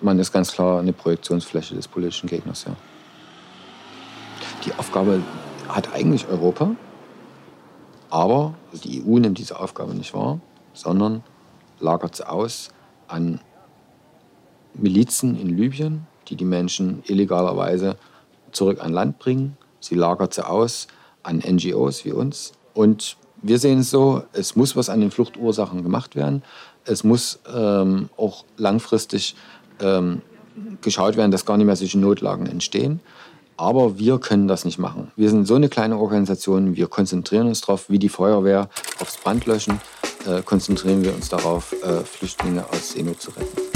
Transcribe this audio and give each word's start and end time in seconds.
man 0.00 0.18
ist 0.18 0.32
ganz 0.32 0.52
klar 0.52 0.80
eine 0.80 0.92
Projektionsfläche 0.92 1.74
des 1.74 1.88
politischen 1.88 2.28
Gegners, 2.28 2.64
ja. 2.64 2.76
Die 4.64 4.72
Aufgabe 4.74 5.22
hat 5.68 5.92
eigentlich 5.94 6.26
Europa, 6.28 6.74
aber 8.10 8.54
die 8.72 9.02
EU 9.02 9.18
nimmt 9.18 9.38
diese 9.38 9.58
Aufgabe 9.58 9.94
nicht 9.94 10.12
wahr, 10.14 10.40
sondern 10.72 11.22
lagert 11.80 12.16
sie 12.16 12.28
aus 12.28 12.70
an 13.08 13.40
Milizen 14.74 15.38
in 15.40 15.56
Libyen, 15.56 16.06
die 16.28 16.36
die 16.36 16.44
Menschen 16.44 17.02
illegalerweise 17.06 17.96
zurück 18.52 18.82
an 18.82 18.92
Land 18.92 19.18
bringen. 19.18 19.56
Sie 19.80 19.94
lagert 19.94 20.34
sie 20.34 20.46
aus 20.46 20.88
an 21.22 21.38
NGOs 21.38 22.04
wie 22.04 22.12
uns. 22.12 22.52
Und 22.74 23.16
wir 23.42 23.58
sehen 23.58 23.80
es 23.80 23.90
so, 23.90 24.22
es 24.32 24.56
muss 24.56 24.76
was 24.76 24.88
an 24.88 25.00
den 25.00 25.10
Fluchtursachen 25.10 25.82
gemacht 25.82 26.16
werden. 26.16 26.42
Es 26.84 27.04
muss 27.04 27.40
ähm, 27.52 28.08
auch 28.16 28.44
langfristig 28.56 29.34
ähm, 29.80 30.22
geschaut 30.80 31.16
werden, 31.16 31.30
dass 31.30 31.44
gar 31.44 31.56
nicht 31.56 31.66
mehr 31.66 31.76
solche 31.76 31.98
Notlagen 31.98 32.46
entstehen. 32.46 33.00
Aber 33.58 33.98
wir 33.98 34.18
können 34.18 34.48
das 34.48 34.64
nicht 34.64 34.78
machen. 34.78 35.10
Wir 35.16 35.30
sind 35.30 35.46
so 35.46 35.54
eine 35.54 35.68
kleine 35.68 35.98
Organisation, 35.98 36.76
wir 36.76 36.88
konzentrieren 36.88 37.46
uns 37.46 37.62
darauf, 37.62 37.88
wie 37.88 37.98
die 37.98 38.10
Feuerwehr 38.10 38.68
aufs 39.00 39.16
Brandlöschen, 39.16 39.80
äh, 40.26 40.42
konzentrieren 40.42 41.02
wir 41.02 41.14
uns 41.14 41.30
darauf, 41.30 41.72
äh, 41.82 42.04
Flüchtlinge 42.04 42.64
aus 42.70 42.92
Seenot 42.92 43.20
zu 43.20 43.30
retten. 43.30 43.75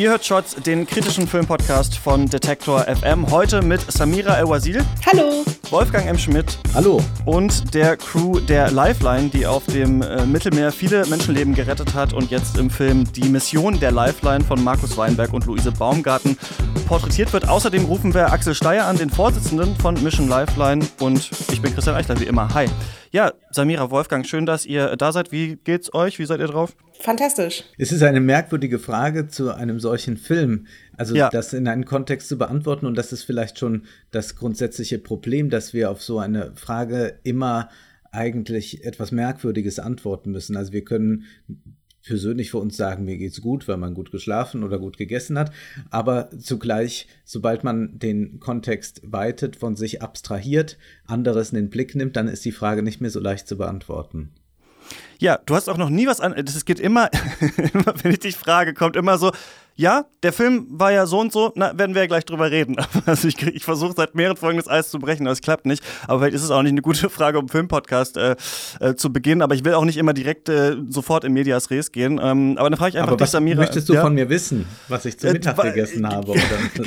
Ihr 0.00 0.08
hört 0.08 0.24
Shots, 0.24 0.54
den 0.54 0.86
kritischen 0.86 1.28
Filmpodcast 1.28 1.98
von 1.98 2.24
Detektor 2.24 2.86
FM. 2.86 3.30
Heute 3.30 3.60
mit 3.60 3.82
Samira 3.92 4.38
El-Wazil. 4.38 4.82
Hallo. 5.04 5.44
Wolfgang 5.68 6.06
M. 6.06 6.16
Schmidt. 6.16 6.58
Hallo. 6.72 7.02
Und 7.26 7.74
der 7.74 7.98
Crew 7.98 8.40
der 8.40 8.70
Lifeline, 8.70 9.28
die 9.28 9.46
auf 9.46 9.66
dem 9.66 10.00
äh, 10.00 10.24
Mittelmeer 10.24 10.72
viele 10.72 11.04
Menschenleben 11.04 11.54
gerettet 11.54 11.92
hat 11.92 12.14
und 12.14 12.30
jetzt 12.30 12.56
im 12.56 12.70
Film 12.70 13.12
Die 13.12 13.28
Mission 13.28 13.78
der 13.78 13.92
Lifeline 13.92 14.42
von 14.42 14.64
Markus 14.64 14.96
Weinberg 14.96 15.34
und 15.34 15.44
Luise 15.44 15.70
Baumgarten 15.70 16.38
porträtiert 16.88 17.34
wird. 17.34 17.46
Außerdem 17.46 17.84
rufen 17.84 18.14
wir 18.14 18.32
Axel 18.32 18.54
Steyer 18.54 18.86
an, 18.86 18.96
den 18.96 19.10
Vorsitzenden 19.10 19.76
von 19.76 20.02
Mission 20.02 20.28
Lifeline. 20.28 20.82
Und 21.00 21.30
ich 21.52 21.60
bin 21.60 21.74
Christian 21.74 21.96
Eichler, 21.96 22.18
wie 22.18 22.24
immer. 22.24 22.48
Hi. 22.54 22.70
Ja, 23.12 23.32
Samira, 23.50 23.90
Wolfgang, 23.90 24.24
schön, 24.24 24.46
dass 24.46 24.64
ihr 24.64 24.94
da 24.96 25.10
seid. 25.10 25.32
Wie 25.32 25.56
geht's 25.56 25.92
euch? 25.92 26.20
Wie 26.20 26.26
seid 26.26 26.38
ihr 26.38 26.46
drauf? 26.46 26.76
Fantastisch. 27.00 27.64
Es 27.76 27.90
ist 27.90 28.02
eine 28.02 28.20
merkwürdige 28.20 28.78
Frage 28.78 29.26
zu 29.26 29.52
einem 29.52 29.80
solchen 29.80 30.16
Film. 30.16 30.66
Also 30.96 31.16
ja. 31.16 31.28
das 31.28 31.52
in 31.52 31.66
einen 31.66 31.84
Kontext 31.84 32.28
zu 32.28 32.38
beantworten 32.38 32.86
und 32.86 32.96
das 32.96 33.12
ist 33.12 33.24
vielleicht 33.24 33.58
schon 33.58 33.86
das 34.12 34.36
grundsätzliche 34.36 34.98
Problem, 34.98 35.50
dass 35.50 35.72
wir 35.72 35.90
auf 35.90 36.02
so 36.02 36.20
eine 36.20 36.52
Frage 36.54 37.18
immer 37.24 37.68
eigentlich 38.12 38.84
etwas 38.84 39.10
Merkwürdiges 39.10 39.80
antworten 39.80 40.30
müssen. 40.30 40.56
Also 40.56 40.72
wir 40.72 40.84
können 40.84 41.24
persönlich 42.04 42.50
für 42.50 42.58
uns 42.58 42.76
sagen, 42.76 43.04
mir 43.04 43.18
geht's 43.18 43.40
gut, 43.40 43.68
weil 43.68 43.76
man 43.76 43.94
gut 43.94 44.10
geschlafen 44.10 44.62
oder 44.62 44.78
gut 44.78 44.96
gegessen 44.96 45.38
hat. 45.38 45.52
Aber 45.90 46.30
zugleich, 46.38 47.06
sobald 47.24 47.64
man 47.64 47.98
den 47.98 48.40
Kontext 48.40 49.02
weitet, 49.04 49.56
von 49.56 49.76
sich 49.76 50.02
abstrahiert, 50.02 50.78
anderes 51.06 51.50
in 51.50 51.56
den 51.56 51.70
Blick 51.70 51.94
nimmt, 51.94 52.16
dann 52.16 52.28
ist 52.28 52.44
die 52.44 52.52
Frage 52.52 52.82
nicht 52.82 53.00
mehr 53.00 53.10
so 53.10 53.20
leicht 53.20 53.46
zu 53.46 53.56
beantworten. 53.56 54.30
Ja, 55.18 55.38
du 55.44 55.54
hast 55.54 55.68
auch 55.68 55.76
noch 55.76 55.90
nie 55.90 56.06
was 56.06 56.20
an. 56.20 56.34
Das 56.36 56.64
geht 56.64 56.80
immer, 56.80 57.10
immer, 57.74 57.94
wenn 58.02 58.12
ich 58.12 58.20
dich 58.20 58.36
frage, 58.36 58.74
kommt 58.74 58.96
immer 58.96 59.18
so, 59.18 59.32
ja, 59.80 60.04
der 60.22 60.34
Film 60.34 60.66
war 60.68 60.92
ja 60.92 61.06
so 61.06 61.18
und 61.20 61.32
so, 61.32 61.52
na, 61.54 61.76
werden 61.78 61.94
wir 61.94 62.02
ja 62.02 62.06
gleich 62.06 62.26
drüber 62.26 62.50
reden. 62.50 62.76
Also 63.06 63.28
ich, 63.28 63.40
ich 63.42 63.64
versuche 63.64 63.94
seit 63.96 64.14
mehreren 64.14 64.36
Folgen 64.36 64.58
das 64.58 64.68
Eis 64.68 64.90
zu 64.90 64.98
brechen, 64.98 65.26
aber 65.26 65.32
es 65.32 65.40
klappt 65.40 65.64
nicht. 65.64 65.82
Aber 66.06 66.20
vielleicht 66.20 66.34
ist 66.34 66.42
es 66.42 66.50
auch 66.50 66.62
nicht 66.62 66.72
eine 66.72 66.82
gute 66.82 67.08
Frage, 67.18 67.38
um 67.38 67.48
Filmpodcast 67.48 68.18
äh, 68.18 68.36
äh, 68.78 68.94
zu 68.94 69.10
beginnen. 69.10 69.40
Aber 69.40 69.54
ich 69.54 69.64
will 69.64 69.72
auch 69.72 69.86
nicht 69.86 69.96
immer 69.96 70.12
direkt 70.12 70.50
äh, 70.50 70.76
sofort 70.88 71.24
in 71.24 71.32
Medias 71.32 71.70
Res 71.70 71.92
gehen. 71.92 72.20
Ähm, 72.22 72.56
aber 72.58 72.68
dann 72.68 72.78
frage 72.78 72.90
ich 72.90 72.96
einfach 72.98 73.12
aber 73.12 73.16
dich, 73.16 73.24
was 73.24 73.30
Samira. 73.30 73.60
Möchtest 73.60 73.88
du 73.88 73.94
ja? 73.94 74.02
von 74.02 74.14
mir 74.14 74.28
wissen, 74.28 74.66
was 74.88 75.06
ich 75.06 75.18
zu 75.18 75.28
äh, 75.28 75.32
Mittag 75.32 75.56
gegessen 75.62 76.06
habe? 76.06 76.34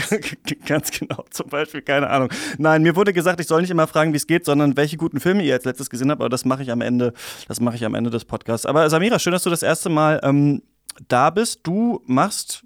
Ganz 0.68 0.92
genau, 0.92 1.26
zum 1.32 1.50
Beispiel, 1.50 1.82
keine 1.82 2.10
Ahnung. 2.10 2.30
Nein, 2.60 2.84
mir 2.84 2.96
wurde 2.96 3.12
gesagt, 3.12 3.40
ich 3.40 3.48
soll 3.48 3.62
nicht 3.62 3.72
immer 3.72 3.88
fragen, 3.88 4.14
wie 4.14 4.18
es 4.18 4.28
geht, 4.28 4.46
sondern 4.46 4.78
welche 4.78 4.98
guten 4.98 5.20
Filme 5.20 5.44
ihr 5.44 5.56
als 5.56 5.66
letztes 5.66 5.90
gesehen 5.90 6.12
habt. 6.12 6.22
Aber 6.22 6.30
das 6.30 6.46
mache 6.46 6.62
ich 6.62 6.72
am 6.72 6.82
Ende, 6.82 7.14
das 7.48 7.60
mache 7.60 7.76
ich 7.76 7.86
am 7.86 7.96
Ende 7.96 8.12
des 8.12 8.24
Podcasts. 8.26 8.68
Aber 8.68 8.88
Samira, 8.90 9.18
schön, 9.18 9.34
dass 9.34 9.44
du 9.44 9.50
das 9.50 9.64
erste 9.64 9.90
Mal 9.90 10.20
ähm, 10.24 10.62
da 11.08 11.32
bist. 11.32 11.62
Du 11.64 12.02
machst 12.06 12.64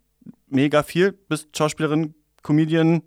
mega 0.49 0.83
viel, 0.83 1.13
bist 1.29 1.55
Schauspielerin, 1.55 2.13
Comedian 2.43 3.03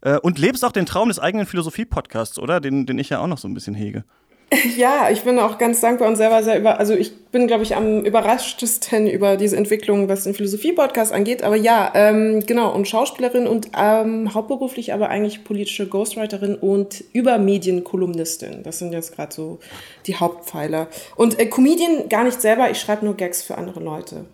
äh, 0.00 0.18
und 0.18 0.38
lebst 0.38 0.64
auch 0.64 0.72
den 0.72 0.86
Traum 0.86 1.08
des 1.08 1.18
eigenen 1.18 1.46
Philosophie-Podcasts, 1.46 2.38
oder? 2.38 2.60
Den, 2.60 2.86
den 2.86 2.98
ich 2.98 3.10
ja 3.10 3.20
auch 3.20 3.26
noch 3.26 3.38
so 3.38 3.48
ein 3.48 3.54
bisschen 3.54 3.74
hege. 3.74 4.04
Ja, 4.76 5.10
ich 5.10 5.22
bin 5.22 5.38
auch 5.38 5.58
ganz 5.58 5.80
dankbar 5.80 6.08
und 6.08 6.16
selber 6.16 6.42
sehr 6.42 6.58
über, 6.58 6.78
also 6.78 6.94
ich 6.94 7.26
bin, 7.26 7.46
glaube 7.46 7.62
ich, 7.62 7.76
am 7.76 8.04
überraschtesten 8.04 9.06
über 9.06 9.36
diese 9.36 9.56
Entwicklung, 9.56 10.08
was 10.08 10.24
den 10.24 10.34
Philosophie-Podcast 10.34 11.12
angeht. 11.12 11.42
Aber 11.42 11.56
ja, 11.56 11.90
ähm, 11.94 12.40
genau, 12.46 12.74
und 12.74 12.88
Schauspielerin 12.88 13.46
und 13.46 13.70
ähm, 13.76 14.32
hauptberuflich 14.34 14.94
aber 14.94 15.08
eigentlich 15.10 15.44
politische 15.44 15.86
Ghostwriterin 15.86 16.54
und 16.54 17.04
Übermedienkolumnistin. 17.12 18.62
Das 18.62 18.78
sind 18.78 18.92
jetzt 18.92 19.14
gerade 19.14 19.34
so 19.34 19.58
die 20.06 20.16
Hauptpfeiler. 20.16 20.88
Und 21.16 21.38
äh, 21.38 21.46
Comedian 21.46 22.08
gar 22.08 22.24
nicht 22.24 22.40
selber, 22.40 22.70
ich 22.70 22.80
schreibe 22.80 23.04
nur 23.04 23.16
Gags 23.16 23.42
für 23.42 23.58
andere 23.58 23.80
Leute. 23.80 24.24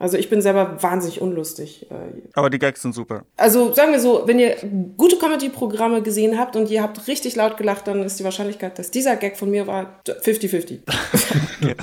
Also 0.00 0.16
ich 0.16 0.30
bin 0.30 0.40
selber 0.40 0.80
wahnsinnig 0.80 1.20
unlustig. 1.20 1.86
Äh. 1.90 2.22
Aber 2.34 2.50
die 2.50 2.58
Gags 2.58 2.82
sind 2.82 2.94
super. 2.94 3.24
Also 3.36 3.72
sagen 3.72 3.92
wir 3.92 4.00
so, 4.00 4.22
wenn 4.26 4.38
ihr 4.38 4.56
gute 4.96 5.16
Comedy-Programme 5.16 6.02
gesehen 6.02 6.38
habt 6.38 6.54
und 6.54 6.70
ihr 6.70 6.82
habt 6.82 7.08
richtig 7.08 7.34
laut 7.34 7.56
gelacht, 7.56 7.88
dann 7.88 8.04
ist 8.04 8.20
die 8.20 8.24
Wahrscheinlichkeit, 8.24 8.78
dass 8.78 8.92
dieser 8.92 9.16
Gag 9.16 9.36
von 9.36 9.50
mir 9.50 9.66
war 9.66 10.00
50-50. 10.06 10.80
okay. 11.62 11.74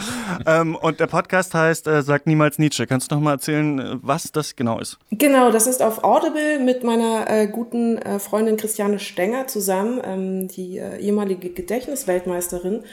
ähm, 0.46 0.76
und 0.76 1.00
der 1.02 1.08
Podcast 1.08 1.54
heißt 1.54 1.88
äh, 1.88 2.02
Sag 2.04 2.26
niemals 2.26 2.58
Nietzsche. 2.58 2.88
Kannst 2.88 3.12
du 3.12 3.16
noch 3.16 3.22
mal 3.22 3.34
erzählen, 3.34 4.00
was 4.02 4.32
das 4.32 4.56
genau 4.56 4.80
ist? 4.80 4.98
Genau, 5.12 5.52
das 5.52 5.68
ist 5.68 5.82
auf 5.82 6.04
Audible 6.04 6.60
mit 6.60 6.86
meiner 6.86 7.30
äh, 7.30 7.48
guten 7.48 7.98
äh, 7.98 8.20
Freundin 8.20 8.56
Christiane 8.56 9.00
Stenger 9.00 9.48
zusammen, 9.48 10.02
ähm, 10.04 10.48
die 10.48 10.78
äh, 10.78 11.00
ehemalige 11.00 11.50
Gedächtnisweltmeisterin. 11.50 12.84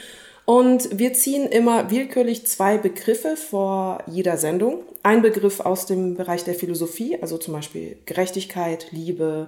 Und 0.45 0.99
wir 0.99 1.13
ziehen 1.13 1.47
immer 1.47 1.89
willkürlich 1.89 2.45
zwei 2.45 2.77
Begriffe 2.77 3.37
vor 3.37 4.03
jeder 4.07 4.37
Sendung. 4.37 4.83
Ein 5.01 5.21
Begriff 5.21 5.61
aus 5.61 5.85
dem 5.85 6.15
Bereich 6.15 6.43
der 6.43 6.53
Philosophie, 6.53 7.17
also 7.21 7.37
zum 7.37 7.53
Beispiel 7.53 7.97
Gerechtigkeit, 8.05 8.87
Liebe, 8.91 9.47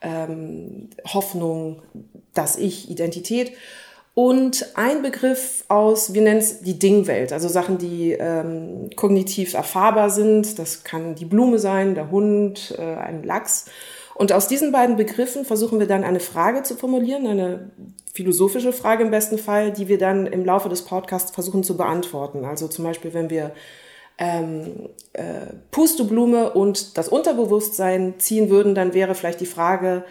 ähm, 0.00 0.90
Hoffnung, 1.12 1.82
das 2.34 2.56
Ich, 2.56 2.88
Identität. 2.88 3.52
Und 4.14 4.72
ein 4.74 5.02
Begriff 5.02 5.64
aus, 5.68 6.12
wir 6.12 6.22
nennen 6.22 6.40
es 6.40 6.60
die 6.60 6.78
Dingwelt, 6.78 7.32
also 7.32 7.48
Sachen, 7.48 7.78
die 7.78 8.12
ähm, 8.12 8.90
kognitiv 8.96 9.54
erfahrbar 9.54 10.10
sind. 10.10 10.58
Das 10.58 10.82
kann 10.82 11.14
die 11.14 11.24
Blume 11.24 11.58
sein, 11.58 11.94
der 11.94 12.10
Hund, 12.10 12.74
äh, 12.78 12.82
ein 12.82 13.22
Lachs. 13.22 13.66
Und 14.14 14.32
aus 14.32 14.48
diesen 14.48 14.72
beiden 14.72 14.96
Begriffen 14.96 15.44
versuchen 15.44 15.78
wir 15.78 15.86
dann 15.86 16.02
eine 16.02 16.18
Frage 16.18 16.64
zu 16.64 16.74
formulieren, 16.74 17.28
eine 17.28 17.70
philosophische 18.18 18.72
Frage 18.72 19.04
im 19.04 19.12
besten 19.12 19.38
Fall, 19.38 19.72
die 19.72 19.86
wir 19.86 19.96
dann 19.96 20.26
im 20.26 20.44
Laufe 20.44 20.68
des 20.68 20.82
Podcasts 20.82 21.30
versuchen 21.30 21.62
zu 21.62 21.76
beantworten. 21.76 22.44
Also 22.44 22.66
zum 22.66 22.84
Beispiel, 22.84 23.14
wenn 23.14 23.30
wir 23.30 23.52
ähm, 24.18 24.88
äh, 25.12 25.52
Pusteblume 25.70 26.50
und 26.50 26.98
das 26.98 27.08
Unterbewusstsein 27.08 28.14
ziehen 28.18 28.50
würden, 28.50 28.74
dann 28.74 28.92
wäre 28.92 29.14
vielleicht 29.14 29.40
die 29.40 29.46
Frage, 29.46 30.04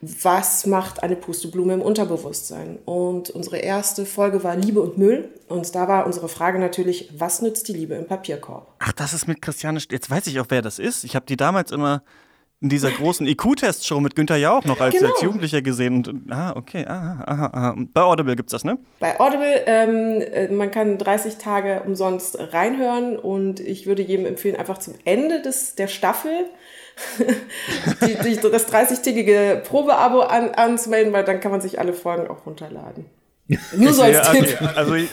was 0.00 0.64
macht 0.64 1.02
eine 1.02 1.16
Pusteblume 1.16 1.74
im 1.74 1.82
Unterbewusstsein? 1.82 2.78
Und 2.86 3.28
unsere 3.28 3.58
erste 3.58 4.06
Folge 4.06 4.42
war 4.42 4.56
Liebe 4.56 4.80
und 4.80 4.96
Müll. 4.96 5.28
Und 5.46 5.74
da 5.74 5.86
war 5.86 6.06
unsere 6.06 6.30
Frage 6.30 6.58
natürlich, 6.58 7.10
was 7.18 7.42
nützt 7.42 7.68
die 7.68 7.74
Liebe 7.74 7.92
im 7.92 8.06
Papierkorb? 8.06 8.74
Ach, 8.78 8.92
das 8.92 9.12
ist 9.12 9.28
mit 9.28 9.42
Christiane. 9.42 9.80
Jetzt 9.90 10.10
weiß 10.10 10.28
ich 10.28 10.40
auch, 10.40 10.46
wer 10.48 10.62
das 10.62 10.78
ist. 10.78 11.04
Ich 11.04 11.14
habe 11.14 11.26
die 11.26 11.36
damals 11.36 11.72
immer 11.72 12.02
in 12.62 12.68
dieser 12.68 12.90
großen 12.90 13.26
IQ-Test-Show 13.26 14.00
mit 14.00 14.14
Günther 14.14 14.36
Jauch 14.36 14.64
noch 14.64 14.80
als, 14.80 14.94
genau. 14.94 15.12
als 15.12 15.22
Jugendlicher 15.22 15.62
gesehen. 15.62 16.06
Und, 16.06 16.30
ah, 16.30 16.52
okay. 16.54 16.84
Aha, 16.86 17.24
aha, 17.26 17.50
aha. 17.52 17.76
Bei 17.94 18.02
Audible 18.02 18.36
gibt 18.36 18.50
es 18.50 18.52
das, 18.52 18.64
ne? 18.64 18.78
Bei 18.98 19.18
Audible, 19.18 19.62
ähm, 19.66 20.20
äh, 20.20 20.48
man 20.48 20.70
kann 20.70 20.98
30 20.98 21.36
Tage 21.36 21.82
umsonst 21.86 22.38
reinhören 22.52 23.16
und 23.16 23.60
ich 23.60 23.86
würde 23.86 24.02
jedem 24.02 24.26
empfehlen, 24.26 24.56
einfach 24.56 24.76
zum 24.76 24.94
Ende 25.04 25.40
des, 25.40 25.74
der 25.74 25.88
Staffel 25.88 26.32
die, 28.06 28.14
die, 28.22 28.36
das 28.36 28.70
30-tägige 28.70 29.62
Probeabo 29.64 30.20
an, 30.20 30.50
anzumelden, 30.50 31.14
weil 31.14 31.24
dann 31.24 31.40
kann 31.40 31.50
man 31.50 31.62
sich 31.62 31.78
alle 31.78 31.94
Folgen 31.94 32.28
auch 32.28 32.44
runterladen. 32.44 33.06
Nur 33.76 33.94
so 33.94 34.02
als 34.02 34.30
Tipp. 34.32 34.60
Also, 34.76 34.92
also 34.92 35.08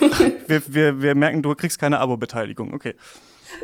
wir, 0.48 0.62
wir, 0.68 1.02
wir 1.02 1.16
merken, 1.16 1.42
du 1.42 1.56
kriegst 1.56 1.80
keine 1.80 2.00
Abo-Beteiligung. 2.00 2.74
Okay. 2.74 2.96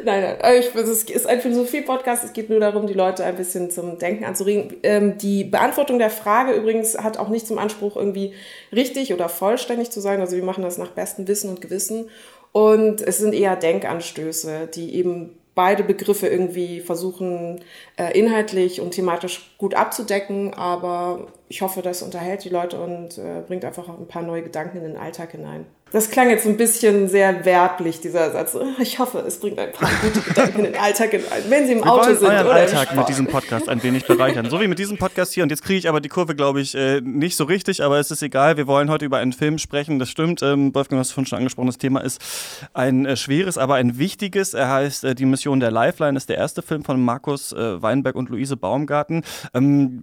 Nein, 0.03 0.37
nein. 0.41 0.53
Ich, 0.59 0.73
es 0.75 1.03
ist 1.03 1.27
ein 1.27 1.41
Philosophie-Podcast. 1.41 2.23
Es 2.23 2.33
geht 2.33 2.49
nur 2.49 2.59
darum, 2.59 2.87
die 2.87 2.93
Leute 2.93 3.23
ein 3.23 3.35
bisschen 3.35 3.69
zum 3.69 3.99
Denken 3.99 4.25
anzuregen. 4.25 4.77
Ähm, 4.83 5.17
die 5.17 5.43
Beantwortung 5.43 5.99
der 5.99 6.09
Frage 6.09 6.53
übrigens 6.53 6.97
hat 6.97 7.17
auch 7.17 7.29
nicht 7.29 7.47
zum 7.47 7.57
Anspruch, 7.57 7.95
irgendwie 7.95 8.33
richtig 8.71 9.13
oder 9.13 9.29
vollständig 9.29 9.91
zu 9.91 9.99
sein. 9.99 10.21
Also 10.21 10.35
wir 10.35 10.43
machen 10.43 10.63
das 10.63 10.77
nach 10.77 10.91
bestem 10.91 11.27
Wissen 11.27 11.49
und 11.49 11.61
Gewissen. 11.61 12.09
Und 12.51 13.01
es 13.01 13.17
sind 13.17 13.33
eher 13.33 13.55
Denkanstöße, 13.55 14.69
die 14.73 14.95
eben 14.95 15.37
beide 15.55 15.83
Begriffe 15.83 16.27
irgendwie 16.27 16.79
versuchen, 16.79 17.61
äh, 17.97 18.17
inhaltlich 18.17 18.81
und 18.81 18.91
thematisch 18.91 19.53
gut 19.57 19.75
abzudecken. 19.75 20.53
Aber 20.53 21.27
ich 21.49 21.61
hoffe, 21.61 21.81
das 21.81 22.01
unterhält 22.01 22.43
die 22.43 22.49
Leute 22.49 22.81
und 22.81 23.17
äh, 23.17 23.41
bringt 23.45 23.65
einfach 23.65 23.87
ein 23.89 24.07
paar 24.07 24.23
neue 24.23 24.43
Gedanken 24.43 24.77
in 24.77 24.83
den 24.83 24.97
Alltag 24.97 25.31
hinein. 25.31 25.65
Das 25.93 26.09
klang 26.09 26.31
jetzt 26.31 26.47
ein 26.47 26.57
bisschen 26.57 27.07
sehr 27.07 27.45
werblich, 27.45 28.01
dieser 28.01 28.31
Satz. 28.31 28.57
Ich 28.79 28.97
hoffe, 28.97 29.19
es 29.19 29.39
bringt 29.39 29.59
ein 29.59 29.71
paar 29.71 29.89
gute 30.01 30.21
Gedanken 30.21 30.65
in 30.65 30.73
den 30.73 30.75
Alltag 30.75 31.11
hinein, 31.11 31.43
wenn 31.49 31.67
Sie 31.67 31.73
im 31.73 31.83
Wir 31.83 31.91
Auto 31.91 32.15
sind 32.15 32.23
euren 32.23 32.47
oder 32.47 32.55
Alltag 32.55 32.95
mit 32.95 33.07
diesem 33.07 33.27
Podcast 33.27 33.69
ein 33.69 33.83
wenig 33.83 34.07
bereichern. 34.07 34.49
So 34.49 34.59
wie 34.59 34.67
mit 34.67 34.79
diesem 34.79 34.97
Podcast 34.97 35.33
hier. 35.33 35.43
Und 35.43 35.51
jetzt 35.51 35.61
kriege 35.61 35.77
ich 35.77 35.87
aber 35.87 36.01
die 36.01 36.09
Kurve, 36.09 36.35
glaube 36.35 36.61
ich, 36.61 36.73
äh, 36.73 36.99
nicht 37.01 37.37
so 37.37 37.43
richtig, 37.43 37.83
aber 37.83 37.99
es 37.99 38.09
ist 38.09 38.23
egal. 38.23 38.57
Wir 38.57 38.65
wollen 38.65 38.89
heute 38.89 39.05
über 39.05 39.19
einen 39.19 39.33
Film 39.33 39.59
sprechen. 39.59 39.99
Das 39.99 40.09
stimmt. 40.09 40.41
Ähm, 40.41 40.73
Wolfgang, 40.73 40.97
du 40.97 41.01
hast 41.01 41.11
vorhin 41.11 41.27
schon 41.27 41.37
angesprochen, 41.37 41.67
das 41.67 41.77
Thema 41.77 41.99
ist 41.99 42.19
ein 42.73 43.05
äh, 43.05 43.15
schweres, 43.15 43.59
aber 43.59 43.75
ein 43.75 43.99
wichtiges. 43.99 44.55
Er 44.55 44.69
heißt 44.71 45.03
äh, 45.03 45.13
Die 45.13 45.25
Mission 45.25 45.59
der 45.59 45.69
Lifeline, 45.69 46.17
ist 46.17 46.27
der 46.27 46.37
erste 46.37 46.63
Film 46.63 46.83
von 46.83 46.99
Markus 46.99 47.53
Weinberg 47.53 48.15
und 48.15 48.29
Luise 48.29 48.57
Baumgarten. 48.57 49.23
Ähm, 49.53 50.01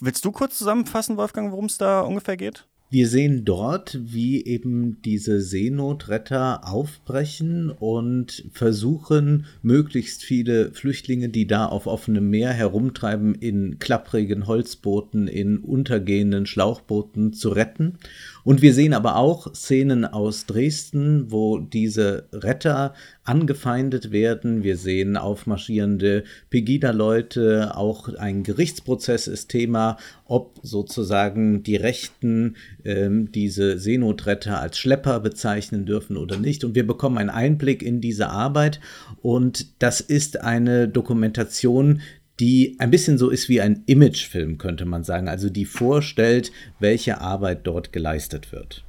willst 0.00 0.24
du 0.24 0.30
kurz 0.30 0.58
zusammenfassen, 0.58 1.16
Wolfgang, 1.16 1.50
worum 1.50 1.64
es 1.64 1.76
da 1.76 2.02
ungefähr 2.02 2.36
geht? 2.36 2.66
Wir 2.94 3.08
sehen 3.08 3.44
dort, 3.44 3.98
wie 4.00 4.44
eben 4.44 5.02
diese 5.02 5.40
Seenotretter 5.40 6.60
aufbrechen 6.64 7.70
und 7.70 8.44
versuchen, 8.52 9.46
möglichst 9.62 10.22
viele 10.22 10.70
Flüchtlinge, 10.70 11.28
die 11.28 11.48
da 11.48 11.66
auf 11.66 11.88
offenem 11.88 12.30
Meer 12.30 12.52
herumtreiben, 12.52 13.34
in 13.34 13.80
klapprigen 13.80 14.46
Holzbooten, 14.46 15.26
in 15.26 15.58
untergehenden 15.58 16.46
Schlauchbooten 16.46 17.32
zu 17.32 17.48
retten. 17.48 17.98
Und 18.44 18.60
wir 18.60 18.74
sehen 18.74 18.92
aber 18.92 19.16
auch 19.16 19.54
Szenen 19.54 20.04
aus 20.04 20.44
Dresden, 20.46 21.32
wo 21.32 21.58
diese 21.58 22.28
Retter 22.32 22.94
angefeindet 23.24 24.12
werden. 24.12 24.62
Wir 24.62 24.76
sehen 24.76 25.16
aufmarschierende 25.16 26.24
Pegida-Leute. 26.50 27.74
Auch 27.74 28.14
ein 28.14 28.42
Gerichtsprozess 28.42 29.26
ist 29.26 29.48
Thema, 29.48 29.96
ob 30.26 30.60
sozusagen 30.62 31.62
die 31.62 31.76
Rechten 31.76 32.56
ähm, 32.84 33.32
diese 33.32 33.78
Seenotretter 33.78 34.60
als 34.60 34.78
Schlepper 34.78 35.20
bezeichnen 35.20 35.86
dürfen 35.86 36.18
oder 36.18 36.36
nicht. 36.36 36.64
Und 36.64 36.74
wir 36.74 36.86
bekommen 36.86 37.16
einen 37.16 37.30
Einblick 37.30 37.82
in 37.82 38.02
diese 38.02 38.28
Arbeit. 38.28 38.78
Und 39.22 39.82
das 39.82 40.02
ist 40.02 40.42
eine 40.42 40.86
Dokumentation, 40.86 42.02
die 42.40 42.76
ein 42.78 42.90
bisschen 42.90 43.18
so 43.18 43.30
ist 43.30 43.48
wie 43.48 43.60
ein 43.60 43.82
Imagefilm, 43.86 44.58
könnte 44.58 44.84
man 44.84 45.04
sagen, 45.04 45.28
also 45.28 45.48
die 45.48 45.64
vorstellt, 45.64 46.50
welche 46.80 47.20
Arbeit 47.20 47.66
dort 47.66 47.92
geleistet 47.92 48.52
wird. 48.52 48.83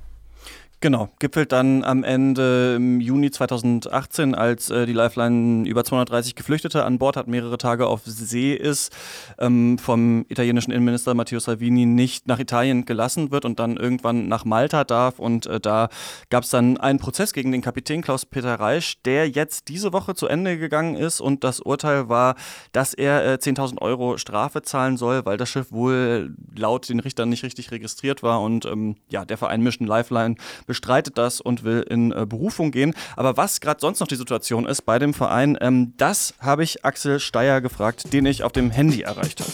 Genau, 0.85 1.09
gipfelt 1.17 1.51
dann 1.51 1.83
am 1.83 2.03
Ende 2.03 2.75
im 2.75 3.01
Juni 3.01 3.31
2018, 3.31 4.35
als 4.35 4.69
äh, 4.69 4.85
die 4.85 4.93
Lifeline 4.93 5.67
über 5.67 5.83
230 5.83 6.35
Geflüchtete 6.35 6.85
an 6.85 6.99
Bord 6.99 7.17
hat, 7.17 7.27
mehrere 7.27 7.57
Tage 7.57 7.87
auf 7.87 8.01
See 8.05 8.53
ist, 8.53 8.95
ähm, 9.39 9.79
vom 9.79 10.27
italienischen 10.29 10.69
Innenminister 10.69 11.15
Matteo 11.15 11.39
Salvini 11.39 11.87
nicht 11.87 12.27
nach 12.27 12.37
Italien 12.37 12.85
gelassen 12.85 13.31
wird 13.31 13.45
und 13.45 13.59
dann 13.59 13.77
irgendwann 13.77 14.27
nach 14.27 14.45
Malta 14.45 14.83
darf. 14.83 15.17
Und 15.17 15.47
äh, 15.47 15.59
da 15.59 15.89
gab 16.29 16.43
es 16.43 16.51
dann 16.51 16.77
einen 16.77 16.99
Prozess 16.99 17.33
gegen 17.33 17.51
den 17.51 17.63
Kapitän 17.63 18.03
Klaus-Peter 18.03 18.53
Reisch, 18.59 19.01
der 19.05 19.27
jetzt 19.27 19.69
diese 19.69 19.91
Woche 19.91 20.13
zu 20.13 20.27
Ende 20.27 20.59
gegangen 20.59 20.97
ist. 20.97 21.19
Und 21.19 21.43
das 21.43 21.61
Urteil 21.61 22.09
war, 22.09 22.35
dass 22.73 22.93
er 22.93 23.25
äh, 23.25 23.37
10.000 23.41 23.81
Euro 23.81 24.19
Strafe 24.19 24.61
zahlen 24.61 24.97
soll, 24.97 25.25
weil 25.25 25.37
das 25.37 25.49
Schiff 25.49 25.71
wohl 25.71 26.35
laut 26.55 26.89
den 26.89 26.99
Richtern 26.99 27.29
nicht 27.29 27.41
richtig 27.41 27.71
registriert 27.71 28.21
war. 28.21 28.39
Und 28.41 28.65
ähm, 28.65 28.97
ja, 29.09 29.25
der 29.25 29.39
Verein 29.39 29.61
Mission 29.61 29.87
Lifeline 29.87 30.35
bestreitet 30.75 31.17
das 31.17 31.39
und 31.39 31.63
will 31.63 31.85
in 31.89 32.11
äh, 32.11 32.25
Berufung 32.27 32.71
gehen. 32.71 32.93
Aber 33.15 33.37
was 33.37 33.61
gerade 33.61 33.79
sonst 33.79 34.01
noch 34.01 34.07
die 34.07 34.15
Situation 34.15 34.65
ist 34.65 34.81
bei 34.81 34.99
dem 34.99 35.13
Verein, 35.13 35.57
ähm, 35.61 35.93
das 35.95 36.33
habe 36.39 36.63
ich 36.63 36.83
Axel 36.83 37.21
Steyer 37.21 37.61
gefragt, 37.61 38.11
den 38.11 38.25
ich 38.25 38.43
auf 38.43 38.51
dem 38.51 38.71
Handy 38.71 39.01
erreicht 39.01 39.39
habe. 39.39 39.51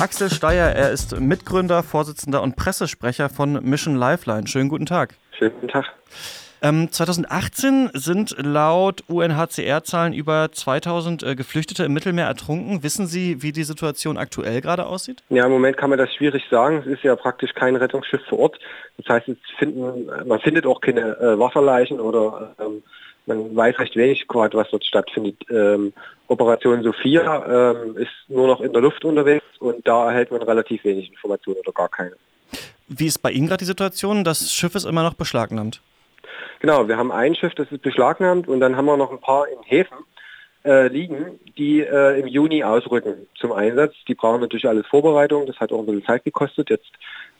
Axel 0.00 0.30
Steyer, 0.30 0.74
er 0.74 0.90
ist 0.90 1.18
Mitgründer, 1.20 1.84
Vorsitzender 1.84 2.42
und 2.42 2.56
Pressesprecher 2.56 3.28
von 3.28 3.52
Mission 3.62 3.94
Lifeline. 3.94 4.48
Schönen 4.48 4.68
guten 4.68 4.86
Tag. 4.86 5.14
Schönen 5.38 5.54
guten 5.54 5.68
Tag. 5.68 5.84
Ähm, 6.64 6.90
2018 6.90 7.90
sind 7.92 8.34
laut 8.38 9.04
UNHCR-Zahlen 9.06 10.14
über 10.14 10.50
2000 10.50 11.22
äh, 11.22 11.34
Geflüchtete 11.34 11.84
im 11.84 11.92
Mittelmeer 11.92 12.24
ertrunken. 12.24 12.82
Wissen 12.82 13.06
Sie, 13.06 13.42
wie 13.42 13.52
die 13.52 13.64
Situation 13.64 14.16
aktuell 14.16 14.62
gerade 14.62 14.86
aussieht? 14.86 15.22
Ja, 15.28 15.44
im 15.44 15.52
Moment 15.52 15.76
kann 15.76 15.90
man 15.90 15.98
das 15.98 16.10
schwierig 16.14 16.42
sagen. 16.50 16.78
Es 16.78 16.86
ist 16.86 17.02
ja 17.02 17.14
praktisch 17.16 17.52
kein 17.52 17.76
Rettungsschiff 17.76 18.22
vor 18.30 18.38
Ort. 18.38 18.58
Das 18.96 19.06
heißt, 19.10 19.30
finden, 19.58 20.06
man 20.26 20.40
findet 20.40 20.64
auch 20.64 20.80
keine 20.80 21.18
äh, 21.18 21.38
Wasserleichen 21.38 22.00
oder 22.00 22.54
ähm, 22.58 22.82
man 23.26 23.54
weiß 23.54 23.78
recht 23.78 23.94
wenig 23.94 24.26
gerade, 24.26 24.56
was 24.56 24.70
dort 24.70 24.86
stattfindet. 24.86 25.36
Ähm, 25.50 25.92
Operation 26.28 26.82
Sophia 26.82 27.72
ähm, 27.74 27.98
ist 27.98 28.08
nur 28.28 28.46
noch 28.46 28.62
in 28.62 28.72
der 28.72 28.80
Luft 28.80 29.04
unterwegs 29.04 29.44
und 29.58 29.86
da 29.86 30.08
erhält 30.08 30.30
man 30.30 30.40
relativ 30.40 30.82
wenig 30.84 31.10
Informationen 31.10 31.58
oder 31.58 31.72
gar 31.72 31.90
keine. 31.90 32.12
Wie 32.88 33.06
ist 33.06 33.18
bei 33.18 33.32
Ihnen 33.32 33.48
gerade 33.48 33.58
die 33.58 33.66
Situation? 33.66 34.24
Das 34.24 34.50
Schiff 34.50 34.74
ist 34.74 34.84
immer 34.84 35.02
noch 35.02 35.14
beschlagnahmt. 35.14 35.82
Genau, 36.64 36.88
wir 36.88 36.96
haben 36.96 37.12
ein 37.12 37.34
Schiff, 37.34 37.54
das 37.56 37.70
ist 37.70 37.82
beschlagnahmt 37.82 38.48
und 38.48 38.58
dann 38.58 38.74
haben 38.74 38.86
wir 38.86 38.96
noch 38.96 39.12
ein 39.12 39.20
paar 39.20 39.46
in 39.48 39.58
Häfen 39.64 39.98
äh, 40.64 40.88
liegen, 40.88 41.38
die 41.58 41.80
äh, 41.82 42.18
im 42.18 42.26
Juni 42.26 42.64
ausrücken 42.64 43.26
zum 43.38 43.52
Einsatz. 43.52 43.92
Die 44.08 44.14
brauchen 44.14 44.40
natürlich 44.40 44.66
alles 44.66 44.86
Vorbereitung, 44.86 45.44
das 45.44 45.60
hat 45.60 45.72
auch 45.72 45.80
ein 45.80 45.84
bisschen 45.84 46.06
Zeit 46.06 46.24
gekostet, 46.24 46.70
jetzt 46.70 46.90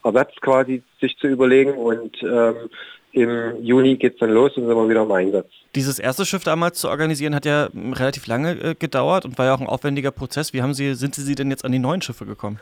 Ersatz 0.05 0.31
quasi 0.43 0.83
sich 1.01 1.17
zu 1.17 1.29
überlegen 1.29 1.73
und 1.73 2.23
ähm, 2.23 2.69
im 3.13 3.65
Juni 3.65 3.97
geht 3.97 4.13
es 4.13 4.19
dann 4.19 4.29
los 4.29 4.55
und 4.59 4.67
sind 4.67 4.77
wir 4.77 4.89
wieder 4.91 5.05
im 5.05 5.13
Einsatz. 5.13 5.49
Dieses 5.75 5.99
erste 5.99 6.27
Schiff 6.27 6.45
damals 6.45 6.79
zu 6.79 6.91
organisieren 6.91 7.35
hat 7.35 7.47
ja 7.47 7.71
relativ 7.73 8.27
lange 8.27 8.51
äh, 8.63 8.75
gedauert 8.75 9.25
und 9.25 9.39
war 9.39 9.47
ja 9.47 9.55
auch 9.55 9.61
ein 9.63 9.69
aufwendiger 9.69 10.11
Prozess. 10.11 10.53
Wie 10.53 10.61
haben 10.61 10.75
Sie, 10.75 10.93
sind 10.93 11.15
Sie 11.15 11.35
denn 11.35 11.49
jetzt 11.49 11.65
an 11.65 11.73
die 11.73 11.79
neuen 11.79 12.03
Schiffe 12.03 12.27
gekommen? 12.27 12.61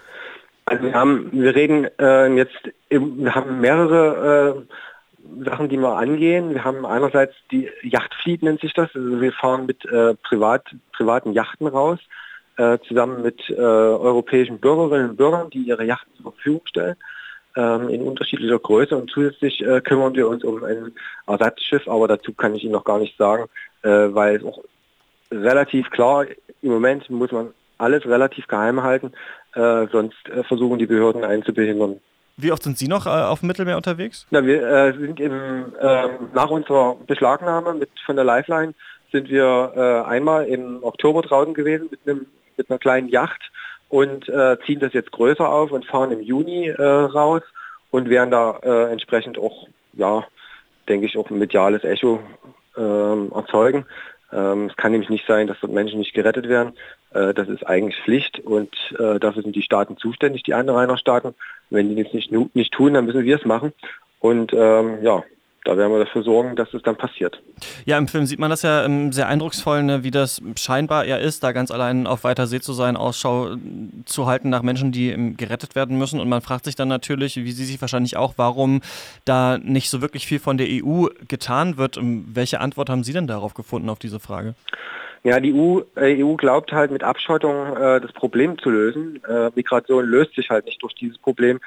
Also 0.67 0.85
wir 0.85 0.95
haben, 0.95 1.29
wir 1.33 1.57
reden 1.57 1.89
äh, 1.99 2.29
jetzt, 2.37 2.55
wir 2.89 3.35
haben 3.35 3.61
mehrere 3.61 4.65
äh, 4.69 4.75
Sachen, 5.45 5.69
die 5.69 5.79
wir 5.79 5.97
angehen. 5.97 6.51
Wir 6.51 6.65
haben 6.65 6.85
einerseits 6.85 7.35
die 7.51 7.71
Yachtfleet 7.83 8.43
nennt 8.43 8.61
sich 8.61 8.73
das. 8.75 8.91
Also 8.95 9.21
wir 9.21 9.33
fahren 9.33 9.67
mit 9.67 9.85
äh, 9.85 10.15
privat, 10.15 10.65
privaten 10.93 11.33
Yachten 11.33 11.67
raus, 11.67 11.99
äh, 12.57 12.79
zusammen 12.87 13.23
mit 13.23 13.41
äh, 13.49 13.55
europäischen 13.55 14.59
Bürgerinnen 14.59 15.11
und 15.11 15.17
Bürgern, 15.17 15.51
die 15.51 15.63
ihre 15.63 15.85
Yachten 15.85 16.15
zur 16.17 16.33
Verfügung 16.33 16.63
stellen, 16.67 16.97
ähm, 17.57 17.89
in 17.89 18.03
unterschiedlicher 18.03 18.59
Größe. 18.59 18.97
Und 18.97 19.11
zusätzlich 19.11 19.61
äh, 19.63 19.81
kümmern 19.81 20.15
wir 20.15 20.29
uns 20.29 20.45
um 20.45 20.63
ein 20.65 20.93
Ersatzschiff, 21.27 21.87
aber 21.89 22.09
dazu 22.09 22.33
kann 22.33 22.55
ich 22.55 22.65
Ihnen 22.65 22.73
noch 22.73 22.85
gar 22.85 22.99
nicht 22.99 23.17
sagen, 23.17 23.45
äh, 23.83 23.89
weil 23.89 24.37
es 24.37 24.45
auch 24.45 24.59
relativ 25.31 25.91
klar, 25.91 26.27
im 26.61 26.71
Moment 26.71 27.09
muss 27.11 27.33
man 27.33 27.55
alles 27.79 28.05
relativ 28.07 28.47
geheim 28.49 28.83
halten, 28.83 29.13
äh, 29.55 29.87
sonst 29.91 30.29
versuchen 30.47 30.79
die 30.79 30.87
Behörden 30.87 31.25
einen 31.25 31.43
zu 31.43 31.53
behindern. 31.53 32.01
Wie 32.37 32.53
oft 32.53 32.63
sind 32.63 32.79
Sie 32.79 32.89
noch 32.89 33.07
äh, 33.07 33.11
auf 33.11 33.41
dem 33.41 33.49
Mittelmeer 33.49 33.77
unterwegs? 33.77 34.27
Na, 34.31 34.45
wir 34.45 34.63
äh, 34.63 34.93
sind 34.93 35.21
im, 35.21 35.75
äh, 35.81 36.09
nach 36.35 36.51
unserer 36.51 36.97
Beschlagnahme 37.07 37.75
mit, 37.75 37.91
von 38.07 38.17
der 38.17 38.25
Lifeline 38.25 38.75
sind 39.13 39.29
wir 39.29 39.73
äh, 39.77 40.09
einmal 40.09 40.47
im 40.47 40.83
Oktober 40.83 41.23
draußen 41.23 41.53
gewesen 41.53 41.89
mit, 41.91 42.01
einem, 42.07 42.27
mit 42.57 42.71
einer 42.71 42.79
kleinen 42.79 43.09
Yacht 43.09 43.43
und 43.89 44.29
äh, 44.29 44.57
ziehen 44.65 44.81
das 44.81 44.95
jetzt 44.95 45.13
größer 45.13 45.47
auf 45.47 45.71
und 45.71 45.85
fahren 45.85 46.13
im 46.13 46.23
Juni 46.23 46.69
äh, 46.69 46.83
raus 46.83 47.43
und 47.91 48.09
werden 48.09 48.31
da 48.31 48.59
entsprechend 48.91 49.37
auch, 49.37 49.69
ja, 49.93 50.25
denke 50.89 51.05
ich, 51.05 51.19
auch 51.19 51.29
ein 51.29 51.39
mediales 51.39 51.85
Echo 51.85 52.21
ähm, 52.75 53.31
erzeugen. 53.35 53.85
Ähm, 54.33 54.67
es 54.67 54.77
kann 54.77 54.93
nämlich 54.93 55.11
nicht 55.11 55.27
sein, 55.27 55.47
dass 55.47 55.61
dort 55.61 55.73
Menschen 55.73 55.99
nicht 55.99 56.15
gerettet 56.15 56.49
werden. 56.49 56.73
Äh, 57.13 57.35
das 57.35 57.49
ist 57.49 57.67
eigentlich 57.67 58.01
Pflicht 58.03 58.41
und 58.41 58.75
äh, 58.99 59.19
dafür 59.19 59.43
sind 59.43 59.55
die 59.55 59.63
Staaten 59.63 59.97
zuständig, 59.97 60.43
die 60.43 60.55
Anrainerstaaten. 60.55 61.35
Wenn 61.71 61.95
die 61.95 62.03
das 62.03 62.13
nicht, 62.13 62.33
nicht 62.33 62.73
tun, 62.73 62.95
dann 62.95 63.05
müssen 63.07 63.25
wir 63.25 63.37
es 63.37 63.45
machen. 63.45 63.73
Und 64.21 64.53
ähm, 64.55 64.99
ja, 65.03 65.23
da 65.65 65.77
werden 65.77 65.93
wir 65.93 66.05
dafür 66.05 66.23
sorgen, 66.23 66.57
dass 66.57 66.73
es 66.75 66.83
dann 66.83 66.97
passiert. 66.97 67.41
Ja, 67.85 67.97
im 67.97 68.09
Film 68.09 68.27
sieht 68.27 68.41
man 68.41 68.51
das 68.51 68.63
ja 68.63 68.85
ähm, 68.85 69.13
sehr 69.13 69.29
eindrucksvoll, 69.29 69.83
ne, 69.83 70.03
wie 70.03 70.11
das 70.11 70.43
scheinbar 70.57 71.05
er 71.05 71.21
ist, 71.21 71.45
da 71.45 71.53
ganz 71.53 71.71
allein 71.71 72.07
auf 72.07 72.25
weiter 72.25 72.47
See 72.47 72.61
zu 72.61 72.73
sein, 72.73 72.97
Ausschau 72.97 73.55
äh, 73.55 73.59
zu 74.05 74.27
halten 74.27 74.51
nach 74.51 74.63
Menschen, 74.63 74.91
die 74.91 75.11
ähm, 75.11 75.37
gerettet 75.37 75.77
werden 75.77 75.99
müssen. 75.99 76.21
Und 76.21 76.29
man 76.29 76.43
fragt 76.43 76.65
sich 76.65 76.75
dann 76.75 76.89
natürlich, 76.89 77.37
wie 77.37 77.53
Sie 77.53 77.65
sich 77.65 77.81
wahrscheinlich 77.81 78.17
auch, 78.17 78.35
warum 78.37 78.81
da 79.25 79.59
nicht 79.59 79.89
so 79.89 80.03
wirklich 80.03 80.27
viel 80.27 80.41
von 80.41 80.59
der 80.59 80.67
EU 80.69 81.07
getan 81.29 81.77
wird. 81.77 81.97
Ähm, 81.97 82.27
welche 82.33 82.61
Antwort 82.61 82.91
haben 82.91 83.05
Sie 83.05 83.13
denn 83.13 83.29
darauf 83.29 83.55
gefunden, 83.55 83.89
auf 83.89 84.01
diese 84.01 84.19
Frage? 84.19 84.55
Ja, 85.23 85.39
die 85.39 85.55
EU, 85.55 85.83
äh, 85.95 86.25
EU 86.25 86.35
glaubt 86.35 86.73
halt 86.73 86.91
mit 86.91 87.05
Abschottung 87.05 87.77
äh, 87.77 88.01
das 88.01 88.13
Problem 88.13 88.59
zu 88.59 88.71
lösen. 88.71 89.23
Äh, 89.29 89.51
Migration 89.55 90.05
löst 90.05 90.35
sich 90.35 90.51
halt 90.51 90.65
nicht 90.65 90.83
durch 90.83 90.95
dieses 90.95 91.19
Problem. 91.19 91.61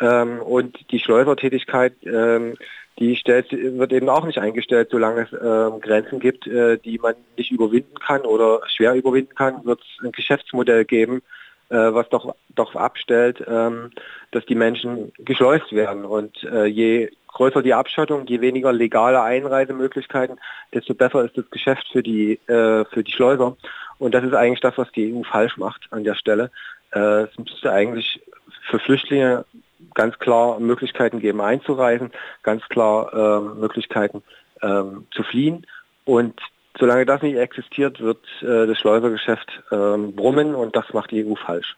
Ähm, 0.00 0.40
und 0.40 0.78
die 0.92 1.00
Schleusertätigkeit, 1.00 1.92
die 3.00 3.16
stellt, 3.16 3.50
wird 3.50 3.92
eben 3.92 4.08
auch 4.08 4.26
nicht 4.26 4.38
eingestellt, 4.38 4.88
solange 4.90 5.22
es 5.22 5.32
äh, 5.32 5.80
Grenzen 5.80 6.20
gibt, 6.20 6.46
äh, 6.46 6.76
die 6.76 6.98
man 6.98 7.14
nicht 7.36 7.50
überwinden 7.50 7.98
kann 7.98 8.20
oder 8.22 8.60
schwer 8.68 8.94
überwinden 8.94 9.34
kann, 9.34 9.64
wird 9.64 9.80
es 9.80 10.04
ein 10.04 10.12
Geschäftsmodell 10.12 10.84
geben, 10.84 11.22
äh, 11.70 11.76
was 11.76 12.08
doch, 12.10 12.34
doch 12.54 12.76
abstellt, 12.76 13.42
ähm, 13.48 13.90
dass 14.32 14.44
die 14.44 14.54
Menschen 14.54 15.12
geschleust 15.18 15.72
werden. 15.72 16.04
Und 16.04 16.42
äh, 16.44 16.66
je 16.66 17.10
größer 17.28 17.62
die 17.62 17.74
Abschottung, 17.74 18.26
je 18.26 18.42
weniger 18.42 18.72
legale 18.72 19.22
Einreisemöglichkeiten, 19.22 20.38
desto 20.74 20.94
besser 20.94 21.24
ist 21.24 21.38
das 21.38 21.48
Geschäft 21.50 21.88
für 21.90 22.02
die, 22.02 22.34
äh, 22.48 22.84
für 22.84 23.02
die 23.02 23.12
Schleuser. 23.12 23.56
Und 23.98 24.14
das 24.14 24.24
ist 24.24 24.34
eigentlich 24.34 24.60
das, 24.60 24.76
was 24.76 24.92
die 24.92 25.14
EU 25.14 25.22
falsch 25.22 25.56
macht 25.56 25.86
an 25.90 26.04
der 26.04 26.16
Stelle. 26.16 26.50
Äh, 26.92 27.22
es 27.22 27.38
müsste 27.38 27.72
eigentlich 27.72 28.20
für 28.68 28.78
Flüchtlinge 28.78 29.44
ganz 29.94 30.18
klar 30.18 30.60
Möglichkeiten 30.60 31.20
geben 31.20 31.40
einzureisen, 31.40 32.10
ganz 32.42 32.62
klar 32.68 33.12
äh, 33.12 33.60
Möglichkeiten 33.60 34.22
ähm, 34.62 35.06
zu 35.12 35.22
fliehen. 35.22 35.66
Und 36.04 36.40
solange 36.78 37.06
das 37.06 37.22
nicht 37.22 37.36
existiert, 37.36 38.00
wird 38.00 38.24
äh, 38.42 38.66
das 38.66 38.78
Schleusergeschäft 38.78 39.62
ähm, 39.72 40.14
brummen 40.14 40.54
und 40.54 40.76
das 40.76 40.92
macht 40.92 41.10
die 41.10 41.24
EU 41.24 41.34
falsch. 41.34 41.76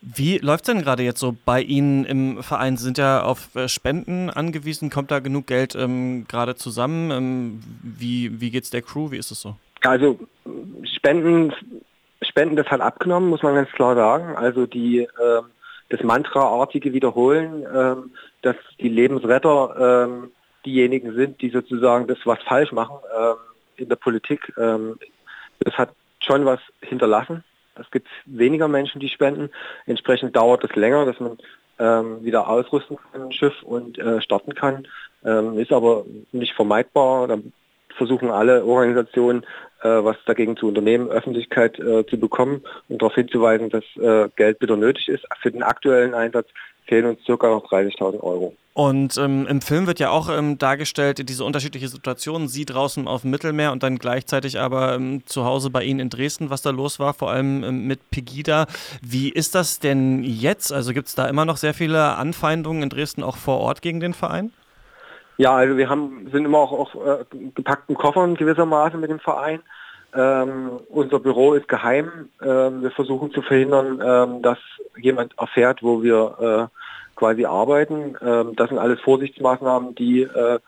Wie 0.00 0.38
läuft 0.38 0.68
es 0.68 0.72
denn 0.72 0.82
gerade 0.82 1.02
jetzt 1.02 1.18
so 1.18 1.34
bei 1.44 1.60
Ihnen 1.60 2.04
im 2.04 2.42
Verein? 2.42 2.76
Sie 2.76 2.84
sind 2.84 2.98
ja 2.98 3.22
auf 3.22 3.54
äh, 3.56 3.68
Spenden 3.68 4.30
angewiesen. 4.30 4.90
Kommt 4.90 5.10
da 5.10 5.18
genug 5.18 5.48
Geld 5.48 5.74
ähm, 5.74 6.26
gerade 6.28 6.54
zusammen? 6.54 7.10
Ähm, 7.10 7.60
wie 7.82 8.40
wie 8.40 8.50
geht 8.50 8.64
es 8.64 8.70
der 8.70 8.82
Crew? 8.82 9.10
Wie 9.10 9.16
ist 9.16 9.32
es 9.32 9.40
so? 9.40 9.56
Also 9.82 10.18
Spenden, 10.96 11.52
Spenden, 12.22 12.56
das 12.56 12.68
hat 12.68 12.80
abgenommen, 12.80 13.28
muss 13.28 13.42
man 13.42 13.54
ganz 13.54 13.70
klar 13.70 13.96
sagen. 13.96 14.36
Also 14.36 14.66
die 14.66 15.00
äh, 15.00 15.42
das 15.88 16.02
Mantra-artige 16.02 16.92
Wiederholen, 16.92 17.62
äh, 17.62 17.96
dass 18.42 18.56
die 18.80 18.88
Lebensretter 18.88 20.08
äh, 20.08 20.28
diejenigen 20.64 21.14
sind, 21.14 21.40
die 21.40 21.50
sozusagen 21.50 22.06
das 22.06 22.18
was 22.24 22.42
falsch 22.42 22.72
machen 22.72 22.96
äh, 23.16 23.82
in 23.82 23.88
der 23.88 23.96
Politik. 23.96 24.52
Ähm, 24.58 24.98
das 25.60 25.78
hat 25.78 25.90
schon 26.20 26.44
was 26.44 26.60
hinterlassen. 26.80 27.44
Es 27.78 27.90
gibt 27.90 28.08
weniger 28.24 28.68
Menschen, 28.68 29.00
die 29.00 29.08
spenden. 29.08 29.50
Entsprechend 29.86 30.34
dauert 30.34 30.64
es 30.64 30.74
länger, 30.74 31.04
dass 31.04 31.20
man 31.20 31.38
ähm, 31.78 32.24
wieder 32.24 32.48
ausrüsten 32.48 32.96
kann, 32.96 33.22
ein 33.22 33.32
Schiff 33.32 33.62
und 33.62 33.98
äh, 33.98 34.20
starten 34.20 34.54
kann. 34.54 34.88
Ähm, 35.24 35.58
ist 35.58 35.72
aber 35.72 36.04
nicht 36.32 36.54
vermeidbar. 36.54 37.28
Da 37.28 37.38
versuchen 37.96 38.30
alle 38.30 38.64
Organisationen, 38.64 39.44
äh, 39.82 39.88
was 39.88 40.16
dagegen 40.26 40.56
zu 40.56 40.68
unternehmen, 40.68 41.08
Öffentlichkeit 41.08 41.78
äh, 41.78 42.06
zu 42.06 42.18
bekommen 42.18 42.62
und 42.88 43.02
darauf 43.02 43.14
hinzuweisen, 43.14 43.70
dass 43.70 43.84
äh, 43.96 44.28
Geld 44.36 44.58
bitter 44.58 44.76
nötig 44.76 45.08
ist. 45.08 45.26
Für 45.40 45.50
den 45.50 45.62
aktuellen 45.62 46.14
Einsatz 46.14 46.48
fehlen 46.86 47.06
uns 47.06 47.24
circa 47.24 47.48
noch 47.48 47.70
30.000 47.70 48.20
Euro. 48.20 48.54
Und 48.76 49.16
ähm, 49.16 49.46
im 49.48 49.62
Film 49.62 49.86
wird 49.86 50.00
ja 50.00 50.10
auch 50.10 50.28
ähm, 50.28 50.58
dargestellt, 50.58 51.26
diese 51.28 51.44
unterschiedliche 51.44 51.88
Situation, 51.88 52.46
sie 52.46 52.66
draußen 52.66 53.08
auf 53.08 53.22
dem 53.22 53.30
Mittelmeer 53.30 53.72
und 53.72 53.82
dann 53.82 53.98
gleichzeitig 53.98 54.60
aber 54.60 54.94
ähm, 54.94 55.22
zu 55.24 55.46
Hause 55.46 55.70
bei 55.70 55.82
Ihnen 55.82 55.98
in 55.98 56.10
Dresden, 56.10 56.50
was 56.50 56.60
da 56.60 56.70
los 56.70 56.98
war, 56.98 57.14
vor 57.14 57.30
allem 57.30 57.64
ähm, 57.64 57.86
mit 57.86 58.10
Pegida. 58.10 58.66
Wie 59.00 59.30
ist 59.30 59.54
das 59.54 59.78
denn 59.78 60.22
jetzt? 60.22 60.74
Also 60.74 60.92
gibt 60.92 61.08
es 61.08 61.14
da 61.14 61.26
immer 61.26 61.46
noch 61.46 61.56
sehr 61.56 61.72
viele 61.72 62.16
Anfeindungen 62.16 62.82
in 62.82 62.90
Dresden 62.90 63.22
auch 63.22 63.38
vor 63.38 63.60
Ort 63.60 63.80
gegen 63.80 64.00
den 64.00 64.12
Verein? 64.12 64.52
Ja, 65.38 65.54
also 65.54 65.76
wir 65.76 65.88
haben, 65.88 66.28
sind 66.32 66.44
immer 66.44 66.58
auch 66.58 66.72
auf 66.72 66.94
äh, 66.94 67.24
gepackten 67.54 67.94
Koffern 67.94 68.36
gewissermaßen 68.36 68.98
mit 68.98 69.10
dem 69.10 69.20
Verein. 69.20 69.60
Ähm, 70.14 70.80
unser 70.88 71.20
Büro 71.20 71.52
ist 71.54 71.68
geheim. 71.68 72.30
Ähm, 72.42 72.82
wir 72.82 72.90
versuchen 72.90 73.30
zu 73.32 73.42
verhindern, 73.42 74.00
ähm, 74.04 74.42
dass 74.42 74.58
jemand 74.96 75.38
erfährt, 75.38 75.82
wo 75.82 76.02
wir 76.02 76.70
äh, 76.70 77.16
quasi 77.16 77.44
arbeiten. 77.44 78.16
Ähm, 78.22 78.56
das 78.56 78.70
sind 78.70 78.78
alles 78.78 79.00
Vorsichtsmaßnahmen, 79.00 79.94
die 79.94 80.22
äh, 80.22 80.58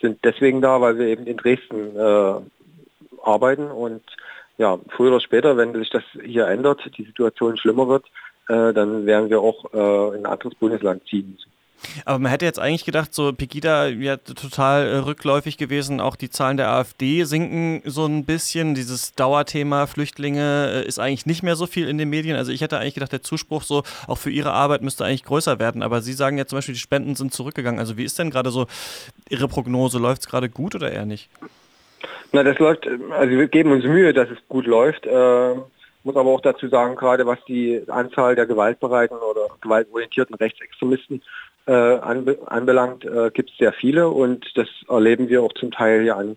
sind 0.00 0.18
deswegen 0.24 0.60
da, 0.60 0.80
weil 0.80 0.98
wir 0.98 1.06
eben 1.06 1.26
in 1.26 1.36
Dresden 1.38 1.96
äh, 1.96 2.34
arbeiten 3.22 3.70
und 3.70 4.02
ja, 4.58 4.78
früher 4.90 5.12
oder 5.12 5.20
später, 5.20 5.56
wenn 5.56 5.72
sich 5.72 5.88
das 5.88 6.02
hier 6.22 6.46
ändert, 6.46 6.82
die 6.98 7.04
Situation 7.04 7.56
schlimmer 7.56 7.88
wird, 7.88 8.04
äh, 8.48 8.74
dann 8.74 9.06
werden 9.06 9.30
wir 9.30 9.40
auch 9.40 9.72
äh, 9.72 10.16
in 10.16 10.26
ein 10.26 10.32
anderes 10.32 10.54
Bundesland 10.56 11.06
ziehen 11.06 11.32
müssen. 11.32 11.50
Aber 12.04 12.18
man 12.18 12.30
hätte 12.30 12.44
jetzt 12.44 12.58
eigentlich 12.58 12.84
gedacht, 12.84 13.14
so 13.14 13.32
Pegida 13.32 13.88
ja 13.88 14.16
total 14.16 14.86
äh, 14.86 14.96
rückläufig 14.96 15.56
gewesen. 15.56 16.00
Auch 16.00 16.16
die 16.16 16.30
Zahlen 16.30 16.56
der 16.56 16.70
AfD 16.70 17.24
sinken 17.24 17.82
so 17.84 18.06
ein 18.06 18.24
bisschen. 18.24 18.74
Dieses 18.74 19.14
Dauerthema 19.14 19.86
Flüchtlinge 19.86 20.82
äh, 20.84 20.86
ist 20.86 20.98
eigentlich 20.98 21.26
nicht 21.26 21.42
mehr 21.42 21.56
so 21.56 21.66
viel 21.66 21.88
in 21.88 21.98
den 21.98 22.10
Medien. 22.10 22.36
Also 22.36 22.52
ich 22.52 22.60
hätte 22.60 22.78
eigentlich 22.78 22.94
gedacht, 22.94 23.12
der 23.12 23.22
Zuspruch 23.22 23.62
so 23.62 23.82
auch 24.06 24.18
für 24.18 24.30
Ihre 24.30 24.52
Arbeit 24.52 24.82
müsste 24.82 25.04
eigentlich 25.04 25.24
größer 25.24 25.58
werden. 25.58 25.82
Aber 25.82 26.02
Sie 26.02 26.12
sagen 26.12 26.38
ja 26.38 26.46
zum 26.46 26.58
Beispiel, 26.58 26.74
die 26.74 26.80
Spenden 26.80 27.14
sind 27.14 27.32
zurückgegangen. 27.32 27.80
Also 27.80 27.96
wie 27.96 28.04
ist 28.04 28.18
denn 28.18 28.30
gerade 28.30 28.50
so 28.50 28.66
Ihre 29.28 29.48
Prognose? 29.48 29.98
Läuft 29.98 30.22
es 30.22 30.28
gerade 30.28 30.48
gut 30.48 30.74
oder 30.74 30.90
eher 30.92 31.06
nicht? 31.06 31.30
Na, 32.32 32.42
das 32.44 32.58
läuft, 32.58 32.86
also 32.86 33.30
wir 33.30 33.48
geben 33.48 33.72
uns 33.72 33.84
Mühe, 33.84 34.12
dass 34.12 34.28
es 34.30 34.38
gut 34.48 34.66
läuft. 34.66 35.06
Äh, 35.06 35.54
muss 36.02 36.16
aber 36.16 36.30
auch 36.30 36.40
dazu 36.40 36.68
sagen, 36.68 36.96
gerade 36.96 37.26
was 37.26 37.38
die 37.46 37.82
Anzahl 37.88 38.34
der 38.34 38.46
gewaltbereiten 38.46 39.18
oder 39.18 39.48
gewaltorientierten 39.60 40.34
Rechtsextremisten 40.36 41.22
äh, 41.66 41.72
anbe 41.72 42.38
anbelangt, 42.46 43.04
äh, 43.04 43.30
gibt 43.32 43.50
es 43.50 43.58
sehr 43.58 43.72
viele 43.72 44.08
und 44.08 44.46
das 44.54 44.68
erleben 44.88 45.28
wir 45.28 45.42
auch 45.42 45.52
zum 45.52 45.70
Teil 45.70 46.02
hier 46.02 46.16
an, 46.16 46.36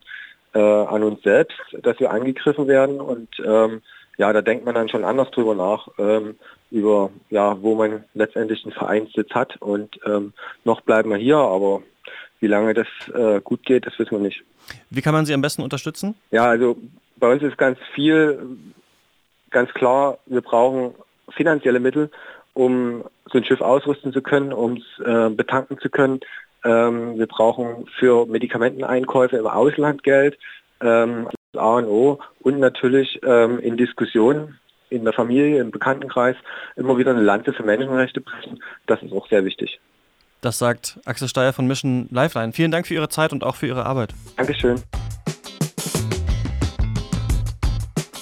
äh, 0.54 0.60
an 0.60 1.04
uns 1.04 1.22
selbst, 1.24 1.58
dass 1.82 2.00
wir 2.00 2.12
angegriffen 2.12 2.68
werden 2.68 3.00
und 3.00 3.30
ähm, 3.44 3.82
ja, 4.18 4.32
da 4.32 4.42
denkt 4.42 4.66
man 4.66 4.76
dann 4.76 4.90
schon 4.90 5.04
anders 5.04 5.32
drüber 5.32 5.56
nach, 5.56 5.88
ähm, 5.98 6.36
über 6.70 7.10
ja, 7.30 7.62
wo 7.62 7.76
man 7.76 8.04
letztendlich 8.14 8.64
einen 8.64 8.74
Vereinssitz 8.74 9.32
hat 9.32 9.58
und 9.62 10.00
ähm, 10.06 10.34
noch 10.64 10.82
bleiben 10.82 11.10
wir 11.10 11.18
hier, 11.18 11.38
aber 11.38 11.82
wie 12.40 12.48
lange 12.48 12.74
das 12.74 12.88
äh, 13.14 13.42
gut 13.42 13.64
geht, 13.64 13.86
das 13.86 13.98
wissen 13.98 14.12
wir 14.12 14.20
nicht. 14.20 14.44
Wie 14.90 15.02
kann 15.02 15.14
man 15.14 15.26
Sie 15.26 15.34
am 15.34 15.42
besten 15.42 15.62
unterstützen? 15.62 16.16
Ja, 16.32 16.46
also 16.46 16.78
bei 17.16 17.32
uns 17.32 17.42
ist 17.42 17.58
ganz 17.58 17.78
viel, 17.96 18.40
ganz 19.50 19.74
klar, 19.74 20.18
wir 20.26 20.42
brauchen 20.42 20.94
finanzielle 21.30 21.80
Mittel 21.80 22.12
um 22.54 23.04
so 23.32 23.38
ein 23.38 23.46
Schiff 23.46 23.62
ausrüsten 23.62 24.14
zu 24.14 24.22
können, 24.22 24.54
um 24.54 24.78
es 24.78 25.06
äh, 25.06 25.30
betanken 25.30 25.80
zu 25.80 25.90
können. 25.90 26.20
Ähm, 26.64 27.18
wir 27.18 27.28
brauchen 27.28 27.88
für 28.00 28.26
Medikamenteneinkäufe 28.26 29.38
im 29.38 29.48
Ausland 29.48 30.04
Geld, 30.04 30.38
ähm, 30.82 31.28
A 31.56 31.78
und 31.78 31.86
O 31.86 32.20
und 32.42 32.60
natürlich 32.60 33.20
ähm, 33.24 33.60
in 33.60 33.78
Diskussionen 33.78 34.60
in 34.90 35.04
der 35.04 35.14
Familie, 35.14 35.60
im 35.60 35.72
Bekanntenkreis 35.72 36.36
immer 36.76 36.98
wieder 36.98 37.12
eine 37.12 37.22
Lanze 37.22 37.52
für 37.52 37.64
Menschenrechte 37.64 38.22
brechen. 38.22 38.64
Das 38.86 39.02
ist 39.02 39.12
auch 39.12 39.28
sehr 39.28 39.44
wichtig. 39.44 39.80
Das 40.42 40.60
sagt 40.60 41.00
Axel 41.06 41.28
Steyer 41.28 41.54
von 41.54 41.68
Mission 41.68 42.08
Lifeline. 42.12 42.54
Vielen 42.54 42.72
Dank 42.72 42.86
für 42.86 42.94
Ihre 42.94 43.10
Zeit 43.10 43.32
und 43.32 43.44
auch 43.44 43.56
für 43.56 43.68
Ihre 43.68 43.86
Arbeit. 43.86 44.14
Dankeschön. 44.38 44.76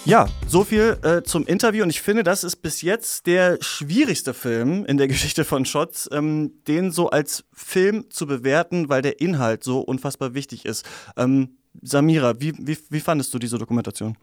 Ja, 0.03 0.27
so 0.47 0.63
viel 0.63 0.97
äh, 1.03 1.21
zum 1.21 1.45
Interview 1.45 1.83
und 1.83 1.91
ich 1.91 2.01
finde, 2.01 2.23
das 2.23 2.43
ist 2.43 2.57
bis 2.57 2.81
jetzt 2.81 3.27
der 3.27 3.59
schwierigste 3.61 4.33
Film 4.33 4.83
in 4.85 4.97
der 4.97 5.07
Geschichte 5.09 5.45
von 5.45 5.63
Shots, 5.63 6.09
ähm, 6.11 6.63
den 6.67 6.91
so 6.91 7.11
als 7.11 7.43
Film 7.53 8.09
zu 8.09 8.25
bewerten, 8.25 8.89
weil 8.89 9.03
der 9.03 9.21
Inhalt 9.21 9.63
so 9.63 9.79
unfassbar 9.79 10.33
wichtig 10.33 10.65
ist. 10.65 10.87
Ähm, 11.17 11.57
Samira, 11.83 12.33
wie, 12.39 12.53
wie, 12.57 12.77
wie 12.89 12.99
fandest 12.99 13.31
du 13.33 13.37
diese 13.37 13.59
Dokumentation? 13.59 14.17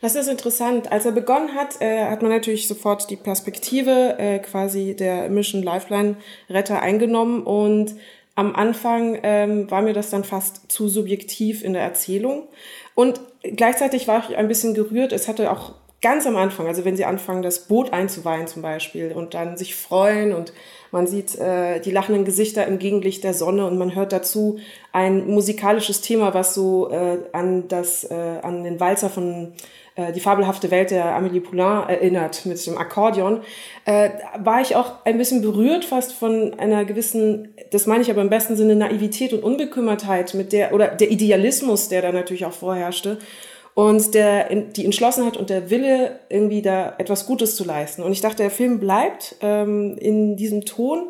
Das 0.00 0.14
ist 0.14 0.28
interessant. 0.28 0.90
Als 0.90 1.04
er 1.04 1.12
begonnen 1.12 1.54
hat, 1.54 1.80
äh, 1.80 2.06
hat 2.06 2.22
man 2.22 2.30
natürlich 2.30 2.68
sofort 2.68 3.10
die 3.10 3.16
Perspektive 3.16 4.16
äh, 4.18 4.38
quasi 4.38 4.94
der 4.94 5.28
Mission 5.30 5.64
Lifeline 5.64 6.16
Retter 6.48 6.80
eingenommen 6.80 7.42
und 7.42 7.96
am 8.34 8.54
Anfang 8.54 9.18
ähm, 9.22 9.70
war 9.70 9.82
mir 9.82 9.92
das 9.92 10.10
dann 10.10 10.24
fast 10.24 10.70
zu 10.70 10.88
subjektiv 10.88 11.62
in 11.62 11.72
der 11.72 11.82
Erzählung. 11.82 12.48
Und 12.94 13.20
gleichzeitig 13.42 14.08
war 14.08 14.24
ich 14.28 14.36
ein 14.36 14.48
bisschen 14.48 14.74
gerührt. 14.74 15.12
Es 15.12 15.28
hatte 15.28 15.50
auch 15.50 15.74
ganz 16.02 16.26
am 16.26 16.36
Anfang, 16.36 16.66
also 16.66 16.84
wenn 16.84 16.96
sie 16.96 17.04
anfangen, 17.04 17.42
das 17.42 17.60
Boot 17.60 17.92
einzuweihen 17.92 18.48
zum 18.48 18.60
Beispiel 18.60 19.12
und 19.12 19.34
dann 19.34 19.56
sich 19.56 19.76
freuen 19.76 20.34
und 20.34 20.52
man 20.90 21.06
sieht 21.06 21.38
äh, 21.38 21.80
die 21.80 21.92
lachenden 21.92 22.24
Gesichter 22.24 22.66
im 22.66 22.78
Gegenlicht 22.78 23.24
der 23.24 23.34
Sonne 23.34 23.66
und 23.66 23.78
man 23.78 23.94
hört 23.94 24.12
dazu 24.12 24.58
ein 24.92 25.26
musikalisches 25.28 26.00
Thema, 26.00 26.34
was 26.34 26.54
so 26.54 26.90
äh, 26.90 27.18
an 27.32 27.68
das 27.68 28.04
äh, 28.04 28.40
an 28.42 28.64
den 28.64 28.80
Walzer 28.80 29.08
von 29.08 29.54
äh, 29.94 30.12
die 30.12 30.20
fabelhafte 30.20 30.70
Welt 30.70 30.90
der 30.90 31.16
Amélie 31.16 31.40
Poulain 31.40 31.88
erinnert 31.88 32.46
mit 32.46 32.66
dem 32.66 32.78
Akkordeon, 32.78 33.42
äh, 33.84 34.10
war 34.38 34.60
ich 34.60 34.74
auch 34.74 35.04
ein 35.04 35.18
bisschen 35.18 35.42
berührt 35.42 35.84
fast 35.84 36.12
von 36.12 36.58
einer 36.58 36.84
gewissen, 36.84 37.51
das 37.72 37.86
meine 37.86 38.02
ich 38.02 38.10
aber 38.10 38.20
im 38.20 38.28
besten 38.28 38.56
Sinne, 38.56 38.76
Naivität 38.76 39.32
und 39.32 39.42
Unbekümmertheit 39.42 40.34
mit 40.34 40.52
der, 40.52 40.72
oder 40.72 40.88
der 40.88 41.10
Idealismus, 41.10 41.88
der 41.88 42.02
da 42.02 42.12
natürlich 42.12 42.44
auch 42.44 42.52
vorherrschte. 42.52 43.18
Und 43.74 44.14
der, 44.14 44.54
die 44.54 44.84
Entschlossenheit 44.84 45.38
und 45.38 45.48
der 45.48 45.70
Wille, 45.70 46.20
irgendwie 46.28 46.60
da 46.60 46.94
etwas 46.98 47.26
Gutes 47.26 47.56
zu 47.56 47.64
leisten. 47.64 48.02
Und 48.02 48.12
ich 48.12 48.20
dachte, 48.20 48.42
der 48.42 48.50
Film 48.50 48.78
bleibt 48.78 49.36
ähm, 49.40 49.96
in 49.98 50.36
diesem 50.36 50.66
Ton. 50.66 51.06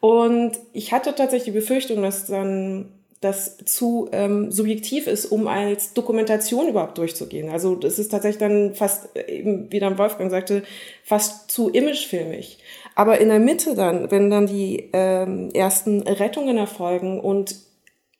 Und 0.00 0.52
ich 0.74 0.92
hatte 0.92 1.14
tatsächlich 1.14 1.54
die 1.54 1.58
Befürchtung, 1.58 2.02
dass 2.02 2.26
dann 2.26 2.92
das 3.22 3.56
zu 3.64 4.08
ähm, 4.12 4.52
subjektiv 4.52 5.06
ist, 5.06 5.26
um 5.26 5.48
als 5.48 5.94
Dokumentation 5.94 6.68
überhaupt 6.68 6.98
durchzugehen. 6.98 7.48
Also 7.48 7.74
das 7.74 7.98
ist 7.98 8.10
tatsächlich 8.10 8.38
dann 8.38 8.74
fast, 8.74 9.08
eben 9.26 9.72
wie 9.72 9.80
dann 9.80 9.96
Wolfgang 9.96 10.30
sagte, 10.30 10.62
fast 11.02 11.50
zu 11.50 11.70
imagefilmig. 11.70 12.58
Aber 12.96 13.20
in 13.20 13.28
der 13.28 13.38
Mitte 13.38 13.76
dann, 13.76 14.10
wenn 14.10 14.30
dann 14.30 14.46
die 14.46 14.88
ähm, 14.92 15.50
ersten 15.52 16.02
Rettungen 16.02 16.56
erfolgen 16.56 17.20
und 17.20 17.54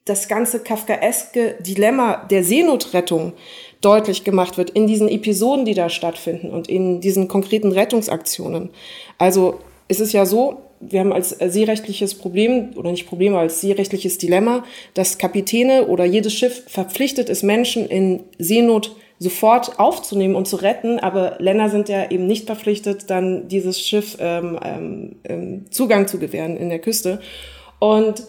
das 0.05 0.29
ganze 0.29 0.61
kafkaeske 0.61 1.57
Dilemma 1.61 2.27
der 2.31 2.45
Seenotrettung 2.45 3.33
deutlich 3.81 4.23
gemacht 4.23 4.59
wird 4.59 4.71
in 4.71 4.87
diesen 4.87 5.09
Episoden, 5.09 5.65
die 5.65 5.75
da 5.75 5.89
stattfinden 5.89 6.51
und 6.51 6.69
in 6.69 7.01
diesen 7.01 7.27
konkreten 7.27 7.73
Rettungsaktionen. 7.73 8.71
Also 9.19 9.59
es 9.89 9.99
ist 9.99 10.13
ja 10.13 10.27
so, 10.27 10.59
wir 10.81 11.01
haben 11.01 11.13
als 11.13 11.31
seerechtliches 11.31 12.15
Problem 12.15 12.71
oder 12.77 12.91
nicht 12.91 13.09
Problem, 13.09 13.33
aber 13.33 13.43
als 13.43 13.63
seerechtliches 13.63 14.19
Dilemma, 14.19 14.63
dass 14.93 15.19
Kapitäne 15.19 15.87
oder 15.87 16.05
jedes 16.05 16.35
Schiff 16.35 16.65
verpflichtet 16.69 17.31
ist, 17.31 17.43
Menschen 17.43 17.87
in 17.89 18.25
Seenot 18.39 18.95
sofort 19.19 19.79
aufzunehmen 19.79 20.35
und 20.35 20.47
zu 20.47 20.57
retten, 20.57 20.99
aber 20.99 21.37
Länder 21.39 21.71
sind 21.71 21.89
ja 21.89 22.11
eben 22.11 22.27
nicht 22.27 22.47
verpflichtet, 22.47 23.09
dann 23.09 23.49
dieses 23.49 23.81
Schiff 23.81 24.17
ähm, 24.21 24.59
ähm, 24.63 25.17
ähm 25.25 25.65
Zugang 25.71 26.07
zu 26.07 26.19
gewähren 26.19 26.57
in 26.57 26.69
der 26.69 26.81
Küste. 26.81 27.21
Und 27.79 28.25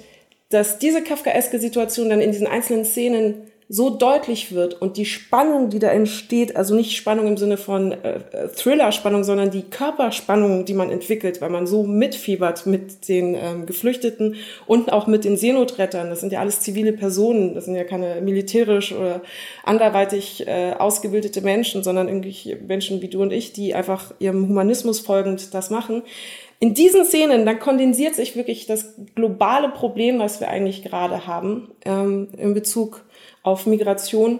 dass 0.49 0.79
diese 0.79 1.03
kafkaeske 1.03 1.59
Situation 1.59 2.09
dann 2.09 2.21
in 2.21 2.31
diesen 2.31 2.47
einzelnen 2.47 2.85
Szenen 2.85 3.51
so 3.69 3.89
deutlich 3.89 4.53
wird 4.53 4.81
und 4.81 4.95
die 4.95 5.05
Spannung, 5.05 5.69
die 5.69 5.79
da 5.79 5.89
entsteht, 5.89 6.55
also 6.55 6.73
nicht 6.73 6.95
Spannung 6.95 7.27
im 7.27 7.35
Sinne 7.35 7.57
von 7.57 7.91
äh, 7.91 8.47
Thriller-Spannung, 8.55 9.25
sondern 9.25 9.51
die 9.51 9.63
Körperspannung, 9.63 10.63
die 10.63 10.73
man 10.73 10.89
entwickelt, 10.89 11.41
weil 11.41 11.49
man 11.49 11.67
so 11.67 11.83
mitfiebert 11.83 12.65
mit 12.65 13.09
den 13.09 13.35
ähm, 13.35 13.65
Geflüchteten 13.65 14.35
und 14.67 14.93
auch 14.93 15.07
mit 15.07 15.25
den 15.25 15.35
Seenotrettern. 15.35 16.09
Das 16.09 16.21
sind 16.21 16.31
ja 16.31 16.39
alles 16.39 16.61
zivile 16.61 16.93
Personen, 16.93 17.55
das 17.55 17.65
sind 17.65 17.75
ja 17.75 17.83
keine 17.83 18.21
militärisch 18.21 18.93
oder 18.93 19.21
anderweitig 19.65 20.47
äh, 20.47 20.71
ausgebildete 20.71 21.41
Menschen, 21.41 21.83
sondern 21.83 22.07
irgendwie 22.07 22.55
Menschen 22.65 23.01
wie 23.01 23.09
du 23.09 23.21
und 23.21 23.33
ich, 23.33 23.51
die 23.51 23.75
einfach 23.75 24.13
ihrem 24.19 24.47
Humanismus 24.47 25.01
folgend 25.01 25.53
das 25.53 25.69
machen. 25.69 26.03
In 26.59 26.73
diesen 26.73 27.05
Szenen, 27.05 27.45
dann 27.45 27.59
kondensiert 27.59 28.15
sich 28.15 28.35
wirklich 28.35 28.65
das 28.65 28.95
globale 29.13 29.69
Problem, 29.69 30.17
was 30.17 30.39
wir 30.39 30.47
eigentlich 30.47 30.83
gerade 30.83 31.27
haben, 31.27 31.69
ähm, 31.85 32.29
in 32.35 32.55
Bezug 32.55 33.05
auf 33.47 33.65
Migration, 33.65 34.39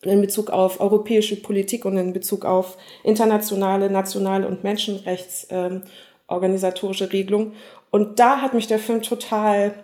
in 0.00 0.20
Bezug 0.22 0.50
auf 0.50 0.80
europäische 0.80 1.36
Politik 1.36 1.84
und 1.84 1.98
in 1.98 2.14
Bezug 2.14 2.46
auf 2.46 2.78
internationale, 3.02 3.90
nationale 3.90 4.48
und 4.48 4.64
Menschenrechtsorganisatorische 4.64 7.04
ähm, 7.04 7.10
Regelungen. 7.10 7.52
Und 7.90 8.18
da 8.18 8.40
hat 8.40 8.54
mich 8.54 8.66
der 8.66 8.78
Film 8.78 9.02
total 9.02 9.74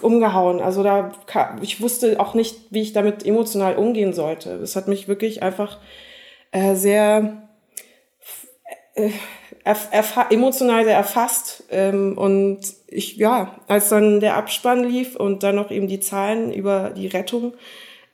umgehauen. 0.00 0.60
Also 0.60 0.82
da, 0.82 1.12
ich 1.60 1.82
wusste 1.82 2.18
auch 2.18 2.32
nicht, 2.34 2.56
wie 2.70 2.80
ich 2.80 2.94
damit 2.94 3.26
emotional 3.26 3.76
umgehen 3.76 4.14
sollte. 4.14 4.52
Es 4.54 4.74
hat 4.74 4.88
mich 4.88 5.06
wirklich 5.06 5.42
einfach 5.42 5.76
äh, 6.52 6.74
sehr 6.74 7.42
äh, 8.94 9.10
emotional 10.30 10.84
sehr 10.84 10.96
erfasst. 10.96 11.64
Ähm, 11.70 12.16
und 12.16 12.60
ich, 12.90 13.16
ja, 13.16 13.60
als 13.68 13.88
dann 13.88 14.20
der 14.20 14.36
Abspann 14.36 14.84
lief 14.84 15.16
und 15.16 15.42
dann 15.42 15.54
noch 15.54 15.70
eben 15.70 15.86
die 15.86 16.00
Zahlen 16.00 16.52
über 16.52 16.90
die 16.90 17.06
Rettung 17.06 17.54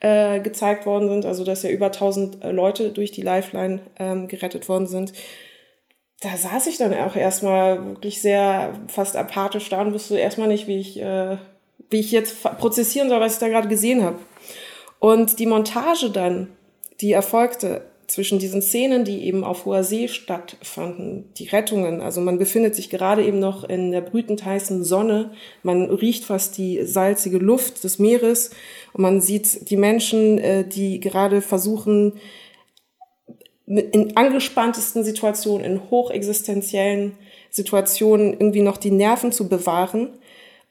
äh, 0.00 0.40
gezeigt 0.40 0.87
worden 0.87 1.09
sind, 1.09 1.25
also 1.25 1.45
dass 1.45 1.62
ja 1.62 1.71
über 1.71 1.87
1000 1.87 2.45
äh, 2.45 2.50
Leute 2.50 2.90
durch 2.90 3.11
die 3.11 3.23
Lifeline 3.23 3.80
ähm, 3.99 4.28
gerettet 4.28 4.68
worden 4.68 4.87
sind, 4.87 5.12
da 6.21 6.37
saß 6.37 6.66
ich 6.66 6.78
dann 6.78 6.95
auch 6.95 7.16
erstmal 7.16 7.85
wirklich 7.85 8.21
sehr 8.23 8.73
fast 8.88 9.16
apathisch 9.16 9.68
da 9.68 9.83
und 9.83 9.92
wusste 9.92 10.18
erstmal 10.18 10.49
nicht, 10.49 10.66
wie 10.66 10.80
ich, 10.80 11.00
äh, 11.00 11.37
wie 11.90 12.00
ich 12.00 12.11
jetzt 12.11 12.42
prozessieren 12.42 13.09
soll, 13.09 13.21
was 13.21 13.35
ich 13.35 13.38
da 13.38 13.49
gerade 13.49 13.68
gesehen 13.68 14.02
habe. 14.02 14.18
Und 14.99 15.38
die 15.38 15.47
Montage 15.47 16.11
dann, 16.11 16.49
die 17.00 17.12
erfolgte, 17.12 17.83
zwischen 18.07 18.39
diesen 18.39 18.63
Szenen, 18.63 19.05
die 19.05 19.25
eben 19.25 19.45
auf 19.45 19.65
hoher 19.65 19.83
See 19.83 20.09
stattfanden, 20.09 21.33
die 21.39 21.49
Rettungen, 21.49 22.01
also 22.01 22.21
man 22.21 22.39
befindet 22.39 22.75
sich 22.75 22.91
gerade 22.91 23.25
eben 23.25 23.39
noch 23.39 23.65
in 23.65 23.91
der 23.91 24.01
brütend 24.01 24.45
heißen 24.45 24.85
Sonne, 24.85 25.33
man 25.63 25.91
riecht 25.91 26.25
fast 26.25 26.57
die 26.59 26.85
salzige 26.85 27.39
Luft 27.39 27.85
des 27.85 27.99
Meeres. 27.99 28.51
Und 28.93 29.03
man 29.03 29.21
sieht 29.21 29.71
die 29.71 29.77
Menschen, 29.77 30.39
äh, 30.39 30.67
die 30.67 31.01
gerade 31.01 31.43
versuchen, 31.43 32.15
in 33.67 34.17
angespanntesten 34.17 35.03
Situationen, 35.03 35.65
in 35.65 35.91
hochexistenziellen 35.91 37.13
Situationen 37.51 38.33
irgendwie 38.33 38.63
noch 38.63 38.77
die 38.77 38.93
Nerven 38.93 39.33
zu 39.33 39.49
bewahren 39.49 40.11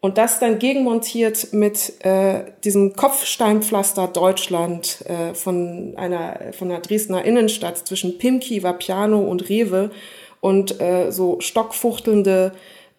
und 0.02 0.18
das 0.18 0.40
dann 0.40 0.60
gegenmontiert 0.60 1.52
mit 1.52 2.06
äh, 2.06 2.52
diesem 2.64 2.94
Kopfsteinpflaster 2.96 4.08
Deutschland 4.08 5.04
äh, 5.08 5.34
von 5.34 5.94
einer 5.98 6.54
von 6.54 6.70
der 6.70 6.80
Dresdner 6.80 7.26
Innenstadt 7.26 7.88
zwischen 7.88 8.18
Pimki, 8.18 8.62
Vapiano 8.62 9.20
und 9.20 9.50
Rewe 9.50 9.90
und 10.42 10.80
äh, 10.80 11.12
so 11.12 11.40
stockfuchtelnde 11.40 12.52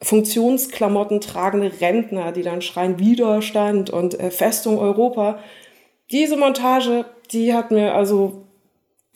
Funktionsklamotten 0.03 1.21
tragende 1.21 1.71
Rentner, 1.81 2.33
die 2.33 2.43
dann 2.43 2.61
schreien 2.61 2.99
Widerstand 2.99 3.89
und 3.91 4.19
äh, 4.19 4.30
Festung 4.30 4.78
Europa. 4.78 5.39
Diese 6.11 6.37
Montage, 6.37 7.04
die 7.30 7.54
hat 7.54 7.71
mir 7.71 7.95
also 7.95 8.47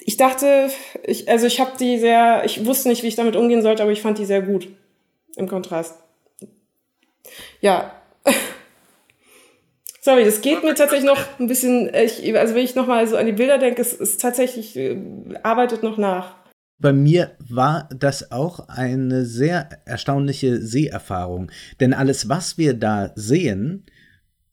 ich 0.04 0.16
dachte, 0.16 0.70
ich, 1.04 1.28
also 1.28 1.46
ich 1.46 1.60
habe 1.60 1.72
die 1.78 1.98
sehr, 1.98 2.42
ich 2.44 2.64
wusste 2.64 2.88
nicht, 2.88 3.02
wie 3.02 3.08
ich 3.08 3.16
damit 3.16 3.36
umgehen 3.36 3.62
sollte, 3.62 3.82
aber 3.82 3.92
ich 3.92 4.00
fand 4.00 4.18
die 4.18 4.24
sehr 4.24 4.42
gut 4.42 4.68
im 5.36 5.48
Kontrast. 5.48 5.94
Ja. 7.60 7.92
Sorry, 10.00 10.24
das 10.24 10.40
geht 10.40 10.64
mir 10.64 10.74
tatsächlich 10.74 11.06
noch 11.06 11.20
ein 11.38 11.46
bisschen, 11.46 11.90
ich, 11.94 12.36
also 12.36 12.54
wenn 12.54 12.64
ich 12.64 12.74
nochmal 12.74 13.06
so 13.06 13.16
an 13.16 13.26
die 13.26 13.32
Bilder 13.32 13.58
denke, 13.58 13.82
es 13.82 13.92
ist 13.92 14.20
tatsächlich, 14.20 14.76
äh, 14.76 14.98
arbeitet 15.42 15.82
noch 15.82 15.98
nach. 15.98 16.36
Bei 16.78 16.94
mir 16.94 17.32
war 17.38 17.90
das 17.94 18.32
auch 18.32 18.68
eine 18.68 19.26
sehr 19.26 19.68
erstaunliche 19.84 20.62
Seherfahrung. 20.62 21.50
Denn 21.78 21.92
alles, 21.92 22.30
was 22.30 22.56
wir 22.56 22.72
da 22.72 23.12
sehen, 23.16 23.84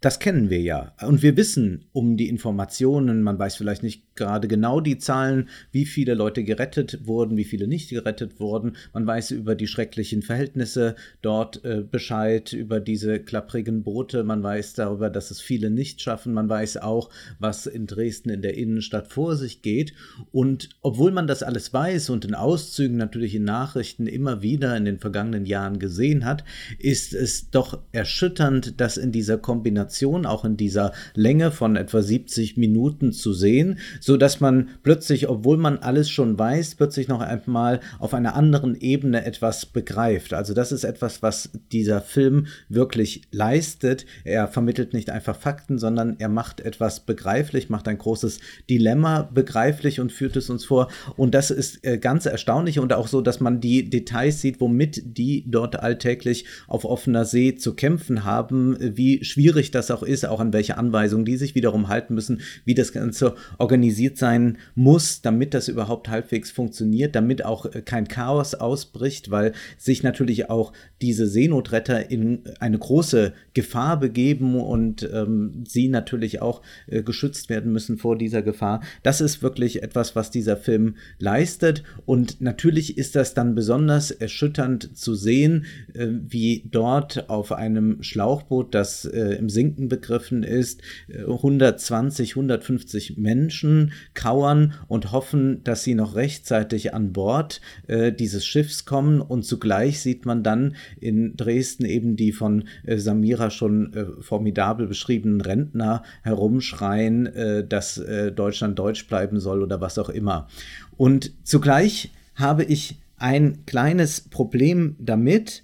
das 0.01 0.19
kennen 0.19 0.51
wir 0.51 0.61
ja. 0.61 0.93
Und 1.01 1.23
wir 1.23 1.35
wissen 1.37 1.85
um 1.91 2.17
die 2.17 2.29
Informationen. 2.29 3.23
Man 3.23 3.39
weiß 3.39 3.55
vielleicht 3.55 3.81
nicht 3.81 4.15
gerade 4.17 4.47
genau 4.47 4.79
die 4.79 4.97
Zahlen, 4.97 5.49
wie 5.71 5.85
viele 5.85 6.13
Leute 6.13 6.43
gerettet 6.43 7.07
wurden, 7.07 7.37
wie 7.37 7.45
viele 7.45 7.67
nicht 7.67 7.89
gerettet 7.89 8.39
wurden. 8.39 8.75
Man 8.93 9.07
weiß 9.07 9.31
über 9.31 9.55
die 9.55 9.67
schrecklichen 9.67 10.21
Verhältnisse 10.21 10.95
dort 11.21 11.63
äh, 11.63 11.83
Bescheid, 11.89 12.53
über 12.53 12.79
diese 12.79 13.19
klapprigen 13.19 13.83
Boote. 13.83 14.23
Man 14.23 14.43
weiß 14.43 14.73
darüber, 14.73 15.09
dass 15.09 15.31
es 15.31 15.39
viele 15.39 15.71
nicht 15.71 16.01
schaffen. 16.01 16.33
Man 16.33 16.49
weiß 16.49 16.77
auch, 16.77 17.09
was 17.39 17.65
in 17.65 17.87
Dresden 17.87 18.29
in 18.29 18.41
der 18.41 18.57
Innenstadt 18.57 19.07
vor 19.07 19.35
sich 19.35 19.61
geht. 19.61 19.93
Und 20.31 20.69
obwohl 20.81 21.11
man 21.11 21.27
das 21.27 21.41
alles 21.41 21.73
weiß 21.73 22.09
und 22.11 22.25
in 22.25 22.35
Auszügen 22.35 22.97
natürlich 22.97 23.33
in 23.33 23.45
Nachrichten 23.45 24.05
immer 24.05 24.41
wieder 24.41 24.75
in 24.75 24.85
den 24.85 24.99
vergangenen 24.99 25.45
Jahren 25.45 25.79
gesehen 25.79 26.25
hat, 26.25 26.43
ist 26.77 27.13
es 27.13 27.49
doch 27.49 27.79
erschütternd, 27.91 28.79
dass 28.79 28.97
in 28.97 29.11
dieser 29.11 29.37
Kombination, 29.37 29.86
auch 30.25 30.45
in 30.45 30.57
dieser 30.57 30.91
Länge 31.13 31.51
von 31.51 31.75
etwa 31.75 32.01
70 32.01 32.57
Minuten 32.57 33.11
zu 33.13 33.33
sehen, 33.33 33.79
so 33.99 34.17
dass 34.17 34.39
man 34.39 34.69
plötzlich, 34.83 35.29
obwohl 35.29 35.57
man 35.57 35.79
alles 35.79 36.09
schon 36.09 36.37
weiß, 36.37 36.75
plötzlich 36.75 37.07
noch 37.07 37.21
einmal 37.21 37.79
auf 37.99 38.13
einer 38.13 38.35
anderen 38.35 38.79
Ebene 38.79 39.25
etwas 39.25 39.65
begreift. 39.65 40.33
Also 40.33 40.53
das 40.53 40.71
ist 40.71 40.83
etwas, 40.83 41.21
was 41.21 41.51
dieser 41.71 42.01
Film 42.01 42.47
wirklich 42.69 43.21
leistet. 43.31 44.05
Er 44.23 44.47
vermittelt 44.47 44.93
nicht 44.93 45.09
einfach 45.09 45.35
Fakten, 45.35 45.77
sondern 45.77 46.15
er 46.19 46.29
macht 46.29 46.61
etwas 46.61 47.01
begreiflich, 47.01 47.69
macht 47.69 47.87
ein 47.87 47.97
großes 47.97 48.39
Dilemma 48.69 49.23
begreiflich 49.23 49.99
und 49.99 50.11
führt 50.11 50.35
es 50.35 50.49
uns 50.49 50.65
vor. 50.65 50.89
Und 51.15 51.33
das 51.33 51.51
ist 51.51 51.85
äh, 51.85 51.97
ganz 51.97 52.25
erstaunlich 52.25 52.79
und 52.79 52.93
auch 52.93 53.07
so, 53.07 53.21
dass 53.21 53.39
man 53.39 53.61
die 53.61 53.89
Details 53.89 54.41
sieht, 54.41 54.59
womit 54.59 55.17
die 55.17 55.43
dort 55.47 55.79
alltäglich 55.79 56.45
auf 56.67 56.85
offener 56.85 57.25
See 57.25 57.55
zu 57.55 57.75
kämpfen 57.75 58.23
haben, 58.23 58.77
wie 58.79 59.23
schwierig 59.23 59.71
das 59.71 59.76
auch 59.91 60.03
ist, 60.03 60.25
auch 60.25 60.39
an 60.39 60.53
welche 60.53 60.77
Anweisungen 60.77 61.25
die 61.25 61.37
sich 61.37 61.55
wiederum 61.55 61.87
halten 61.87 62.13
müssen, 62.13 62.41
wie 62.65 62.73
das 62.73 62.91
Ganze 62.91 63.35
organisiert 63.57 64.17
sein 64.17 64.57
muss, 64.75 65.21
damit 65.21 65.53
das 65.53 65.67
überhaupt 65.67 66.09
halbwegs 66.09 66.51
funktioniert, 66.51 67.15
damit 67.15 67.45
auch 67.45 67.65
äh, 67.65 67.81
kein 67.81 68.07
Chaos 68.07 68.55
ausbricht, 68.55 69.31
weil 69.31 69.53
sich 69.77 70.03
natürlich 70.03 70.49
auch 70.49 70.73
diese 71.01 71.27
Seenotretter 71.27 72.09
in 72.09 72.41
eine 72.59 72.79
große 72.79 73.33
Gefahr 73.53 73.99
begeben 73.99 74.59
und 74.59 75.07
ähm, 75.13 75.63
sie 75.67 75.89
natürlich 75.89 76.41
auch 76.41 76.61
äh, 76.87 77.03
geschützt 77.03 77.49
werden 77.49 77.71
müssen 77.71 77.97
vor 77.97 78.17
dieser 78.17 78.41
Gefahr. 78.41 78.81
Das 79.03 79.21
ist 79.21 79.41
wirklich 79.41 79.83
etwas, 79.83 80.15
was 80.15 80.31
dieser 80.31 80.57
Film 80.57 80.95
leistet 81.19 81.83
und 82.05 82.41
natürlich 82.41 82.97
ist 82.97 83.15
das 83.15 83.33
dann 83.33 83.55
besonders 83.55 84.11
erschütternd 84.11 84.97
zu 84.97 85.15
sehen, 85.15 85.65
äh, 85.93 86.07
wie 86.09 86.67
dort 86.71 87.29
auf 87.29 87.51
einem 87.51 88.01
Schlauchboot, 88.01 88.73
das 88.73 89.05
äh, 89.05 89.35
im 89.35 89.49
Sinken 89.67 89.89
begriffen 89.89 90.43
ist, 90.43 90.81
120, 91.09 92.29
äh, 92.29 92.33
150 92.33 93.17
Menschen 93.17 93.91
kauern 94.13 94.73
und 94.87 95.11
hoffen, 95.11 95.63
dass 95.63 95.83
sie 95.83 95.93
noch 95.93 96.15
rechtzeitig 96.15 96.93
an 96.93 97.11
Bord 97.11 97.59
äh, 97.87 98.13
dieses 98.13 98.45
Schiffs 98.45 98.85
kommen. 98.85 99.19
Und 99.19 99.43
zugleich 99.43 99.99
sieht 99.99 100.25
man 100.25 100.41
dann 100.41 100.75
in 100.99 101.35
Dresden 101.35 101.85
eben 101.85 102.15
die 102.15 102.31
von 102.31 102.63
äh, 102.85 102.97
Samira 102.97 103.49
schon 103.49 103.93
äh, 103.93 104.05
formidabel 104.21 104.87
beschriebenen 104.87 105.41
Rentner 105.41 106.03
herumschreien, 106.23 107.25
äh, 107.27 107.67
dass 107.67 107.97
äh, 107.97 108.31
Deutschland 108.31 108.79
deutsch 108.79 109.07
bleiben 109.07 109.39
soll 109.41 109.63
oder 109.63 109.81
was 109.81 109.99
auch 109.99 110.09
immer. 110.09 110.47
Und 110.95 111.33
zugleich 111.43 112.11
habe 112.35 112.63
ich 112.63 113.01
ein 113.17 113.65
kleines 113.65 114.21
Problem 114.21 114.95
damit, 114.99 115.63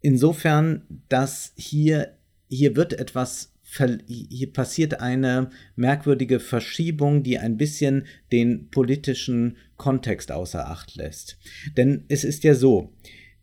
insofern, 0.00 0.82
dass 1.08 1.52
hier, 1.56 2.16
hier 2.50 2.76
wird 2.76 2.92
etwas 2.92 3.54
hier 4.08 4.52
passiert 4.52 5.00
eine 5.00 5.50
merkwürdige 5.76 6.40
Verschiebung, 6.40 7.22
die 7.22 7.38
ein 7.38 7.56
bisschen 7.56 8.06
den 8.32 8.68
politischen 8.68 9.58
Kontext 9.76 10.32
außer 10.32 10.68
Acht 10.68 10.96
lässt. 10.96 11.38
Denn 11.76 12.04
es 12.08 12.24
ist 12.24 12.42
ja 12.42 12.54
so, 12.56 12.92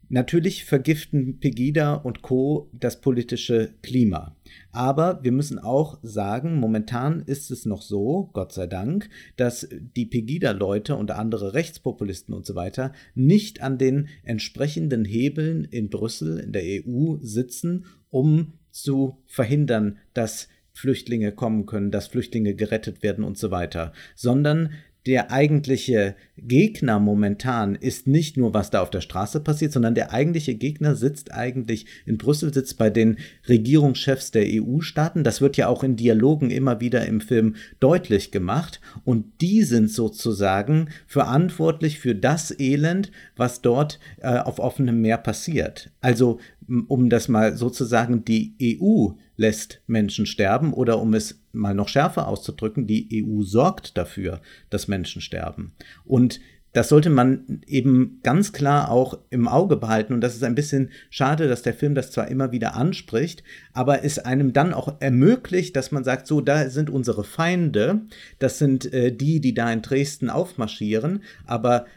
Natürlich 0.10 0.64
vergiften 0.64 1.40
Pegida 1.40 1.94
und 1.94 2.22
Co. 2.22 2.70
das 2.72 3.02
politische 3.02 3.74
Klima. 3.82 4.38
Aber 4.72 5.22
wir 5.22 5.34
müssen 5.34 5.60
auch 5.60 6.00
sagen, 6.02 6.62
momentan 6.62 7.24
ist 7.26 7.52
es 7.52 7.66
noch 7.66 7.82
so, 7.82 8.30
Gott 8.32 8.54
sei 8.54 8.68
Dank, 8.68 9.10
dass 9.36 9.68
die 9.98 10.06
Pegida-Leute 10.06 10.96
und 10.96 11.12
andere 11.12 11.54
Rechtspopulisten 11.54 12.34
und 12.34 12.46
so 12.46 12.56
weiter 12.56 12.94
nicht 13.16 13.62
an 13.62 13.78
den 13.78 14.08
entsprechenden 14.24 15.04
Hebeln 15.04 15.66
in 15.66 15.90
Brüssel, 15.90 16.38
in 16.38 16.54
der 16.54 16.64
EU 16.64 17.18
sitzen, 17.20 17.86
um 18.10 18.54
zu 18.82 19.18
verhindern, 19.26 19.98
dass 20.14 20.48
Flüchtlinge 20.74 21.32
kommen 21.32 21.66
können, 21.66 21.92
dass 21.92 22.08
Flüchtlinge 22.08 22.54
gerettet 22.54 23.02
werden 23.02 23.24
und 23.24 23.38
so 23.38 23.50
weiter, 23.50 23.94
sondern 24.16 24.70
der 25.08 25.32
eigentliche 25.32 26.16
Gegner 26.38 27.00
momentan 27.00 27.76
ist 27.76 28.08
nicht 28.08 28.36
nur, 28.36 28.54
was 28.54 28.72
da 28.72 28.82
auf 28.82 28.90
der 28.90 29.00
Straße 29.00 29.40
passiert, 29.40 29.72
sondern 29.72 29.96
der 29.96 30.12
eigentliche 30.12 30.54
Gegner 30.54 30.96
sitzt 30.96 31.34
eigentlich 31.34 31.86
in 32.06 32.18
Brüssel, 32.18 32.54
sitzt 32.54 32.78
bei 32.78 32.90
den 32.90 33.18
Regierungschefs 33.48 34.32
der 34.32 34.44
EU-Staaten. 34.46 35.24
Das 35.24 35.40
wird 35.40 35.56
ja 35.56 35.70
auch 35.70 35.82
in 35.86 35.96
Dialogen 35.96 36.52
immer 36.52 36.82
wieder 36.82 37.06
im 37.06 37.22
Film 37.22 37.56
deutlich 37.80 38.32
gemacht. 38.32 38.82
Und 39.06 39.40
die 39.40 39.64
sind 39.64 39.90
sozusagen 39.90 40.90
verantwortlich 41.08 42.00
für 42.00 42.14
das 42.14 42.54
Elend, 42.60 43.10
was 43.38 43.62
dort 43.62 44.00
äh, 44.20 44.38
auf 44.40 44.60
offenem 44.60 45.00
Meer 45.00 45.20
passiert. 45.20 45.90
Also, 46.02 46.40
um 46.68 47.10
das 47.10 47.28
mal 47.28 47.56
sozusagen 47.56 48.26
die 48.26 48.56
EU 48.62 49.10
lässt 49.36 49.82
Menschen 49.88 50.26
sterben 50.26 50.74
oder 50.74 51.00
um 51.00 51.14
es 51.14 51.42
mal 51.52 51.74
noch 51.74 51.88
schärfer 51.88 52.28
auszudrücken, 52.28 52.88
die 52.88 53.24
EU 53.24 53.44
sorgt 53.44 53.98
dafür, 53.98 54.42
dass 54.70 54.88
Menschen 54.88 55.22
sterben. 55.22 55.74
Und 56.06 56.40
das 56.74 56.90
sollte 56.90 57.10
man 57.10 57.62
eben 57.66 58.20
ganz 58.22 58.52
klar 58.54 58.92
auch 58.92 59.18
im 59.32 59.48
Auge 59.48 59.78
behalten. 59.78 60.14
Und 60.14 60.22
das 60.22 60.36
ist 60.36 60.44
ein 60.44 60.54
bisschen 60.54 60.92
schade, 61.10 61.48
dass 61.48 61.64
der 61.64 61.74
Film 61.74 61.96
das 61.96 62.12
zwar 62.12 62.28
immer 62.28 62.52
wieder 62.52 62.76
anspricht, 62.76 63.44
aber 63.74 64.04
es 64.04 64.20
einem 64.20 64.54
dann 64.54 64.74
auch 64.74 64.98
ermöglicht, 65.00 65.76
dass 65.76 65.92
man 65.92 66.04
sagt, 66.04 66.28
so, 66.28 66.40
da 66.40 66.70
sind 66.70 66.90
unsere 66.90 67.24
Feinde, 67.24 68.02
das 68.38 68.60
sind 68.60 68.94
äh, 68.94 69.12
die, 69.12 69.40
die 69.40 69.54
da 69.56 69.72
in 69.72 69.82
Dresden 69.82 70.30
aufmarschieren, 70.30 71.24
aber 71.46 71.88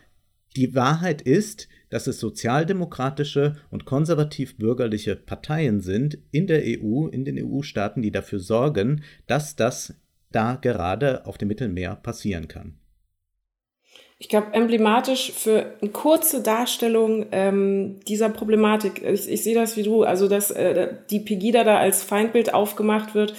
die 0.57 0.75
Wahrheit 0.75 1.21
ist, 1.21 1.69
dass 1.91 2.07
es 2.07 2.19
sozialdemokratische 2.21 3.57
und 3.71 3.85
konservativ-bürgerliche 3.85 5.17
Parteien 5.17 5.81
sind 5.81 6.19
in 6.31 6.47
der 6.47 6.63
EU, 6.65 7.09
in 7.09 7.25
den 7.25 7.39
EU-Staaten, 7.39 8.01
die 8.01 8.13
dafür 8.13 8.39
sorgen, 8.39 9.03
dass 9.27 9.57
das 9.57 9.95
da 10.31 10.55
gerade 10.55 11.27
auf 11.27 11.37
dem 11.37 11.49
Mittelmeer 11.49 11.97
passieren 11.97 12.49
kann. 12.49 12.77
Ich 14.23 14.29
glaube, 14.29 14.49
emblematisch 14.53 15.33
für 15.33 15.77
eine 15.81 15.91
kurze 15.91 16.43
Darstellung 16.43 17.27
ähm, 17.33 18.01
dieser 18.07 18.29
Problematik, 18.29 19.03
ich, 19.03 19.31
ich 19.31 19.43
sehe 19.43 19.55
das 19.55 19.79
wie 19.79 19.83
du, 19.83 20.03
also 20.03 20.29
dass 20.29 20.51
äh, 20.51 20.95
die 21.09 21.21
Pegida 21.21 21.65
da 21.65 21.79
als 21.79 22.03
Feindbild 22.03 22.53
aufgemacht 22.53 23.15
wird, 23.15 23.35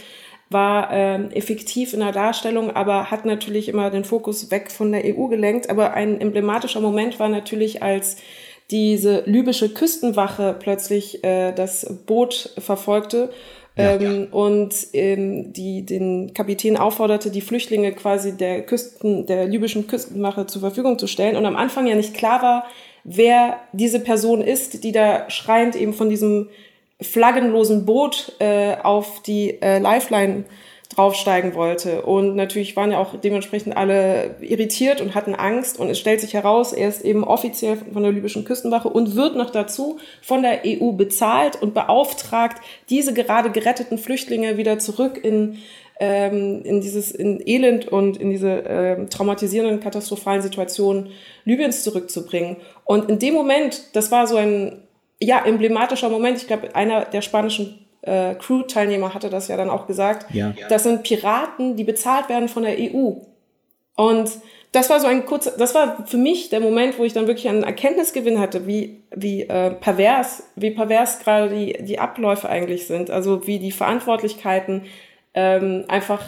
war 0.51 0.91
äh, 0.91 1.23
effektiv 1.33 1.93
in 1.93 2.01
der 2.01 2.11
Darstellung, 2.11 2.71
aber 2.71 3.09
hat 3.09 3.25
natürlich 3.25 3.69
immer 3.69 3.89
den 3.89 4.03
Fokus 4.03 4.51
weg 4.51 4.71
von 4.71 4.91
der 4.91 5.03
EU 5.05 5.27
gelenkt. 5.27 5.69
Aber 5.69 5.93
ein 5.93 6.19
emblematischer 6.19 6.81
Moment 6.81 7.19
war 7.19 7.29
natürlich, 7.29 7.81
als 7.81 8.17
diese 8.69 9.23
libysche 9.25 9.69
Küstenwache 9.69 10.55
plötzlich 10.57 11.23
äh, 11.23 11.51
das 11.51 11.85
Boot 12.05 12.53
verfolgte 12.57 13.29
ja, 13.77 13.95
ähm, 13.95 14.01
ja. 14.23 14.27
und 14.31 14.75
ähm, 14.93 15.53
die 15.53 15.85
den 15.85 16.33
Kapitän 16.33 16.77
aufforderte, 16.77 17.31
die 17.31 17.41
Flüchtlinge 17.41 17.93
quasi 17.93 18.35
der 18.35 18.63
Küsten, 18.63 19.25
der 19.25 19.45
libyschen 19.45 19.87
Küstenwache 19.87 20.47
zur 20.47 20.61
Verfügung 20.61 20.99
zu 20.99 21.07
stellen. 21.07 21.35
Und 21.35 21.45
am 21.45 21.55
Anfang 21.55 21.87
ja 21.87 21.95
nicht 21.95 22.13
klar 22.13 22.41
war, 22.41 22.65
wer 23.03 23.59
diese 23.71 23.99
Person 23.99 24.41
ist, 24.41 24.83
die 24.83 24.91
da 24.91 25.29
schreiend 25.29 25.75
eben 25.75 25.93
von 25.93 26.09
diesem 26.09 26.49
flaggenlosen 27.01 27.85
Boot 27.85 28.33
äh, 28.39 28.75
auf 28.81 29.21
die 29.21 29.61
äh, 29.61 29.79
Lifeline 29.79 30.45
draufsteigen 30.95 31.55
wollte. 31.55 32.01
Und 32.01 32.35
natürlich 32.35 32.75
waren 32.75 32.91
ja 32.91 32.99
auch 32.99 33.15
dementsprechend 33.15 33.77
alle 33.77 34.35
irritiert 34.41 35.01
und 35.01 35.15
hatten 35.15 35.35
Angst. 35.35 35.79
Und 35.79 35.89
es 35.89 35.99
stellt 35.99 36.21
sich 36.21 36.33
heraus, 36.33 36.73
er 36.73 36.89
ist 36.89 37.03
eben 37.03 37.23
offiziell 37.23 37.77
von 37.77 38.03
der 38.03 38.11
libyschen 38.11 38.43
Küstenwache 38.43 38.89
und 38.89 39.15
wird 39.15 39.35
noch 39.35 39.51
dazu 39.51 39.99
von 40.21 40.41
der 40.41 40.61
EU 40.65 40.91
bezahlt 40.91 41.61
und 41.61 41.73
beauftragt, 41.73 42.61
diese 42.89 43.13
gerade 43.13 43.51
geretteten 43.51 43.97
Flüchtlinge 43.97 44.57
wieder 44.57 44.79
zurück 44.79 45.19
in 45.23 45.59
ähm, 45.99 46.63
in 46.63 46.81
dieses 46.81 47.11
in 47.11 47.45
Elend 47.45 47.87
und 47.87 48.17
in 48.17 48.31
diese 48.31 48.63
ähm, 48.67 49.09
traumatisierenden, 49.09 49.79
katastrophalen 49.79 50.41
Situationen 50.41 51.09
Libyens 51.45 51.83
zurückzubringen. 51.83 52.57
Und 52.85 53.07
in 53.09 53.19
dem 53.19 53.35
Moment, 53.35 53.83
das 53.93 54.11
war 54.11 54.25
so 54.25 54.35
ein 54.35 54.81
ja, 55.21 55.45
emblematischer 55.45 56.09
Moment. 56.09 56.37
Ich 56.37 56.47
glaube, 56.47 56.75
einer 56.75 57.05
der 57.05 57.21
spanischen 57.21 57.85
äh, 58.01 58.35
Crew-Teilnehmer 58.35 59.13
hatte 59.13 59.29
das 59.29 59.47
ja 59.47 59.57
dann 59.57 59.69
auch 59.69 59.87
gesagt. 59.87 60.33
Ja. 60.33 60.53
Das 60.69 60.83
sind 60.83 61.03
Piraten, 61.03 61.75
die 61.75 61.83
bezahlt 61.83 62.29
werden 62.29 62.49
von 62.49 62.63
der 62.63 62.77
EU. 62.77 63.13
Und 63.95 64.31
das 64.71 64.89
war 64.89 64.99
so 64.99 65.07
ein 65.07 65.25
kurzer, 65.25 65.51
das 65.57 65.75
war 65.75 66.05
für 66.07 66.17
mich 66.17 66.49
der 66.49 66.61
Moment, 66.61 66.97
wo 66.97 67.03
ich 67.03 67.13
dann 67.13 67.27
wirklich 67.27 67.49
einen 67.49 67.63
Erkenntnisgewinn 67.63 68.39
hatte, 68.39 68.65
wie, 68.65 69.03
wie 69.13 69.43
äh, 69.43 69.71
pervers, 69.71 70.43
wie 70.55 70.71
pervers 70.71 71.19
gerade 71.19 71.49
die, 71.49 71.83
die 71.83 71.99
Abläufe 71.99 72.49
eigentlich 72.49 72.87
sind. 72.87 73.11
Also 73.11 73.45
wie 73.47 73.59
die 73.59 73.71
Verantwortlichkeiten 73.71 74.85
ähm, 75.33 75.85
einfach 75.87 76.23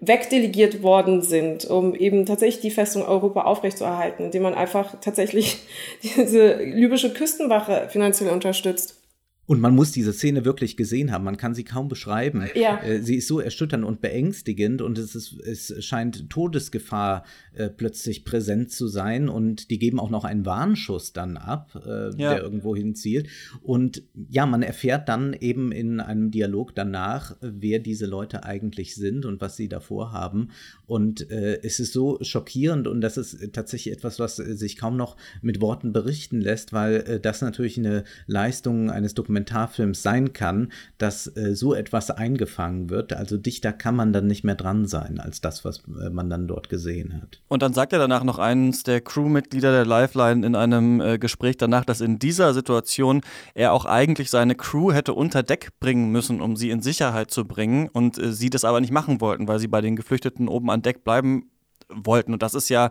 wegdelegiert 0.00 0.82
worden 0.82 1.22
sind, 1.22 1.64
um 1.64 1.94
eben 1.94 2.26
tatsächlich 2.26 2.60
die 2.60 2.70
Festung 2.70 3.02
Europa 3.02 3.42
aufrechtzuerhalten, 3.42 4.26
indem 4.26 4.42
man 4.42 4.54
einfach 4.54 4.94
tatsächlich 5.00 5.58
diese 6.02 6.56
libysche 6.56 7.12
Küstenwache 7.12 7.88
finanziell 7.90 8.30
unterstützt. 8.30 9.00
Und 9.46 9.60
man 9.60 9.74
muss 9.74 9.92
diese 9.92 10.12
Szene 10.12 10.44
wirklich 10.44 10.76
gesehen 10.76 11.12
haben. 11.12 11.24
Man 11.24 11.36
kann 11.36 11.54
sie 11.54 11.62
kaum 11.62 11.88
beschreiben. 11.88 12.48
Ja. 12.54 12.82
Äh, 12.82 13.00
sie 13.02 13.16
ist 13.16 13.28
so 13.28 13.38
erschütternd 13.38 13.84
und 13.84 14.00
beängstigend 14.00 14.82
und 14.82 14.98
es, 14.98 15.14
ist, 15.14 15.40
es 15.40 15.84
scheint 15.84 16.28
Todesgefahr 16.30 17.24
äh, 17.54 17.68
plötzlich 17.68 18.24
präsent 18.24 18.72
zu 18.72 18.88
sein. 18.88 19.28
Und 19.28 19.70
die 19.70 19.78
geben 19.78 20.00
auch 20.00 20.10
noch 20.10 20.24
einen 20.24 20.44
Warnschuss 20.44 21.12
dann 21.12 21.36
ab, 21.36 21.80
äh, 21.86 22.10
ja. 22.20 22.34
der 22.34 22.42
irgendwo 22.42 22.74
hinzielt. 22.74 23.28
Und 23.62 24.02
ja, 24.28 24.46
man 24.46 24.62
erfährt 24.62 25.08
dann 25.08 25.32
eben 25.32 25.70
in 25.70 26.00
einem 26.00 26.32
Dialog 26.32 26.74
danach, 26.74 27.36
wer 27.40 27.78
diese 27.78 28.06
Leute 28.06 28.42
eigentlich 28.42 28.96
sind 28.96 29.26
und 29.26 29.40
was 29.40 29.56
sie 29.56 29.68
davor 29.68 30.12
haben. 30.12 30.48
Und 30.86 31.30
äh, 31.30 31.60
es 31.62 31.78
ist 31.78 31.92
so 31.92 32.18
schockierend 32.20 32.88
und 32.88 33.00
das 33.00 33.16
ist 33.16 33.52
tatsächlich 33.52 33.94
etwas, 33.94 34.18
was 34.18 34.36
sich 34.36 34.76
kaum 34.76 34.96
noch 34.96 35.16
mit 35.40 35.60
Worten 35.60 35.92
berichten 35.92 36.40
lässt, 36.40 36.72
weil 36.72 36.96
äh, 36.96 37.20
das 37.20 37.42
natürlich 37.42 37.78
eine 37.78 38.02
Leistung 38.26 38.90
eines 38.90 39.14
Dokumentations 39.14 39.35
Dokumentarfilms 39.36 40.02
sein 40.02 40.32
kann, 40.32 40.72
dass 40.98 41.26
äh, 41.36 41.54
so 41.54 41.74
etwas 41.74 42.10
eingefangen 42.10 42.90
wird. 42.90 43.12
Also 43.12 43.36
dichter 43.36 43.72
kann 43.72 43.96
man 43.96 44.12
dann 44.12 44.26
nicht 44.26 44.44
mehr 44.44 44.54
dran 44.54 44.86
sein, 44.86 45.20
als 45.20 45.40
das, 45.40 45.64
was 45.64 45.82
äh, 46.00 46.10
man 46.10 46.30
dann 46.30 46.48
dort 46.48 46.68
gesehen 46.68 47.20
hat. 47.20 47.40
Und 47.48 47.62
dann 47.62 47.72
sagt 47.72 47.92
er 47.92 47.98
danach 47.98 48.24
noch 48.24 48.38
eines 48.38 48.82
der 48.82 49.00
Crewmitglieder 49.00 49.72
der 49.72 49.86
Lifeline 49.86 50.46
in 50.46 50.54
einem 50.54 51.00
äh, 51.00 51.18
Gespräch 51.18 51.56
danach, 51.56 51.84
dass 51.84 52.00
in 52.00 52.18
dieser 52.18 52.54
Situation 52.54 53.20
er 53.54 53.72
auch 53.72 53.84
eigentlich 53.84 54.30
seine 54.30 54.54
Crew 54.54 54.92
hätte 54.92 55.14
unter 55.14 55.42
Deck 55.42 55.70
bringen 55.80 56.10
müssen, 56.10 56.40
um 56.40 56.56
sie 56.56 56.70
in 56.70 56.82
Sicherheit 56.82 57.30
zu 57.30 57.44
bringen 57.44 57.88
und 57.88 58.18
äh, 58.18 58.32
sie 58.32 58.50
das 58.50 58.64
aber 58.64 58.80
nicht 58.80 58.92
machen 58.92 59.20
wollten, 59.20 59.48
weil 59.48 59.58
sie 59.58 59.68
bei 59.68 59.80
den 59.80 59.96
Geflüchteten 59.96 60.48
oben 60.48 60.70
an 60.70 60.82
Deck 60.82 61.04
bleiben 61.04 61.50
wollten. 61.88 62.32
Und 62.32 62.42
das 62.42 62.54
ist 62.54 62.68
ja 62.68 62.90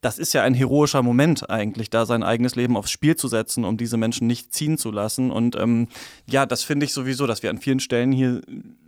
das 0.00 0.18
ist 0.18 0.32
ja 0.32 0.42
ein 0.42 0.54
heroischer 0.54 1.02
Moment 1.02 1.50
eigentlich, 1.50 1.90
da 1.90 2.06
sein 2.06 2.22
eigenes 2.22 2.54
Leben 2.54 2.76
aufs 2.76 2.90
Spiel 2.90 3.16
zu 3.16 3.26
setzen, 3.26 3.64
um 3.64 3.76
diese 3.76 3.96
Menschen 3.96 4.26
nicht 4.28 4.54
ziehen 4.54 4.78
zu 4.78 4.92
lassen. 4.92 5.30
Und 5.32 5.56
ähm, 5.56 5.88
ja, 6.26 6.46
das 6.46 6.62
finde 6.62 6.86
ich 6.86 6.92
sowieso, 6.92 7.26
dass 7.26 7.42
wir 7.42 7.50
an 7.50 7.58
vielen 7.58 7.80
Stellen 7.80 8.12
hier 8.12 8.40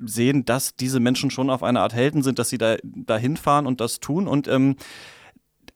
sehen, 0.05 0.45
dass 0.45 0.77
diese 0.77 1.01
Menschen 1.01 1.31
schon 1.31 1.51
auf 1.51 1.65
eine 1.65 1.81
Art 1.81 1.95
Helden 1.95 2.23
sind, 2.23 2.39
dass 2.39 2.51
sie 2.51 2.59
da 2.59 2.77
dahin 2.83 3.37
fahren 3.37 3.67
und 3.67 3.81
das 3.81 3.99
tun. 3.99 4.29
Und 4.29 4.47
ähm, 4.47 4.77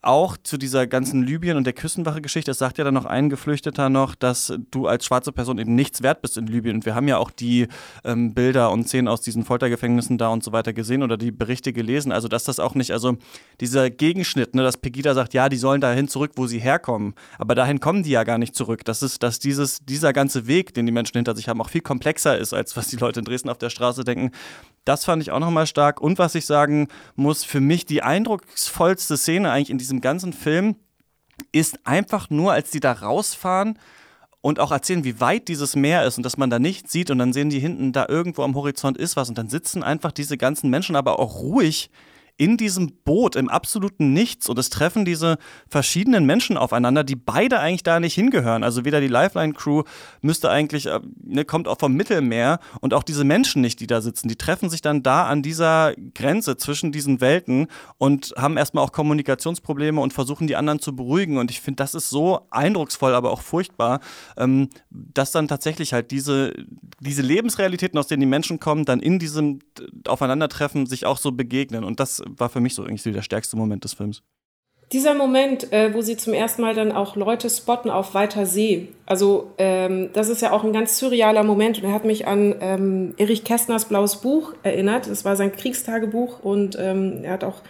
auch 0.06 0.36
zu 0.42 0.58
dieser 0.58 0.86
ganzen 0.86 1.22
Libyen- 1.22 1.56
und 1.56 1.64
der 1.64 1.72
Küstenwache-Geschichte, 1.72 2.50
es 2.50 2.58
sagt 2.58 2.78
ja 2.78 2.84
dann 2.84 2.94
noch 2.94 3.04
ein 3.04 3.28
Geflüchteter 3.28 3.88
noch, 3.88 4.14
dass 4.14 4.52
du 4.70 4.86
als 4.86 5.04
schwarze 5.04 5.32
Person 5.32 5.58
eben 5.58 5.74
nichts 5.74 6.02
wert 6.02 6.22
bist 6.22 6.36
in 6.36 6.46
Libyen. 6.46 6.76
Und 6.76 6.86
wir 6.86 6.94
haben 6.94 7.08
ja 7.08 7.18
auch 7.18 7.30
die 7.30 7.68
ähm, 8.04 8.34
Bilder 8.34 8.70
und 8.70 8.86
Szenen 8.86 9.08
aus 9.08 9.20
diesen 9.20 9.44
Foltergefängnissen 9.44 10.18
da 10.18 10.28
und 10.28 10.44
so 10.44 10.52
weiter 10.52 10.72
gesehen 10.72 11.02
oder 11.02 11.16
die 11.16 11.30
Berichte 11.30 11.72
gelesen. 11.72 12.12
Also, 12.12 12.28
dass 12.28 12.44
das 12.44 12.60
auch 12.60 12.74
nicht, 12.74 12.92
also 12.92 13.16
dieser 13.60 13.90
Gegenschnitt, 13.90 14.54
ne, 14.54 14.62
dass 14.62 14.76
Pegida 14.76 15.14
sagt, 15.14 15.34
ja, 15.34 15.48
die 15.48 15.56
sollen 15.56 15.80
dahin 15.80 16.08
zurück, 16.08 16.32
wo 16.36 16.46
sie 16.46 16.58
herkommen. 16.58 17.14
Aber 17.38 17.54
dahin 17.54 17.80
kommen 17.80 18.02
die 18.02 18.10
ja 18.10 18.24
gar 18.24 18.38
nicht 18.38 18.54
zurück. 18.54 18.84
Das 18.84 19.02
ist, 19.02 19.22
dass 19.22 19.38
dieses, 19.38 19.84
dieser 19.84 20.12
ganze 20.12 20.46
Weg, 20.46 20.74
den 20.74 20.86
die 20.86 20.92
Menschen 20.92 21.16
hinter 21.16 21.34
sich 21.34 21.48
haben, 21.48 21.60
auch 21.60 21.70
viel 21.70 21.80
komplexer 21.80 22.38
ist, 22.38 22.52
als 22.52 22.76
was 22.76 22.88
die 22.88 22.96
Leute 22.96 23.20
in 23.20 23.24
Dresden 23.24 23.48
auf 23.48 23.58
der 23.58 23.70
Straße 23.70 24.04
denken. 24.04 24.32
Das 24.84 25.04
fand 25.04 25.22
ich 25.22 25.30
auch 25.30 25.38
nochmal 25.38 25.66
stark. 25.66 26.00
Und 26.00 26.18
was 26.18 26.34
ich 26.34 26.46
sagen 26.46 26.88
muss, 27.16 27.44
für 27.44 27.60
mich 27.60 27.86
die 27.86 28.02
eindrucksvollste 28.02 29.16
Szene 29.16 29.50
eigentlich 29.50 29.70
in 29.70 29.78
diesem 29.78 30.00
ganzen 30.00 30.32
Film 30.32 30.76
ist 31.52 31.86
einfach 31.86 32.30
nur, 32.30 32.52
als 32.52 32.70
die 32.70 32.80
da 32.80 32.92
rausfahren 32.92 33.78
und 34.40 34.60
auch 34.60 34.72
erzählen, 34.72 35.04
wie 35.04 35.20
weit 35.20 35.48
dieses 35.48 35.74
Meer 35.74 36.04
ist 36.04 36.18
und 36.18 36.22
dass 36.22 36.36
man 36.36 36.50
da 36.50 36.58
nichts 36.58 36.92
sieht 36.92 37.10
und 37.10 37.18
dann 37.18 37.32
sehen 37.32 37.48
die 37.48 37.60
hinten 37.60 37.92
da 37.92 38.06
irgendwo 38.08 38.42
am 38.42 38.54
Horizont 38.54 38.98
ist 38.98 39.16
was 39.16 39.30
und 39.30 39.38
dann 39.38 39.48
sitzen 39.48 39.82
einfach 39.82 40.12
diese 40.12 40.36
ganzen 40.36 40.68
Menschen 40.68 40.96
aber 40.96 41.18
auch 41.18 41.40
ruhig 41.40 41.90
in 42.36 42.56
diesem 42.56 42.92
Boot 43.04 43.36
im 43.36 43.48
absoluten 43.48 44.12
Nichts 44.12 44.48
und 44.48 44.58
es 44.58 44.68
treffen 44.68 45.04
diese 45.04 45.38
verschiedenen 45.68 46.26
Menschen 46.26 46.56
aufeinander, 46.56 47.04
die 47.04 47.14
beide 47.14 47.60
eigentlich 47.60 47.84
da 47.84 48.00
nicht 48.00 48.14
hingehören. 48.14 48.64
Also 48.64 48.84
weder 48.84 49.00
die 49.00 49.08
Lifeline-Crew 49.08 49.84
müsste 50.20 50.50
eigentlich, 50.50 50.86
äh, 50.86 51.00
ne, 51.22 51.44
kommt 51.44 51.68
auch 51.68 51.78
vom 51.78 51.94
Mittelmeer 51.94 52.58
und 52.80 52.92
auch 52.92 53.04
diese 53.04 53.22
Menschen 53.22 53.62
nicht, 53.62 53.78
die 53.78 53.86
da 53.86 54.00
sitzen, 54.00 54.26
die 54.26 54.36
treffen 54.36 54.68
sich 54.68 54.82
dann 54.82 55.04
da 55.04 55.26
an 55.26 55.42
dieser 55.42 55.94
Grenze 56.14 56.56
zwischen 56.56 56.90
diesen 56.90 57.20
Welten 57.20 57.68
und 57.98 58.34
haben 58.36 58.56
erstmal 58.56 58.84
auch 58.84 58.92
Kommunikationsprobleme 58.92 60.00
und 60.00 60.12
versuchen 60.12 60.48
die 60.48 60.56
anderen 60.56 60.80
zu 60.80 60.96
beruhigen. 60.96 61.38
Und 61.38 61.52
ich 61.52 61.60
finde, 61.60 61.76
das 61.76 61.94
ist 61.94 62.10
so 62.10 62.48
eindrucksvoll, 62.50 63.14
aber 63.14 63.30
auch 63.30 63.42
furchtbar, 63.42 64.00
ähm, 64.36 64.70
dass 64.90 65.30
dann 65.30 65.46
tatsächlich 65.46 65.92
halt 65.92 66.10
diese, 66.10 66.52
diese 66.98 67.22
Lebensrealitäten, 67.22 67.96
aus 67.98 68.08
denen 68.08 68.20
die 68.20 68.26
Menschen 68.26 68.58
kommen, 68.58 68.84
dann 68.84 68.98
in 68.98 69.20
diesem 69.20 69.60
Aufeinandertreffen 70.08 70.86
sich 70.86 71.06
auch 71.06 71.18
so 71.18 71.30
begegnen. 71.30 71.84
Und 71.84 72.00
das 72.00 72.23
war 72.26 72.48
für 72.48 72.60
mich 72.60 72.74
so 72.74 72.82
irgendwie 72.82 73.12
der 73.12 73.22
stärkste 73.22 73.56
Moment 73.56 73.84
des 73.84 73.94
Films. 73.94 74.22
Dieser 74.92 75.14
Moment, 75.14 75.72
äh, 75.72 75.94
wo 75.94 76.02
sie 76.02 76.16
zum 76.16 76.34
ersten 76.34 76.60
Mal 76.62 76.74
dann 76.74 76.92
auch 76.92 77.16
Leute 77.16 77.48
spotten 77.48 77.90
auf 77.90 78.12
weiter 78.14 78.44
See, 78.44 78.88
also 79.06 79.50
ähm, 79.56 80.10
das 80.12 80.28
ist 80.28 80.42
ja 80.42 80.52
auch 80.52 80.62
ein 80.62 80.74
ganz 80.74 80.98
surrealer 80.98 81.42
Moment 81.42 81.78
und 81.78 81.84
er 81.84 81.94
hat 81.94 82.04
mich 82.04 82.26
an 82.26 82.54
ähm, 82.60 83.14
Erich 83.16 83.44
Kästners 83.44 83.86
Blaues 83.86 84.20
Buch 84.20 84.52
erinnert. 84.62 85.08
Das 85.08 85.24
war 85.24 85.36
sein 85.36 85.52
Kriegstagebuch 85.52 86.40
und 86.40 86.76
ähm, 86.78 87.24
er 87.24 87.32
hat 87.32 87.44
auch 87.44 87.62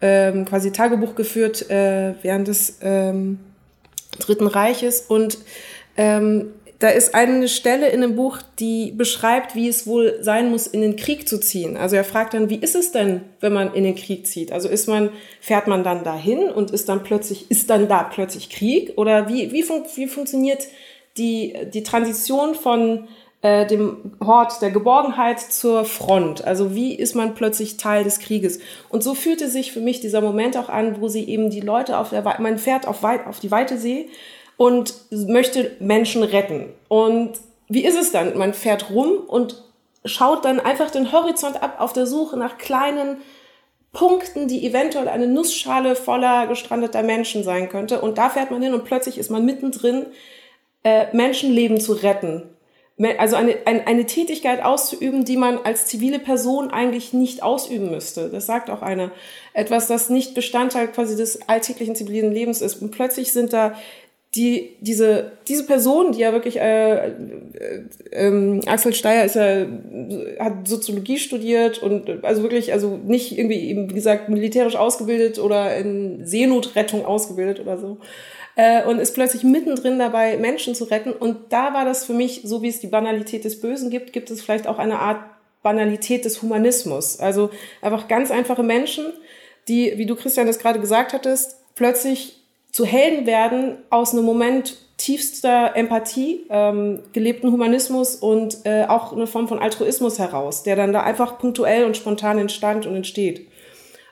ähm, 0.00 0.44
quasi 0.44 0.72
Tagebuch 0.72 1.14
geführt 1.14 1.70
äh, 1.70 2.14
während 2.22 2.48
des 2.48 2.78
ähm, 2.82 3.38
Dritten 4.18 4.46
Reiches 4.46 5.02
und 5.02 5.38
ähm, 5.96 6.48
da 6.80 6.88
ist 6.88 7.14
eine 7.14 7.46
Stelle 7.46 7.90
in 7.90 8.00
dem 8.00 8.16
Buch, 8.16 8.38
die 8.58 8.92
beschreibt, 8.92 9.54
wie 9.54 9.68
es 9.68 9.86
wohl 9.86 10.16
sein 10.22 10.50
muss, 10.50 10.66
in 10.66 10.80
den 10.80 10.96
Krieg 10.96 11.28
zu 11.28 11.38
ziehen. 11.38 11.76
Also 11.76 11.94
er 11.94 12.04
fragt 12.04 12.32
dann, 12.32 12.48
wie 12.48 12.56
ist 12.56 12.74
es 12.74 12.90
denn, 12.90 13.20
wenn 13.40 13.52
man 13.52 13.74
in 13.74 13.84
den 13.84 13.94
Krieg 13.94 14.26
zieht? 14.26 14.50
Also 14.50 14.70
ist 14.70 14.88
man, 14.88 15.10
fährt 15.42 15.66
man 15.66 15.84
dann 15.84 16.04
dahin 16.04 16.48
und 16.48 16.70
ist 16.70 16.88
dann 16.88 17.02
plötzlich, 17.02 17.50
ist 17.50 17.68
dann 17.68 17.86
da 17.86 18.02
plötzlich 18.02 18.48
Krieg? 18.48 18.94
Oder 18.96 19.28
wie, 19.28 19.52
wie, 19.52 19.62
fun 19.62 19.84
wie 19.94 20.06
funktioniert 20.06 20.68
die, 21.18 21.54
die 21.74 21.82
Transition 21.82 22.54
von 22.54 23.08
äh, 23.42 23.66
dem 23.66 24.12
Hort 24.24 24.62
der 24.62 24.70
Geborgenheit 24.70 25.38
zur 25.38 25.84
Front? 25.84 26.46
Also 26.46 26.74
wie 26.74 26.94
ist 26.94 27.14
man 27.14 27.34
plötzlich 27.34 27.76
Teil 27.76 28.04
des 28.04 28.20
Krieges? 28.20 28.58
Und 28.88 29.02
so 29.02 29.12
fühlte 29.12 29.50
sich 29.50 29.72
für 29.72 29.80
mich 29.80 30.00
dieser 30.00 30.22
Moment 30.22 30.56
auch 30.56 30.70
an, 30.70 30.98
wo 31.02 31.08
sie 31.08 31.28
eben 31.28 31.50
die 31.50 31.60
Leute 31.60 31.98
auf 31.98 32.08
der, 32.08 32.22
man 32.40 32.56
fährt 32.56 32.88
auf, 32.88 33.04
auf 33.04 33.38
die 33.38 33.50
weite 33.50 33.76
See 33.76 34.08
und 34.60 34.92
möchte 35.10 35.74
Menschen 35.80 36.22
retten. 36.22 36.66
Und 36.88 37.30
wie 37.70 37.82
ist 37.82 37.96
es 37.96 38.12
dann? 38.12 38.36
Man 38.36 38.52
fährt 38.52 38.90
rum 38.90 39.12
und 39.26 39.64
schaut 40.04 40.44
dann 40.44 40.60
einfach 40.60 40.90
den 40.90 41.12
Horizont 41.12 41.62
ab 41.62 41.76
auf 41.78 41.94
der 41.94 42.06
Suche 42.06 42.36
nach 42.36 42.58
kleinen 42.58 43.22
Punkten, 43.94 44.48
die 44.48 44.66
eventuell 44.66 45.08
eine 45.08 45.26
Nussschale 45.26 45.96
voller 45.96 46.46
gestrandeter 46.46 47.02
Menschen 47.02 47.42
sein 47.42 47.70
könnte. 47.70 48.02
Und 48.02 48.18
da 48.18 48.28
fährt 48.28 48.50
man 48.50 48.60
hin 48.60 48.74
und 48.74 48.84
plötzlich 48.84 49.16
ist 49.16 49.30
man 49.30 49.46
mittendrin, 49.46 50.04
äh, 50.84 51.06
Menschenleben 51.16 51.80
zu 51.80 51.94
retten. 51.94 52.42
Also 53.16 53.36
eine, 53.36 53.56
eine, 53.64 53.86
eine 53.86 54.04
Tätigkeit 54.04 54.62
auszuüben, 54.62 55.24
die 55.24 55.38
man 55.38 55.56
als 55.64 55.86
zivile 55.86 56.18
Person 56.18 56.70
eigentlich 56.70 57.14
nicht 57.14 57.42
ausüben 57.42 57.90
müsste. 57.90 58.28
Das 58.28 58.44
sagt 58.44 58.68
auch 58.68 58.82
einer. 58.82 59.10
Etwas, 59.54 59.86
das 59.86 60.10
nicht 60.10 60.34
Bestandteil 60.34 60.88
quasi 60.88 61.16
des 61.16 61.48
alltäglichen 61.48 61.96
zivilen 61.96 62.30
Lebens 62.30 62.60
ist. 62.60 62.82
Und 62.82 62.90
plötzlich 62.90 63.32
sind 63.32 63.54
da 63.54 63.74
die, 64.36 64.76
diese, 64.80 65.32
diese 65.48 65.66
Person, 65.66 66.12
die 66.12 66.20
ja 66.20 66.32
wirklich, 66.32 66.60
äh, 66.60 67.08
äh, 67.08 67.10
ähm, 68.12 68.60
Axel 68.66 68.94
Steyer 68.94 69.24
ist 69.24 69.34
ja, 69.34 69.66
hat 70.38 70.68
Soziologie 70.68 71.18
studiert 71.18 71.82
und 71.82 72.24
also 72.24 72.42
wirklich, 72.42 72.72
also 72.72 72.96
nicht 73.04 73.36
irgendwie 73.36 73.68
eben, 73.68 73.90
wie 73.90 73.94
gesagt, 73.94 74.28
militärisch 74.28 74.76
ausgebildet 74.76 75.40
oder 75.40 75.76
in 75.76 76.24
Seenotrettung 76.26 77.04
ausgebildet 77.04 77.58
oder 77.58 77.76
so. 77.76 77.98
Äh, 78.54 78.84
und 78.84 79.00
ist 79.00 79.14
plötzlich 79.14 79.42
mittendrin 79.42 79.98
dabei, 79.98 80.36
Menschen 80.36 80.76
zu 80.76 80.84
retten. 80.84 81.12
Und 81.12 81.52
da 81.52 81.74
war 81.74 81.84
das 81.84 82.04
für 82.04 82.14
mich, 82.14 82.42
so 82.44 82.62
wie 82.62 82.68
es 82.68 82.78
die 82.78 82.86
Banalität 82.86 83.44
des 83.44 83.60
Bösen 83.60 83.90
gibt, 83.90 84.12
gibt 84.12 84.30
es 84.30 84.42
vielleicht 84.42 84.68
auch 84.68 84.78
eine 84.78 85.00
Art 85.00 85.24
Banalität 85.62 86.24
des 86.24 86.40
Humanismus. 86.40 87.18
Also 87.18 87.50
einfach 87.82 88.06
ganz 88.06 88.30
einfache 88.30 88.62
Menschen, 88.62 89.06
die, 89.66 89.94
wie 89.96 90.06
du 90.06 90.14
Christian 90.14 90.46
das 90.46 90.58
gerade 90.60 90.78
gesagt 90.78 91.12
hattest, 91.12 91.56
plötzlich 91.74 92.39
zu 92.72 92.84
Helden 92.84 93.26
werden 93.26 93.78
aus 93.90 94.12
einem 94.12 94.24
Moment 94.24 94.76
tiefster 94.96 95.72
Empathie, 95.76 96.46
ähm, 96.50 97.02
gelebten 97.12 97.50
Humanismus 97.50 98.16
und 98.16 98.58
äh, 98.64 98.84
auch 98.84 99.12
eine 99.12 99.26
Form 99.26 99.48
von 99.48 99.58
Altruismus 99.58 100.18
heraus, 100.18 100.62
der 100.62 100.76
dann 100.76 100.92
da 100.92 101.02
einfach 101.02 101.38
punktuell 101.38 101.84
und 101.84 101.96
spontan 101.96 102.38
entstand 102.38 102.86
und 102.86 102.94
entsteht. 102.94 103.48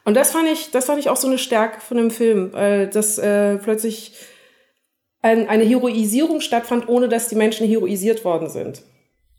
Und 0.04 0.14
das 0.14 0.30
fand 0.30 0.48
ich, 0.48 0.70
das 0.70 0.86
fand 0.86 0.98
ich 0.98 1.10
auch 1.10 1.16
so 1.16 1.28
eine 1.28 1.36
Stärke 1.36 1.80
von 1.82 1.98
dem 1.98 2.10
Film, 2.10 2.54
äh, 2.54 2.88
dass 2.88 3.18
äh, 3.18 3.56
plötzlich 3.58 4.12
ein, 5.20 5.48
eine 5.48 5.64
Heroisierung 5.64 6.40
stattfand, 6.40 6.88
ohne 6.88 7.08
dass 7.08 7.28
die 7.28 7.36
Menschen 7.36 7.68
heroisiert 7.68 8.24
worden 8.24 8.48
sind. 8.48 8.82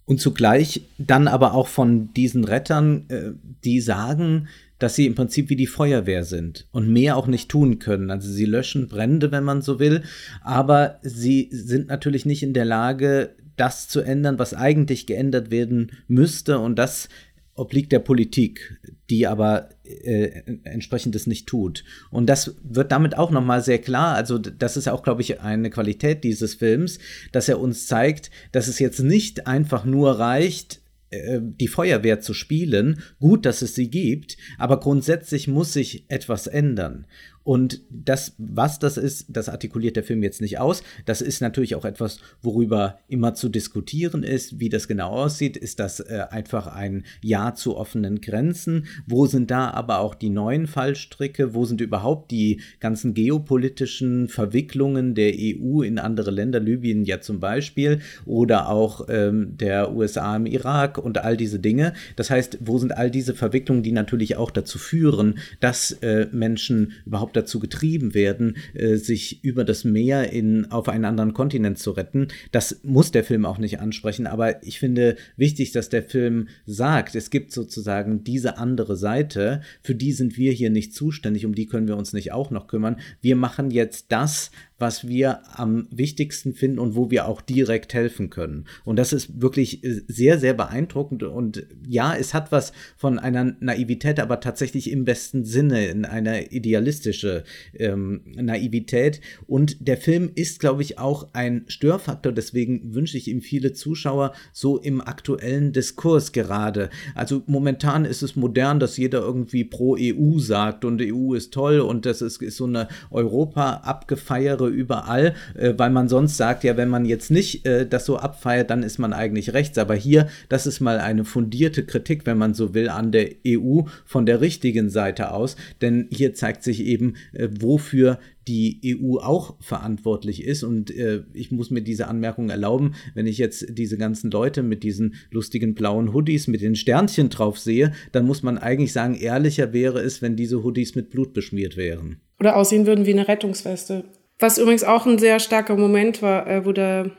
Und 0.10 0.20
zugleich 0.20 0.82
dann 0.98 1.28
aber 1.28 1.54
auch 1.54 1.68
von 1.68 2.12
diesen 2.16 2.44
Rettern, 2.44 3.06
äh, 3.10 3.30
die 3.64 3.80
sagen, 3.80 4.48
dass 4.80 4.96
sie 4.96 5.06
im 5.06 5.14
Prinzip 5.14 5.52
wie 5.52 5.56
die 5.56 5.68
Feuerwehr 5.68 6.24
sind 6.24 6.66
und 6.72 6.92
mehr 6.92 7.16
auch 7.16 7.28
nicht 7.28 7.48
tun 7.48 7.78
können. 7.78 8.10
Also 8.10 8.28
sie 8.28 8.46
löschen 8.46 8.88
Brände, 8.88 9.32
wenn 9.32 9.44
man 9.44 9.62
so 9.62 9.80
will, 9.80 10.02
aber 10.42 10.98
sie 11.04 11.50
sind 11.52 11.90
natürlich 11.90 12.26
nicht 12.26 12.42
in 12.42 12.54
der 12.54 12.66
Lage, 12.66 13.36
das 13.56 13.88
zu 13.88 14.02
ändern, 14.02 14.40
was 14.40 14.56
eigentlich 14.56 15.06
geändert 15.06 15.52
werden 15.52 15.92
müsste 16.08 16.58
und 16.58 16.78
das 16.80 17.08
obliegt 17.54 17.92
der 17.92 18.00
Politik, 18.00 18.80
die 19.12 19.28
aber 19.28 19.70
äh, 19.90 20.44
entsprechend 20.64 21.16
es 21.16 21.28
nicht 21.28 21.48
tut. 21.48 21.84
Und 22.12 22.28
das 22.28 22.56
wird 22.64 22.92
damit 22.92 23.18
auch 23.18 23.32
nochmal 23.32 23.64
sehr 23.64 23.80
klar. 23.80 24.16
Also 24.16 24.38
das 24.38 24.78
ist 24.78 24.88
auch, 24.88 25.04
glaube 25.04 25.22
ich, 25.22 25.42
eine 25.42 25.70
Qualität 25.70 26.24
dieses 26.24 26.56
Films, 26.56 27.00
dass 27.32 27.50
er 27.50 27.60
uns 27.60 27.88
zeigt, 27.88 28.30
dass 28.52 28.68
es 28.68 28.80
jetzt 28.80 29.00
nicht 29.00 29.48
einfach 29.48 29.86
nur 29.86 30.20
reicht, 30.20 30.82
äh, 31.10 31.40
die 31.42 31.68
Feuerwehr 31.68 32.20
zu 32.20 32.34
spielen. 32.34 33.02
Gut, 33.20 33.46
dass 33.46 33.62
es 33.62 33.74
sie 33.74 33.90
gibt, 33.90 34.38
aber 34.58 34.80
grundsätzlich 34.80 35.48
muss 35.48 35.74
sich 35.74 36.06
etwas 36.08 36.46
ändern. 36.46 37.06
Und 37.50 37.82
das, 37.90 38.36
was 38.38 38.78
das 38.78 38.98
ist, 38.98 39.26
das 39.28 39.50
artikuliert 39.50 39.96
der 39.96 40.04
Film 40.04 40.22
jetzt 40.22 40.40
nicht 40.40 40.60
aus. 40.60 40.84
Das 41.08 41.20
ist 41.20 41.42
natürlich 41.42 41.74
auch 41.74 41.84
etwas, 41.84 42.20
worüber 42.44 43.00
immer 43.08 43.34
zu 43.34 43.50
diskutieren 43.50 44.22
ist, 44.22 44.60
wie 44.60 44.70
das 44.70 44.88
genau 44.88 45.10
aussieht. 45.10 45.58
Ist 45.58 45.80
das 45.80 46.00
äh, 46.00 46.26
einfach 46.30 46.68
ein 46.68 47.06
Ja 47.24 47.56
zu 47.56 47.76
offenen 47.76 48.22
Grenzen? 48.22 48.86
Wo 49.08 49.26
sind 49.26 49.50
da 49.50 49.72
aber 49.72 49.98
auch 49.98 50.14
die 50.14 50.30
neuen 50.30 50.68
Fallstricke? 50.68 51.56
Wo 51.56 51.66
sind 51.66 51.82
überhaupt 51.82 52.30
die 52.30 52.62
ganzen 52.80 53.16
geopolitischen 53.16 54.28
Verwicklungen 54.28 55.16
der 55.16 55.34
EU 55.34 55.82
in 55.82 55.98
andere 55.98 56.30
Länder, 56.30 56.60
Libyen 56.60 57.04
ja 57.04 57.20
zum 57.20 57.40
Beispiel, 57.40 58.02
oder 58.28 58.70
auch 58.70 59.08
ähm, 59.10 59.58
der 59.58 59.92
USA 59.96 60.36
im 60.36 60.46
Irak 60.46 61.00
und 61.00 61.18
all 61.18 61.36
diese 61.36 61.58
Dinge? 61.58 61.94
Das 62.16 62.30
heißt, 62.30 62.60
wo 62.62 62.78
sind 62.78 62.96
all 62.96 63.10
diese 63.10 63.34
Verwicklungen, 63.34 63.82
die 63.82 63.92
natürlich 63.92 64.36
auch 64.36 64.52
dazu 64.52 64.78
führen, 64.78 65.40
dass 65.62 65.94
äh, 66.04 66.28
Menschen 66.32 66.92
überhaupt 67.08 67.39
dazu 67.42 67.60
getrieben 67.60 68.14
werden, 68.14 68.58
äh, 68.74 68.96
sich 68.96 69.44
über 69.44 69.64
das 69.64 69.84
Meer 69.84 70.32
in, 70.32 70.72
auf 70.72 70.90
einen 70.90 71.06
anderen 71.06 71.34
Kontinent 71.34 71.80
zu 71.80 71.92
retten. 71.92 72.28
Das 72.52 72.82
muss 72.84 73.12
der 73.12 73.24
Film 73.24 73.46
auch 73.46 73.58
nicht 73.58 73.80
ansprechen, 73.80 74.28
aber 74.28 74.64
ich 74.64 74.80
finde 74.80 75.16
wichtig, 75.38 75.72
dass 75.72 75.90
der 75.90 76.04
Film 76.04 76.48
sagt, 76.66 77.16
es 77.16 77.30
gibt 77.30 77.52
sozusagen 77.52 78.24
diese 78.24 78.58
andere 78.58 78.96
Seite, 78.96 79.62
für 79.82 79.96
die 79.96 80.12
sind 80.12 80.38
wir 80.38 80.52
hier 80.52 80.70
nicht 80.70 80.94
zuständig, 80.94 81.46
um 81.46 81.56
die 81.56 81.66
können 81.66 81.88
wir 81.88 81.98
uns 81.98 82.14
nicht 82.14 82.32
auch 82.32 82.52
noch 82.52 82.68
kümmern. 82.68 82.98
Wir 83.22 83.36
machen 83.36 83.72
jetzt 83.72 84.08
das, 84.10 84.52
was 84.80 85.08
wir 85.08 85.42
am 85.54 85.88
wichtigsten 85.92 86.54
finden 86.54 86.80
und 86.80 86.96
wo 86.96 87.12
wir 87.12 87.28
auch 87.28 87.42
direkt 87.42 87.94
helfen 87.94 88.30
können. 88.30 88.66
Und 88.86 88.96
das 88.96 89.14
ist 89.14 89.42
wirklich 89.42 89.84
äh, 89.84 90.02
sehr, 90.08 90.40
sehr 90.40 90.54
beeindruckend. 90.54 91.24
Und 91.24 91.68
ja, 91.88 92.16
es 92.16 92.34
hat 92.34 92.52
was 92.52 92.72
von 92.98 93.20
einer 93.20 93.56
Naivität, 93.60 94.20
aber 94.20 94.40
tatsächlich 94.40 94.90
im 94.90 95.06
besten 95.06 95.44
Sinne, 95.44 95.88
in 95.88 96.06
einer 96.06 96.52
idealistische 96.52 97.44
ähm, 97.78 98.22
Naivität. 98.36 99.22
Und 99.48 99.88
der 99.88 99.98
Film 99.98 100.32
ist, 100.34 100.60
glaube 100.60 100.82
ich, 100.82 100.98
auch 100.98 101.28
ein 101.34 101.66
Störfaktor. 101.68 102.32
Deswegen 102.32 102.94
wünsche 102.96 103.18
ich 103.18 103.28
ihm 103.28 103.42
viele 103.42 103.74
Zuschauer 103.74 104.34
so 104.54 104.78
im 104.78 105.02
aktuellen 105.02 105.74
Diskurs 105.74 106.32
gerade. 106.32 106.90
Also 107.16 107.44
momentan 107.48 108.06
ist 108.06 108.22
es 108.22 108.36
modern, 108.36 108.80
dass 108.80 108.98
jeder 108.98 109.20
irgendwie 109.20 109.66
pro 109.66 109.98
EU 110.00 110.40
sagt 110.40 110.86
und 110.86 111.02
EU 111.02 111.34
ist 111.34 111.54
toll 111.54 111.80
und 111.80 112.06
das 112.06 112.22
ist, 112.22 112.42
ist 112.42 112.58
so 112.58 112.66
eine 112.66 112.88
Europa 113.12 113.82
abgefeiere 113.84 114.69
überall, 114.70 115.36
äh, 115.56 115.74
weil 115.78 115.90
man 115.90 116.08
sonst 116.08 116.38
sagt, 116.38 116.64
ja, 116.64 116.78
wenn 116.78 116.90
man 116.90 117.06
jetzt 117.06 117.32
nicht 117.32 117.66
äh, 117.66 117.86
das 117.88 118.06
so 118.06 118.18
abfeiert, 118.18 118.70
dann 118.70 118.84
ist 118.84 119.00
man 119.00 119.14
eigentlich 119.14 119.54
rechts. 119.54 119.78
Aber 119.78 119.96
hier, 119.96 120.28
das 120.48 120.68
ist 120.68 120.80
mal 120.80 121.00
eine 121.00 121.26
fundierte 121.26 121.86
Kritik, 121.86 122.26
wenn 122.26 122.38
man 122.38 122.54
so 122.54 122.74
will, 122.74 122.90
an 122.90 123.12
der 123.12 123.32
EU 123.46 123.82
von 124.06 124.26
der 124.26 124.42
richtigen 124.42 124.90
Seite 124.90 125.32
aus. 125.32 125.56
Denn 125.82 126.08
hier 126.12 126.34
zeigt 126.34 126.64
sich 126.64 126.86
eben, 126.86 127.16
äh, 127.34 127.50
wofür 127.60 128.20
die 128.50 128.82
EU 128.84 129.20
auch 129.20 129.56
verantwortlich 129.60 130.44
ist. 130.44 130.64
Und 130.64 130.90
äh, 130.96 131.22
ich 131.34 131.52
muss 131.52 131.70
mir 131.70 131.82
diese 131.82 132.08
Anmerkung 132.08 132.50
erlauben, 132.50 132.96
wenn 133.14 133.28
ich 133.28 133.38
jetzt 133.38 133.78
diese 133.78 133.98
ganzen 133.98 134.32
Leute 134.32 134.64
mit 134.64 134.82
diesen 134.84 135.14
lustigen 135.30 135.76
blauen 135.76 136.14
Hoodies 136.14 136.48
mit 136.48 136.62
den 136.62 136.76
Sternchen 136.76 137.30
drauf 137.30 137.60
sehe, 137.60 137.94
dann 138.12 138.26
muss 138.26 138.42
man 138.42 138.58
eigentlich 138.58 138.92
sagen, 138.92 139.14
ehrlicher 139.14 139.72
wäre 139.72 140.02
es, 140.02 140.24
wenn 140.24 140.36
diese 140.36 140.64
Hoodies 140.64 140.96
mit 140.96 141.12
Blut 141.12 141.34
beschmiert 141.34 141.78
wären. 141.78 142.22
Oder 142.40 142.56
aussehen 142.56 142.88
würden 142.88 143.06
wie 143.06 143.14
eine 143.14 143.28
Rettungsweste. 143.28 144.06
Was 144.40 144.58
übrigens 144.58 144.84
auch 144.84 145.06
ein 145.06 145.20
sehr 145.20 145.40
starker 145.40 145.76
Moment 145.76 146.22
war, 146.22 146.48
äh, 146.48 146.66
wo 146.66 146.72
der 146.72 147.12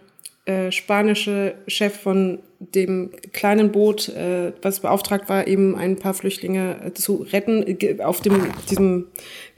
äh, 0.47 0.73
spanische 0.73 1.55
Chef 1.67 1.95
von 2.01 2.39
dem 2.59 3.11
kleinen 3.33 3.71
Boot, 3.73 4.09
äh, 4.09 4.53
was 4.63 4.81
beauftragt 4.81 5.29
war, 5.29 5.47
eben 5.47 5.77
ein 5.77 5.97
paar 5.97 6.15
Flüchtlinge 6.15 6.77
äh, 6.87 6.95
zu 6.95 7.27
retten, 7.31 7.79
auf 8.03 8.21
dem, 8.21 8.47
diesem 8.71 9.07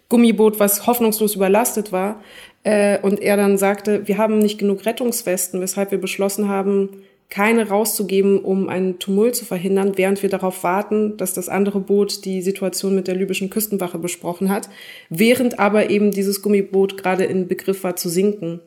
Gummiboot, 0.09 0.59
was 0.61 0.87
hoffnungslos 0.87 1.37
überlastet 1.37 1.93
war. 1.93 2.21
Äh, 2.65 2.99
und 3.01 3.21
er 3.21 3.37
dann 3.37 3.59
sagte, 3.59 4.07
wir 4.07 4.19
haben 4.19 4.39
nicht 4.39 4.59
genug 4.59 4.85
Rettungswesten, 4.85 5.61
weshalb 5.61 5.93
wir 5.93 6.01
beschlossen 6.01 6.49
haben, 6.49 6.91
keine 7.33 7.71
rauszugeben, 7.71 8.41
um 8.41 8.69
einen 8.69 8.99
Tumult 8.99 9.35
zu 9.35 9.47
verhindern, 9.47 9.93
während 9.97 10.23
wir 10.23 10.29
darauf 10.29 10.65
warten, 10.65 11.17
dass 11.17 11.33
das 11.33 11.49
andere 11.49 11.81
Boot 11.81 12.27
die 12.27 12.43
Situation 12.43 12.95
mit 12.95 13.09
der 13.09 13.15
libyschen 13.15 13.49
Küstenwache 13.49 13.99
besprochen 13.99 14.51
hat, 14.51 14.69
während 15.09 15.59
aber 15.59 15.89
eben 15.89 16.11
dieses 16.11 16.43
Gummiboot 16.43 16.99
gerade 16.99 17.25
in 17.25 17.49
Begriff 17.49 17.85
war 17.85 17.97
zu 17.97 18.11
sinken. 18.11 18.61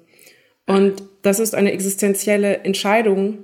Und 0.65 1.03
das 1.21 1.39
ist 1.39 1.53
eine 1.53 1.73
existenzielle 1.73 2.57
Entscheidung, 2.63 3.37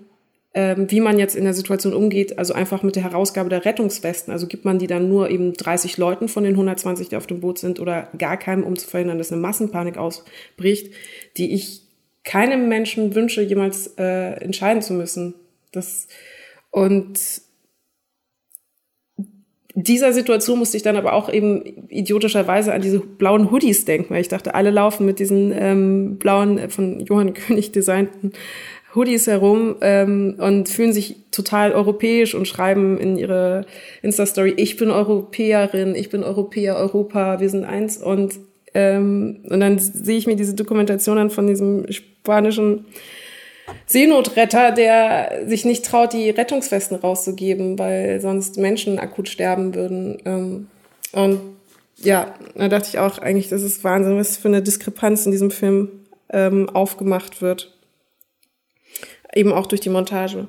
ähm, 0.56 0.90
wie 0.90 1.02
man 1.02 1.20
jetzt 1.20 1.36
in 1.36 1.44
der 1.44 1.54
Situation 1.54 1.94
umgeht, 1.94 2.40
also 2.40 2.56
einfach 2.56 2.82
mit 2.82 2.96
der 2.96 3.04
Herausgabe 3.04 3.50
der 3.50 3.64
Rettungswesten. 3.64 4.34
Also 4.34 4.48
gibt 4.48 4.66
man 4.66 4.80
die 4.80 4.88
dann 4.88 5.08
nur 5.08 5.30
eben 5.30 5.54
30 5.54 6.00
Leuten 6.00 6.30
von 6.30 6.44
den 6.44 6.54
120, 6.54 7.10
die 7.10 7.16
auf 7.16 7.28
dem 7.28 7.42
Boot 7.42 7.60
sind, 7.60 7.80
oder 7.80 8.10
gar 8.18 8.38
keinem, 8.38 8.64
um 8.64 8.76
zu 8.76 8.88
verhindern, 8.90 9.20
dass 9.20 9.32
eine 9.32 9.40
Massenpanik 9.40 9.98
ausbricht, 9.98 10.92
die 11.38 11.54
ich 11.54 11.91
keinem 12.24 12.70
Menschen 12.70 13.16
wünsche, 13.16 13.42
jemals 13.42 13.88
äh, 13.98 14.34
entscheiden 14.44 14.82
zu 14.82 14.94
müssen. 14.94 15.34
Das, 15.72 16.08
und 16.70 17.20
dieser 19.74 20.12
Situation 20.14 20.60
musste 20.60 20.78
ich 20.78 20.84
dann 20.84 20.98
aber 20.98 21.14
auch 21.14 21.32
eben 21.32 21.88
idiotischerweise 21.90 22.74
an 22.74 22.82
diese 22.82 23.00
blauen 23.00 23.52
Hoodies 23.52 23.86
denken, 23.86 24.14
weil 24.14 24.22
ich 24.22 24.28
dachte, 24.28 24.54
alle 24.54 24.70
laufen 24.70 25.06
mit 25.06 25.20
diesen 25.20 25.54
ähm, 25.56 26.18
blauen, 26.18 26.58
äh, 26.58 26.70
von 26.70 27.00
Johann 27.02 27.34
König 27.36 27.72
designten 27.72 28.34
Hoodies 28.94 29.28
herum 29.28 29.78
ähm, 29.82 30.36
und 30.38 30.68
fühlen 30.68 30.92
sich 30.92 31.16
total 31.32 31.72
europäisch 31.72 32.36
und 32.36 32.48
schreiben 32.48 32.98
in 32.98 33.18
ihre 33.18 33.66
Insta-Story, 34.02 34.54
ich 34.58 34.76
bin 34.76 34.92
Europäerin, 34.92 35.96
ich 35.96 36.10
bin 36.10 36.26
Europäer, 36.26 36.76
Europa, 36.76 37.40
wir 37.40 37.50
sind 37.50 37.64
eins. 37.64 37.98
Und, 37.98 38.40
ähm, 38.74 39.46
und 39.50 39.62
dann 39.62 39.80
sehe 39.80 40.18
ich 40.18 40.28
mir 40.28 40.36
diese 40.36 40.56
Dokumentation 40.56 41.18
an 41.18 41.30
von 41.30 41.48
diesem 41.48 41.86
spanischen 42.22 42.86
Seenotretter, 43.86 44.72
der 44.72 45.44
sich 45.48 45.66
nicht 45.66 45.86
traut, 45.86 46.14
die 46.14 46.30
Rettungswesten 46.30 46.98
rauszugeben, 46.98 47.80
weil 47.80 48.20
sonst 48.22 48.58
Menschen 48.58 49.00
akut 49.00 49.30
sterben 49.30 49.76
würden. 49.76 50.18
Ähm, 50.26 50.68
und 51.14 51.42
ja, 51.98 52.34
da 52.56 52.68
dachte 52.68 52.90
ich 52.90 53.00
auch 53.00 53.20
eigentlich, 53.20 53.50
das 53.50 53.62
ist 53.62 53.84
Wahnsinn, 53.84 54.18
was 54.18 54.38
für 54.38 54.48
eine 54.48 54.62
Diskrepanz 54.62 55.26
in 55.26 55.32
diesem 55.32 55.52
Film 55.52 55.90
ähm, 56.32 56.70
aufgemacht 56.70 57.42
wird 57.42 57.72
eben 59.34 59.54
auch 59.54 59.68
durch 59.68 59.82
die 59.82 59.90
Montage. 59.90 60.48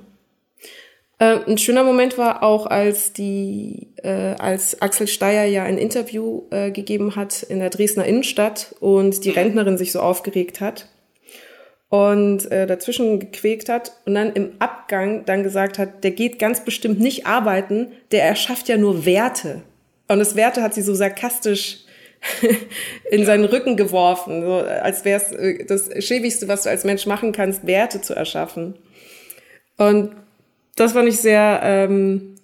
Äh, 1.18 1.38
ein 1.46 1.58
schöner 1.58 1.84
Moment 1.84 2.18
war 2.18 2.42
auch, 2.42 2.66
als 2.66 3.12
die, 3.12 3.88
äh, 4.02 4.34
als 4.38 4.80
Axel 4.82 5.06
Steyer 5.06 5.44
ja 5.44 5.64
ein 5.64 5.78
Interview 5.78 6.42
äh, 6.50 6.70
gegeben 6.70 7.16
hat 7.16 7.42
in 7.42 7.60
der 7.60 7.70
Dresdner 7.70 8.04
Innenstadt 8.04 8.74
und 8.80 9.24
die 9.24 9.30
Rentnerin 9.30 9.78
sich 9.78 9.92
so 9.92 10.00
aufgeregt 10.00 10.60
hat 10.60 10.88
und 11.92 12.50
äh, 12.50 12.66
dazwischen 12.66 13.20
gequäkt 13.20 13.68
hat 13.68 13.92
und 14.06 14.14
dann 14.14 14.32
im 14.32 14.52
Abgang 14.60 15.26
dann 15.26 15.42
gesagt 15.42 15.78
hat, 15.78 16.02
der 16.02 16.12
geht 16.12 16.38
ganz 16.38 16.64
bestimmt 16.64 17.00
nicht 17.00 17.26
arbeiten, 17.26 17.88
der 18.12 18.24
erschafft 18.24 18.70
ja 18.70 18.78
nur 18.78 19.04
Werte. 19.04 19.60
Und 20.08 20.18
das 20.18 20.34
Werte 20.34 20.62
hat 20.62 20.72
sie 20.72 20.80
so 20.80 20.94
sarkastisch 20.94 21.80
in 23.10 23.26
seinen 23.26 23.44
Rücken 23.44 23.76
geworfen, 23.76 24.40
so 24.40 24.54
als 24.54 25.04
wäre 25.04 25.20
es 25.20 25.32
äh, 25.32 25.66
das 25.66 25.90
Schäbigste, 26.02 26.48
was 26.48 26.62
du 26.62 26.70
als 26.70 26.84
Mensch 26.84 27.04
machen 27.04 27.32
kannst, 27.32 27.66
Werte 27.66 28.00
zu 28.00 28.14
erschaffen. 28.14 28.74
Und 29.76 30.16
das 30.76 30.92
fand 30.92 31.10
ich 31.10 31.20
sehr, 31.20 31.60
ähm, 31.62 32.36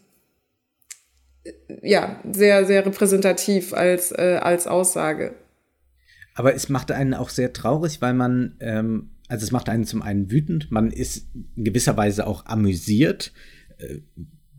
ja, 1.81 2.21
sehr, 2.31 2.67
sehr 2.67 2.85
repräsentativ 2.85 3.73
als, 3.73 4.13
äh, 4.13 4.41
als 4.43 4.67
Aussage. 4.67 5.37
Aber 6.35 6.55
es 6.55 6.69
macht 6.69 6.93
einen 6.93 7.15
auch 7.15 7.31
sehr 7.31 7.55
traurig, 7.55 8.03
weil 8.03 8.13
man, 8.13 8.59
ähm, 8.61 9.11
also 9.29 9.45
es 9.45 9.53
macht 9.53 9.69
einen 9.69 9.85
zum 9.85 10.03
einen 10.03 10.31
wütend, 10.31 10.71
man 10.71 10.91
ist 10.91 11.29
in 11.55 11.65
gewisser 11.65 11.97
Weise 11.97 12.27
auch 12.27 12.47
amüsiert. 12.47 13.33
Äh, 13.79 13.99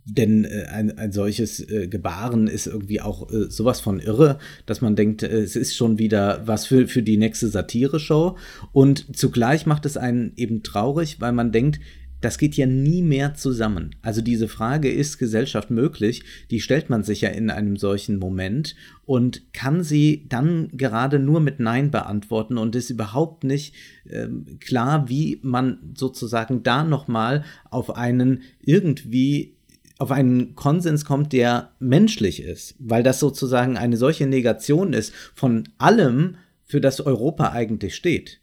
denn 0.06 0.44
äh, 0.44 0.66
ein, 0.72 0.98
ein 0.98 1.12
solches 1.12 1.60
äh, 1.70 1.88
Gebaren 1.88 2.48
ist 2.48 2.66
irgendwie 2.66 3.00
auch 3.00 3.30
sowas 3.50 3.80
von 3.80 4.00
irre, 4.00 4.40
dass 4.66 4.82
man 4.82 4.96
denkt, 4.96 5.22
es 5.22 5.56
ist 5.56 5.76
schon 5.76 6.00
wieder 6.00 6.48
was 6.48 6.66
für, 6.66 6.88
für 6.88 7.04
die 7.04 7.18
nächste 7.18 7.48
Satire-Show. 7.48 8.36
Und 8.72 9.16
zugleich 9.16 9.68
macht 9.68 9.86
es 9.86 9.98
einen 9.98 10.34
eben 10.36 10.64
traurig, 10.64 11.22
weil 11.22 11.32
man 11.32 11.52
denkt, 11.52 11.80
das 12.22 12.38
geht 12.38 12.56
ja 12.56 12.66
nie 12.66 13.02
mehr 13.02 13.34
zusammen. 13.34 13.96
Also 14.02 14.22
diese 14.22 14.48
Frage, 14.48 14.92
ist 14.92 15.18
Gesellschaft 15.18 15.70
möglich, 15.72 16.24
die 16.52 16.60
stellt 16.60 16.90
man 16.90 17.04
sich 17.04 17.22
ja 17.22 17.30
in 17.30 17.50
einem 17.50 17.78
solchen 17.78 18.20
Moment 18.20 18.76
und 19.06 19.54
kann 19.54 19.84
sie 19.84 20.26
dann 20.30 20.70
gerade 20.74 21.20
nur 21.20 21.40
mit 21.40 21.60
Nein 21.60 21.92
beantworten 21.92 22.58
und 22.58 22.76
ist 22.76 22.90
überhaupt 22.90 23.44
nicht 23.44 23.74
ähm, 24.10 24.46
klar, 24.60 25.10
wie 25.10 25.40
man 25.42 25.94
sozusagen 25.96 26.64
da 26.64 26.84
nochmal 26.84 27.44
auf 27.70 27.96
einen 27.96 28.42
irgendwie 28.62 29.56
auf 29.98 30.12
einen 30.12 30.56
Konsens 30.56 31.04
kommt, 31.04 31.34
der 31.34 31.72
menschlich 31.80 32.42
ist, 32.42 32.76
weil 32.80 33.04
das 33.04 33.20
sozusagen 33.20 33.76
eine 33.76 33.98
solche 33.98 34.28
Negation 34.28 34.94
ist 34.94 35.14
von 35.36 35.68
allem, 35.78 36.38
für 36.70 36.80
das 36.80 37.02
Europa 37.02 37.52
eigentlich 37.52 37.96
steht, 37.96 38.40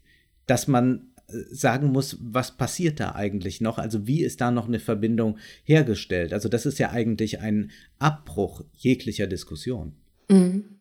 dass 0.46 0.66
man 0.66 1.12
äh, 1.15 1.15
sagen 1.28 1.92
muss, 1.92 2.18
was 2.20 2.56
passiert 2.56 3.00
da 3.00 3.14
eigentlich 3.14 3.60
noch? 3.60 3.78
Also 3.78 4.06
wie 4.06 4.22
ist 4.22 4.40
da 4.40 4.50
noch 4.50 4.68
eine 4.68 4.78
Verbindung 4.78 5.38
hergestellt? 5.64 6.32
Also 6.32 6.48
das 6.48 6.66
ist 6.66 6.78
ja 6.78 6.90
eigentlich 6.90 7.40
ein 7.40 7.70
Abbruch 7.98 8.64
jeglicher 8.76 9.26
Diskussion. 9.26 9.94
Mhm. 10.28 10.80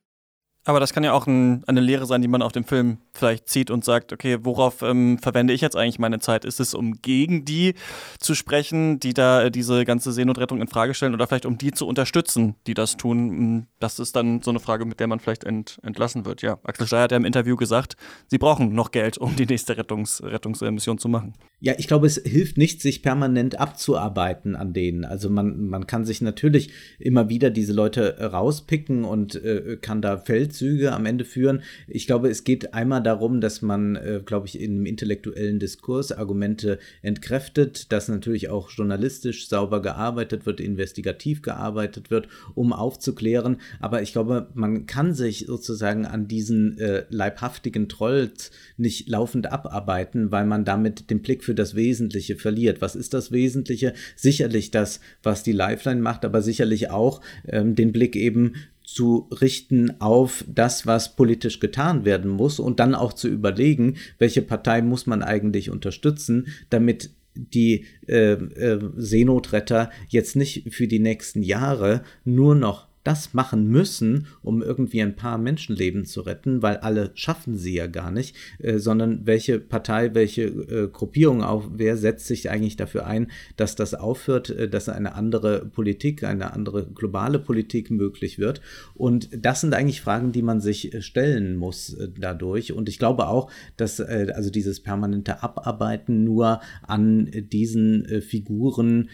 Aber 0.63 0.79
das 0.79 0.93
kann 0.93 1.03
ja 1.03 1.13
auch 1.13 1.27
ein, 1.27 1.63
eine 1.65 1.81
Lehre 1.81 2.05
sein, 2.05 2.21
die 2.21 2.27
man 2.27 2.41
auf 2.41 2.51
dem 2.51 2.63
Film 2.63 2.97
vielleicht 3.17 3.47
zieht 3.47 3.71
und 3.71 3.83
sagt, 3.83 4.13
okay, 4.13 4.39
worauf 4.41 4.81
ähm, 4.81 5.17
verwende 5.19 5.53
ich 5.53 5.61
jetzt 5.61 5.75
eigentlich 5.75 5.99
meine 5.99 6.19
Zeit? 6.19 6.45
Ist 6.45 6.59
es, 6.59 6.73
um 6.73 7.01
gegen 7.01 7.45
die 7.45 7.73
zu 8.19 8.35
sprechen, 8.35 8.99
die 8.99 9.13
da 9.13 9.43
äh, 9.43 9.51
diese 9.51 9.85
ganze 9.85 10.11
Seenotrettung 10.11 10.61
in 10.61 10.67
Frage 10.67 10.93
stellen 10.93 11.13
oder 11.13 11.27
vielleicht 11.27 11.45
um 11.45 11.57
die 11.57 11.71
zu 11.71 11.87
unterstützen, 11.87 12.55
die 12.67 12.73
das 12.73 12.97
tun? 12.97 13.17
Hm, 13.29 13.67
das 13.79 13.99
ist 13.99 14.15
dann 14.15 14.41
so 14.41 14.51
eine 14.51 14.59
Frage, 14.59 14.85
mit 14.85 14.99
der 14.99 15.07
man 15.07 15.19
vielleicht 15.19 15.43
ent, 15.43 15.79
entlassen 15.83 16.25
wird. 16.25 16.41
Ja, 16.41 16.59
Axel 16.63 16.87
Steyer 16.87 17.03
hat 17.03 17.11
ja 17.11 17.17
im 17.17 17.25
Interview 17.25 17.55
gesagt, 17.55 17.95
sie 18.27 18.37
brauchen 18.37 18.73
noch 18.73 18.91
Geld, 18.91 19.17
um 19.17 19.35
die 19.35 19.45
nächste 19.45 19.77
Rettungs, 19.77 20.21
Rettungsmission 20.23 20.97
zu 20.97 21.07
machen. 21.07 21.33
Ja, 21.59 21.73
ich 21.77 21.87
glaube, 21.87 22.07
es 22.07 22.17
hilft 22.17 22.57
nicht, 22.57 22.81
sich 22.81 23.01
permanent 23.01 23.59
abzuarbeiten 23.59 24.55
an 24.55 24.73
denen. 24.73 25.05
Also 25.05 25.29
man, 25.29 25.67
man 25.67 25.87
kann 25.87 26.05
sich 26.05 26.21
natürlich 26.21 26.71
immer 26.99 27.29
wieder 27.29 27.49
diese 27.49 27.73
Leute 27.73 28.19
rauspicken 28.19 29.03
und 29.03 29.35
äh, 29.35 29.77
kann 29.81 30.01
da 30.01 30.17
Feldzüge 30.17 30.91
am 30.91 31.05
Ende 31.05 31.25
führen. 31.25 31.63
Ich 31.87 32.07
glaube, 32.07 32.29
es 32.29 32.43
geht 32.43 32.73
einmal 32.73 33.01
darum, 33.05 33.41
dass 33.41 33.61
man, 33.61 33.95
äh, 33.95 34.21
glaube 34.25 34.47
ich, 34.47 34.61
einem 34.61 34.85
intellektuellen 34.85 35.59
Diskurs 35.59 36.11
Argumente 36.11 36.79
entkräftet, 37.01 37.91
dass 37.91 38.07
natürlich 38.07 38.49
auch 38.49 38.69
journalistisch 38.69 39.47
sauber 39.47 39.81
gearbeitet 39.81 40.45
wird, 40.45 40.59
investigativ 40.59 41.41
gearbeitet 41.41 42.11
wird, 42.11 42.27
um 42.53 42.73
aufzuklären. 42.73 43.57
Aber 43.79 44.01
ich 44.01 44.11
glaube, 44.11 44.49
man 44.53 44.85
kann 44.85 45.13
sich 45.13 45.45
sozusagen 45.47 46.05
an 46.05 46.27
diesen 46.27 46.77
äh, 46.79 47.05
leibhaftigen 47.09 47.89
Trolls 47.89 48.51
nicht 48.77 49.07
laufend 49.07 49.51
abarbeiten, 49.51 50.31
weil 50.31 50.45
man 50.45 50.65
damit 50.65 51.09
den 51.09 51.21
Blick 51.21 51.43
für 51.43 51.55
das 51.55 51.75
Wesentliche 51.75 52.35
verliert. 52.35 52.81
Was 52.81 52.95
ist 52.95 53.13
das 53.13 53.31
Wesentliche? 53.31 53.93
Sicherlich 54.15 54.71
das, 54.71 54.99
was 55.23 55.43
die 55.43 55.51
Lifeline 55.51 56.01
macht, 56.01 56.25
aber 56.25 56.41
sicherlich 56.41 56.89
auch 56.89 57.21
ähm, 57.47 57.75
den 57.75 57.91
Blick 57.91 58.15
eben 58.15 58.53
zu 58.95 59.27
richten 59.41 59.99
auf 59.99 60.45
das, 60.47 60.87
was 60.87 61.17
politisch 61.17 61.59
getan 61.59 62.05
werden 62.05 62.31
muss 62.31 62.59
und 62.59 62.79
dann 62.79 62.95
auch 62.95 63.11
zu 63.11 63.27
überlegen, 63.27 63.97
welche 64.19 64.41
Partei 64.41 64.81
muss 64.81 65.05
man 65.05 65.21
eigentlich 65.21 65.69
unterstützen, 65.69 66.47
damit 66.69 67.09
die 67.33 67.83
äh, 68.07 68.35
äh, 68.35 68.79
Seenotretter 68.95 69.91
jetzt 70.07 70.37
nicht 70.37 70.73
für 70.73 70.87
die 70.87 70.99
nächsten 70.99 71.43
Jahre 71.43 72.03
nur 72.23 72.55
noch 72.55 72.87
das 73.05 73.33
machen 73.33 73.67
müssen, 73.67 74.27
um 74.41 74.61
irgendwie 74.61 75.01
ein 75.01 75.15
paar 75.15 75.37
Menschenleben 75.37 76.05
zu 76.05 76.21
retten, 76.21 76.61
weil 76.61 76.77
alle 76.77 77.11
schaffen 77.13 77.55
sie 77.55 77.75
ja 77.75 77.87
gar 77.87 78.11
nicht, 78.11 78.35
äh, 78.59 78.79
sondern 78.79 79.25
welche 79.25 79.59
Partei, 79.59 80.13
welche 80.15 80.43
äh, 80.43 80.89
Gruppierung 80.91 81.43
auf, 81.43 81.69
wer 81.73 81.97
setzt 81.97 82.25
sich 82.25 82.49
eigentlich 82.49 82.75
dafür 82.75 83.05
ein, 83.05 83.31
dass 83.57 83.75
das 83.75 83.93
aufhört, 83.93 84.49
äh, 84.49 84.67
dass 84.67 84.89
eine 84.89 85.13
andere 85.13 85.65
Politik, 85.65 86.23
eine 86.23 86.53
andere 86.53 86.87
globale 86.87 87.37
Politik 87.37 87.91
möglich 87.91 88.39
wird. 88.39 88.59
Und 88.95 89.29
das 89.31 89.61
sind 89.61 89.75
eigentlich 89.75 90.01
Fragen, 90.01 90.31
die 90.31 90.41
man 90.41 90.59
sich 90.59 90.93
äh, 90.93 91.01
stellen 91.03 91.57
muss 91.57 91.93
äh, 91.93 92.09
dadurch. 92.17 92.73
Und 92.73 92.89
ich 92.89 92.97
glaube 92.97 93.27
auch, 93.27 93.51
dass 93.77 93.99
äh, 93.99 94.33
also 94.33 94.49
dieses 94.49 94.79
permanente 94.79 95.43
Abarbeiten 95.43 96.23
nur 96.23 96.59
an 96.81 97.29
diesen 97.31 98.21
Figuren 98.21 99.09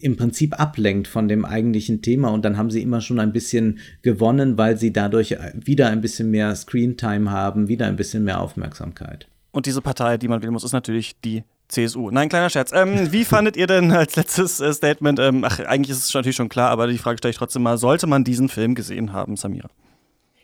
im 0.00 0.16
Prinzip 0.16 0.58
ablenkt 0.58 1.08
von 1.08 1.28
dem 1.28 1.44
eigentlichen 1.44 2.02
Thema 2.02 2.28
und 2.30 2.44
dann 2.44 2.56
haben 2.56 2.70
sie 2.70 2.82
immer 2.82 3.00
schon 3.00 3.20
ein 3.20 3.32
bisschen 3.32 3.78
gewonnen, 4.02 4.58
weil 4.58 4.76
sie 4.76 4.92
dadurch 4.92 5.36
wieder 5.54 5.88
ein 5.88 6.00
bisschen 6.00 6.30
mehr 6.30 6.54
Screentime 6.54 7.30
haben, 7.30 7.68
wieder 7.68 7.86
ein 7.86 7.96
bisschen 7.96 8.24
mehr 8.24 8.40
Aufmerksamkeit. 8.40 9.28
Und 9.52 9.66
diese 9.66 9.82
Partei, 9.82 10.16
die 10.16 10.28
man 10.28 10.42
wählen 10.42 10.52
muss, 10.52 10.64
ist 10.64 10.72
natürlich 10.72 11.20
die 11.20 11.42
CSU. 11.68 12.10
Nein, 12.10 12.28
kleiner 12.28 12.50
Scherz. 12.50 12.72
Ähm, 12.72 13.12
wie 13.12 13.24
fandet 13.24 13.56
ihr 13.56 13.66
denn 13.66 13.92
als 13.92 14.16
letztes 14.16 14.60
äh, 14.60 14.72
Statement, 14.72 15.18
ähm, 15.18 15.44
ach, 15.44 15.60
eigentlich 15.60 15.90
ist 15.90 16.04
es 16.04 16.14
natürlich 16.14 16.36
schon 16.36 16.48
klar, 16.48 16.70
aber 16.70 16.86
die 16.86 16.98
Frage 16.98 17.18
stelle 17.18 17.30
ich 17.30 17.38
trotzdem 17.38 17.62
mal, 17.62 17.78
sollte 17.78 18.06
man 18.06 18.24
diesen 18.24 18.48
Film 18.48 18.74
gesehen 18.74 19.12
haben, 19.12 19.36
Samira? 19.36 19.68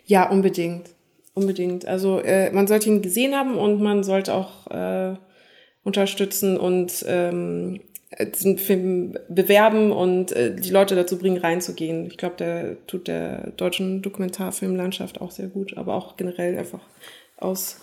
Ja, 0.04 0.28
unbedingt. 0.28 0.90
Unbedingt. 1.34 1.86
Also 1.86 2.20
äh, 2.20 2.50
man 2.52 2.66
sollte 2.66 2.88
ihn 2.88 3.02
gesehen 3.02 3.34
haben 3.34 3.57
und 3.57 3.80
man 3.80 4.04
sollte 4.04 4.32
auch 4.32 4.70
äh, 4.70 5.16
unterstützen 5.84 6.57
und 6.57 7.04
ähm, 7.07 7.80
bewerben 9.28 9.92
und 9.92 10.32
äh, 10.32 10.54
die 10.54 10.70
Leute 10.70 10.94
dazu 10.94 11.18
bringen, 11.18 11.38
reinzugehen. 11.38 12.07
Ich 12.07 12.16
glaube, 12.16 12.36
der 12.36 12.86
tut 12.86 13.09
der 13.09 13.50
deutschen 13.52 14.02
Dokumentarfilmlandschaft 14.02 15.20
auch 15.20 15.30
sehr 15.30 15.48
gut, 15.48 15.76
aber 15.76 15.94
auch 15.94 16.16
generell 16.16 16.57
einfach 16.57 16.80
aus 17.36 17.80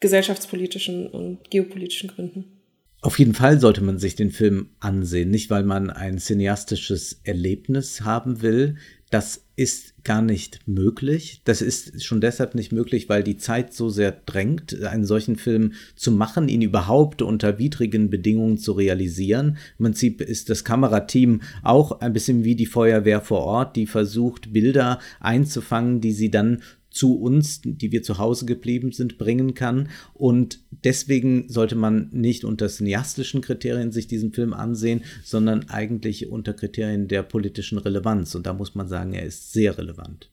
gesellschaftspolitischen 0.00 1.06
und 1.06 1.50
geopolitischen 1.50 2.08
Gründen. 2.08 2.57
Auf 3.00 3.18
jeden 3.20 3.34
Fall 3.34 3.60
sollte 3.60 3.82
man 3.82 3.98
sich 3.98 4.16
den 4.16 4.30
Film 4.30 4.70
ansehen, 4.80 5.30
nicht 5.30 5.50
weil 5.50 5.62
man 5.62 5.90
ein 5.90 6.18
cineastisches 6.18 7.20
Erlebnis 7.22 8.00
haben 8.00 8.42
will. 8.42 8.76
Das 9.10 9.44
ist 9.54 10.04
gar 10.04 10.20
nicht 10.20 10.66
möglich. 10.66 11.40
Das 11.44 11.62
ist 11.62 12.04
schon 12.04 12.20
deshalb 12.20 12.54
nicht 12.54 12.72
möglich, 12.72 13.08
weil 13.08 13.22
die 13.22 13.36
Zeit 13.36 13.72
so 13.72 13.88
sehr 13.88 14.12
drängt, 14.12 14.82
einen 14.82 15.04
solchen 15.04 15.36
Film 15.36 15.72
zu 15.96 16.12
machen, 16.12 16.48
ihn 16.48 16.60
überhaupt 16.60 17.22
unter 17.22 17.58
widrigen 17.58 18.10
Bedingungen 18.10 18.58
zu 18.58 18.72
realisieren. 18.72 19.58
Im 19.78 19.86
Prinzip 19.86 20.20
ist 20.20 20.50
das 20.50 20.64
Kamerateam 20.64 21.40
auch 21.62 22.00
ein 22.00 22.12
bisschen 22.12 22.44
wie 22.44 22.56
die 22.56 22.66
Feuerwehr 22.66 23.20
vor 23.20 23.40
Ort, 23.40 23.76
die 23.76 23.86
versucht, 23.86 24.52
Bilder 24.52 24.98
einzufangen, 25.20 26.00
die 26.00 26.12
sie 26.12 26.30
dann 26.30 26.62
zu 26.98 27.14
uns, 27.16 27.60
die 27.64 27.92
wir 27.92 28.02
zu 28.02 28.18
Hause 28.18 28.44
geblieben 28.44 28.90
sind, 28.90 29.18
bringen 29.18 29.54
kann. 29.54 29.88
Und 30.14 30.58
deswegen 30.84 31.48
sollte 31.48 31.76
man 31.76 32.08
nicht 32.12 32.44
unter 32.44 32.68
cineastischen 32.68 33.40
Kriterien 33.40 33.92
sich 33.92 34.08
diesen 34.08 34.32
Film 34.32 34.52
ansehen, 34.52 35.04
sondern 35.24 35.68
eigentlich 35.70 36.28
unter 36.28 36.54
Kriterien 36.54 37.06
der 37.06 37.22
politischen 37.22 37.78
Relevanz. 37.78 38.34
Und 38.34 38.46
da 38.46 38.52
muss 38.52 38.74
man 38.74 38.88
sagen, 38.88 39.12
er 39.12 39.24
ist 39.24 39.52
sehr 39.52 39.78
relevant. 39.78 40.28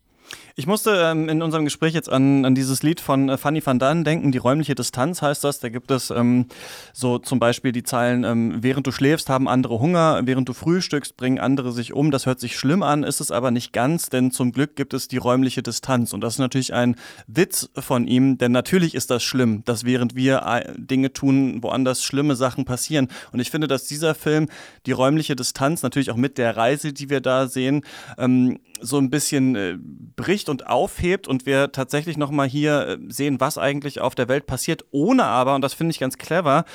Ich 0.58 0.68
musste 0.68 0.91
ähm, 1.03 1.28
in 1.28 1.41
unserem 1.41 1.66
Gespräch 1.66 1.93
jetzt 1.93 2.10
an, 2.10 2.45
an 2.45 2.56
dieses 2.56 2.82
Lied 2.82 3.01
von 3.01 3.28
äh, 3.28 3.38
Fanny 3.38 3.66
van 3.66 3.78
Dan 3.78 4.06
denken, 4.06 4.32
die 4.32 4.38
räumliche 4.38 4.74
Distanz 4.74 5.22
heißt 5.22 5.43
das. 5.43 5.60
Da 5.60 5.68
gibt 5.68 5.91
es 5.91 6.12
ähm, 6.12 6.45
so 6.93 7.18
zum 7.20 7.39
Beispiel 7.39 7.74
die 7.74 7.84
Zeilen, 7.84 8.24
ähm, 8.24 8.60
während 8.62 8.88
du 8.88 8.93
schläfst, 8.93 9.30
haben 9.30 9.49
andere 9.49 9.82
Hunger, 9.82 10.22
während 10.24 10.47
du 10.47 10.53
frühstückst, 10.53 11.18
bringen 11.18 11.39
andere 11.39 11.74
sich 11.74 11.91
um. 11.91 12.10
Das 12.10 12.26
hört 12.26 12.39
sich 12.39 12.58
schlimm 12.58 12.84
an, 12.84 13.03
ist 13.03 13.20
es 13.20 13.32
aber 13.32 13.51
nicht 13.51 13.74
ganz, 13.74 14.08
denn 14.08 14.32
zum 14.32 14.53
Glück 14.53 14.78
gibt 14.78 14.93
es 14.93 15.10
die 15.10 15.18
räumliche 15.18 15.62
Distanz. 15.62 16.14
Und 16.14 16.22
das 16.22 16.36
ist 16.36 16.39
natürlich 16.39 16.74
ein 16.74 16.95
Witz 17.28 17.70
von 17.78 18.08
ihm, 18.08 18.38
denn 18.38 18.53
natürlich 18.53 18.95
ist 18.95 19.12
das 19.12 19.24
schlimm, 19.24 19.64
dass 19.66 19.84
während 19.84 20.16
wir 20.16 20.43
äh, 20.43 20.72
Dinge 20.78 21.12
tun, 21.12 21.64
woanders 21.64 22.01
schlimme 22.01 22.38
Sachen 22.38 22.64
passieren. 22.64 23.10
Und 23.34 23.41
ich 23.41 23.51
finde, 23.51 23.68
dass 23.68 23.88
dieser 23.88 24.16
Film 24.16 24.47
die 24.86 24.93
räumliche 24.93 25.36
Distanz, 25.36 25.84
natürlich 25.84 26.12
auch 26.12 26.16
mit 26.16 26.38
der 26.38 26.56
Reise, 26.56 26.93
die 26.93 27.10
wir 27.10 27.20
da 27.20 27.49
sehen, 27.49 27.82
ähm, 28.18 28.60
so 28.82 28.97
ein 28.97 29.10
bisschen 29.10 29.56
äh, 29.56 29.78
bricht 30.16 30.44
und 30.49 30.67
aufhebt 30.67 31.27
und 31.27 31.45
wir 31.45 31.71
tatsächlich 31.71 32.17
nochmal 32.17 32.47
hier 32.47 32.87
äh, 32.87 32.97
sehen, 33.07 33.39
was 33.39 33.57
eigentlich 33.57 34.01
auf 34.01 34.15
der 34.15 34.27
Welt 34.27 34.45
passiert, 34.45 34.85
ohne 34.91 35.23
aber, 35.25 35.55
und 35.55 35.61
das 35.61 35.73
finde 35.73 35.91
ich 35.91 35.99
ganz 35.99 36.17
clever, 36.17 36.65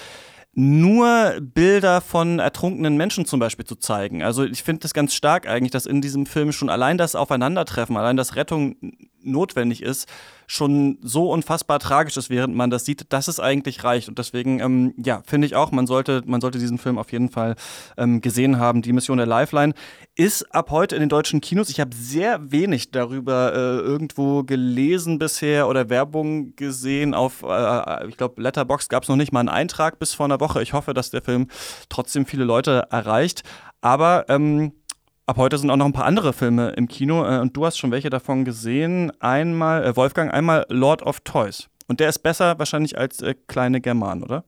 nur 0.53 1.39
Bilder 1.41 2.01
von 2.01 2.41
ertrunkenen 2.41 2.97
Menschen 2.97 3.25
zum 3.25 3.39
Beispiel 3.39 3.65
zu 3.65 3.77
zeigen. 3.77 4.23
Also 4.23 4.45
ich 4.45 4.65
finde 4.65 4.81
das 4.81 4.95
ganz 4.95 5.15
stark 5.15 5.49
eigentlich, 5.49 5.71
dass 5.71 5.87
in 5.87 6.01
diesem 6.01 6.27
Film 6.27 6.51
schon 6.53 6.69
allein 6.69 6.99
das 6.99 7.15
Aufeinandertreffen, 7.15 7.97
allein 7.97 8.17
das 8.17 8.35
Rettung 8.35 8.77
notwendig 9.23 9.83
ist, 9.83 10.09
schon 10.47 10.99
so 11.01 11.31
unfassbar 11.31 11.79
tragisch 11.79 12.17
ist, 12.17 12.29
während 12.29 12.57
man 12.57 12.71
das 12.71 12.85
sieht, 12.85 13.13
dass 13.13 13.29
es 13.29 13.39
eigentlich 13.39 13.85
reicht. 13.85 14.09
Und 14.09 14.19
deswegen, 14.19 14.59
ähm, 14.59 14.95
ja, 14.97 15.23
finde 15.25 15.47
ich 15.47 15.55
auch, 15.55 15.71
man 15.71 15.87
sollte, 15.87 16.23
man 16.27 16.41
sollte 16.41 16.59
diesen 16.59 16.79
Film 16.79 16.99
auf 16.99 17.13
jeden 17.13 17.31
Fall 17.31 17.55
ähm, 17.97 18.21
gesehen 18.21 18.59
haben. 18.59 18.83
Die 18.83 18.93
Mission 18.93 19.19
der 19.19 19.29
Lifeline 19.29 19.75
ist 20.17 20.53
ab 20.53 20.73
heute 20.73 20.97
in 20.97 21.01
den 21.01 21.09
deutschen 21.09 21.41
Kinos. 21.41 21.71
Ich 21.71 21.79
habe 21.79 21.95
sehr 21.95 22.51
wenig 22.51 22.91
darüber 22.91 23.53
äh, 23.55 23.79
irgendwo 23.79 24.43
gelesen 24.43 25.21
bisher 25.21 25.69
oder 25.69 25.89
Werbung 25.89 26.57
gesehen. 26.57 27.15
Auf, 27.15 27.45
äh, 27.45 28.09
ich 28.09 28.17
glaube, 28.17 28.43
Letterbox 28.43 28.89
gab 28.89 29.05
es 29.05 29.09
noch 29.09 29.17
nicht 29.17 29.33
mal 29.33 29.41
einen 29.41 29.49
Eintrag 29.49 30.01
bis 30.01 30.15
vor 30.15 30.27
einer 30.27 30.41
Woche. 30.41 30.63
Ich 30.63 30.73
hoffe, 30.73 30.95
dass 30.95 31.11
der 31.11 31.23
Film 31.23 31.47
trotzdem 31.89 32.27
viele 32.27 32.43
Leute 32.43 32.89
erreicht. 32.91 33.45
Aber 33.83 34.27
ähm, 34.29 34.73
Ab 35.31 35.37
heute 35.37 35.57
sind 35.59 35.71
auch 35.71 35.77
noch 35.77 35.87
ein 35.87 35.93
paar 35.93 36.07
andere 36.07 36.33
Filme 36.33 36.71
im 36.71 36.89
Kino 36.89 37.25
äh, 37.25 37.39
und 37.39 37.57
du 37.57 37.65
hast 37.65 37.79
schon 37.79 37.93
welche 37.93 38.11
davon 38.11 38.45
gesehen. 38.45 39.13
Einmal, 39.21 39.85
äh, 39.85 39.95
Wolfgang, 39.95 40.35
einmal 40.35 40.67
Lord 40.69 41.05
of 41.05 41.21
Toys. 41.21 41.69
Und 41.87 42.01
der 42.01 42.09
ist 42.09 42.19
besser 42.19 42.59
wahrscheinlich 42.59 42.99
als 42.99 43.23
äh, 43.23 43.37
Kleine 43.47 43.81
German, 43.81 44.25
oder? 44.25 44.43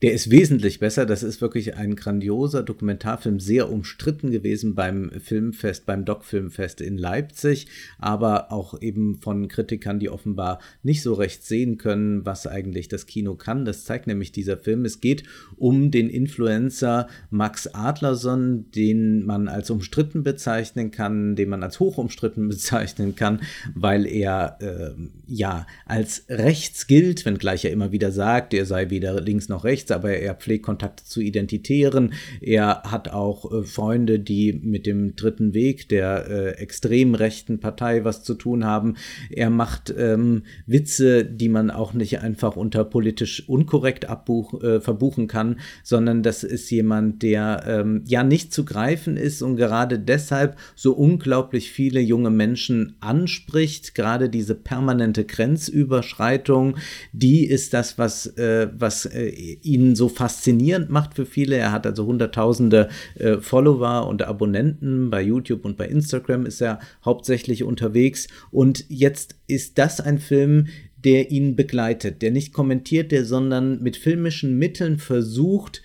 Der 0.00 0.12
ist 0.12 0.30
wesentlich 0.30 0.78
besser. 0.78 1.06
Das 1.06 1.24
ist 1.24 1.40
wirklich 1.40 1.76
ein 1.76 1.96
grandioser 1.96 2.62
Dokumentarfilm, 2.62 3.40
sehr 3.40 3.68
umstritten 3.68 4.30
gewesen 4.30 4.76
beim 4.76 5.10
Filmfest, 5.18 5.86
beim 5.86 6.04
Doc-Filmfest 6.04 6.80
in 6.80 6.98
Leipzig, 6.98 7.66
aber 7.98 8.52
auch 8.52 8.80
eben 8.80 9.16
von 9.16 9.48
Kritikern, 9.48 9.98
die 9.98 10.08
offenbar 10.08 10.60
nicht 10.84 11.02
so 11.02 11.14
recht 11.14 11.44
sehen 11.44 11.78
können, 11.78 12.24
was 12.24 12.46
eigentlich 12.46 12.86
das 12.86 13.06
Kino 13.06 13.34
kann. 13.34 13.64
Das 13.64 13.84
zeigt 13.84 14.06
nämlich 14.06 14.30
dieser 14.30 14.56
Film. 14.56 14.84
Es 14.84 15.00
geht 15.00 15.24
um 15.56 15.90
den 15.90 16.08
Influencer 16.08 17.08
Max 17.30 17.66
Adlerson, 17.66 18.70
den 18.70 19.26
man 19.26 19.48
als 19.48 19.68
umstritten 19.68 20.22
bezeichnen 20.22 20.92
kann, 20.92 21.34
den 21.34 21.48
man 21.48 21.64
als 21.64 21.80
hoch 21.80 21.98
umstritten 21.98 22.48
bezeichnen 22.48 23.16
kann, 23.16 23.40
weil 23.74 24.06
er 24.06 24.58
äh, 24.60 24.94
ja 25.26 25.66
als 25.86 26.24
rechts 26.28 26.86
gilt, 26.86 27.24
wenngleich 27.26 27.64
er 27.64 27.72
immer 27.72 27.90
wieder 27.90 28.12
sagt, 28.12 28.54
er 28.54 28.64
sei 28.64 28.90
weder 28.90 29.20
links 29.20 29.48
noch 29.48 29.64
rechts 29.64 29.87
rechts, 29.88 29.90
aber 29.90 30.16
er 30.16 30.34
pflegt 30.34 30.64
Kontakte 30.64 31.04
zu 31.04 31.20
Identitären. 31.20 32.12
Er 32.40 32.82
hat 32.84 33.08
auch 33.08 33.50
äh, 33.50 33.62
Freunde, 33.64 34.18
die 34.18 34.52
mit 34.52 34.86
dem 34.86 35.16
Dritten 35.16 35.54
Weg 35.54 35.88
der 35.88 36.28
äh, 36.28 36.50
extrem 36.60 37.14
rechten 37.14 37.60
Partei 37.60 38.04
was 38.04 38.22
zu 38.22 38.34
tun 38.34 38.64
haben. 38.64 38.96
Er 39.30 39.50
macht 39.50 39.94
ähm, 39.96 40.42
Witze, 40.66 41.24
die 41.24 41.48
man 41.48 41.70
auch 41.70 41.92
nicht 41.92 42.20
einfach 42.20 42.56
unter 42.56 42.84
politisch 42.84 43.48
unkorrekt 43.48 44.08
abbuch, 44.08 44.62
äh, 44.62 44.80
verbuchen 44.80 45.26
kann, 45.26 45.56
sondern 45.82 46.22
das 46.22 46.44
ist 46.44 46.70
jemand, 46.70 47.22
der 47.22 47.64
ähm, 47.66 48.02
ja 48.06 48.22
nicht 48.22 48.52
zu 48.52 48.64
greifen 48.64 49.16
ist 49.16 49.42
und 49.42 49.56
gerade 49.56 49.98
deshalb 49.98 50.56
so 50.74 50.92
unglaublich 50.92 51.70
viele 51.70 52.00
junge 52.00 52.30
Menschen 52.30 52.96
anspricht. 53.00 53.94
Gerade 53.94 54.28
diese 54.28 54.54
permanente 54.54 55.24
Grenzüberschreitung, 55.24 56.76
die 57.12 57.46
ist 57.46 57.74
das, 57.74 57.98
was, 57.98 58.26
äh, 58.38 58.68
was 58.76 59.06
äh, 59.06 59.28
ihn 59.62 59.77
ihn 59.78 59.96
so 59.96 60.08
faszinierend 60.08 60.90
macht 60.90 61.14
für 61.14 61.26
viele. 61.26 61.56
Er 61.56 61.72
hat 61.72 61.86
also 61.86 62.06
hunderttausende 62.06 62.88
äh, 63.14 63.38
Follower 63.38 64.06
und 64.06 64.22
Abonnenten 64.22 65.10
bei 65.10 65.22
YouTube 65.22 65.64
und 65.64 65.76
bei 65.76 65.86
Instagram 65.86 66.46
ist 66.46 66.60
er 66.60 66.80
hauptsächlich 67.04 67.64
unterwegs. 67.64 68.28
Und 68.50 68.84
jetzt 68.88 69.36
ist 69.46 69.78
das 69.78 70.00
ein 70.00 70.18
Film, 70.18 70.66
der 71.04 71.30
ihn 71.30 71.54
begleitet, 71.54 72.22
der 72.22 72.30
nicht 72.30 72.52
kommentiert, 72.52 73.12
der 73.12 73.24
sondern 73.24 73.80
mit 73.82 73.96
filmischen 73.96 74.58
Mitteln 74.58 74.98
versucht, 74.98 75.82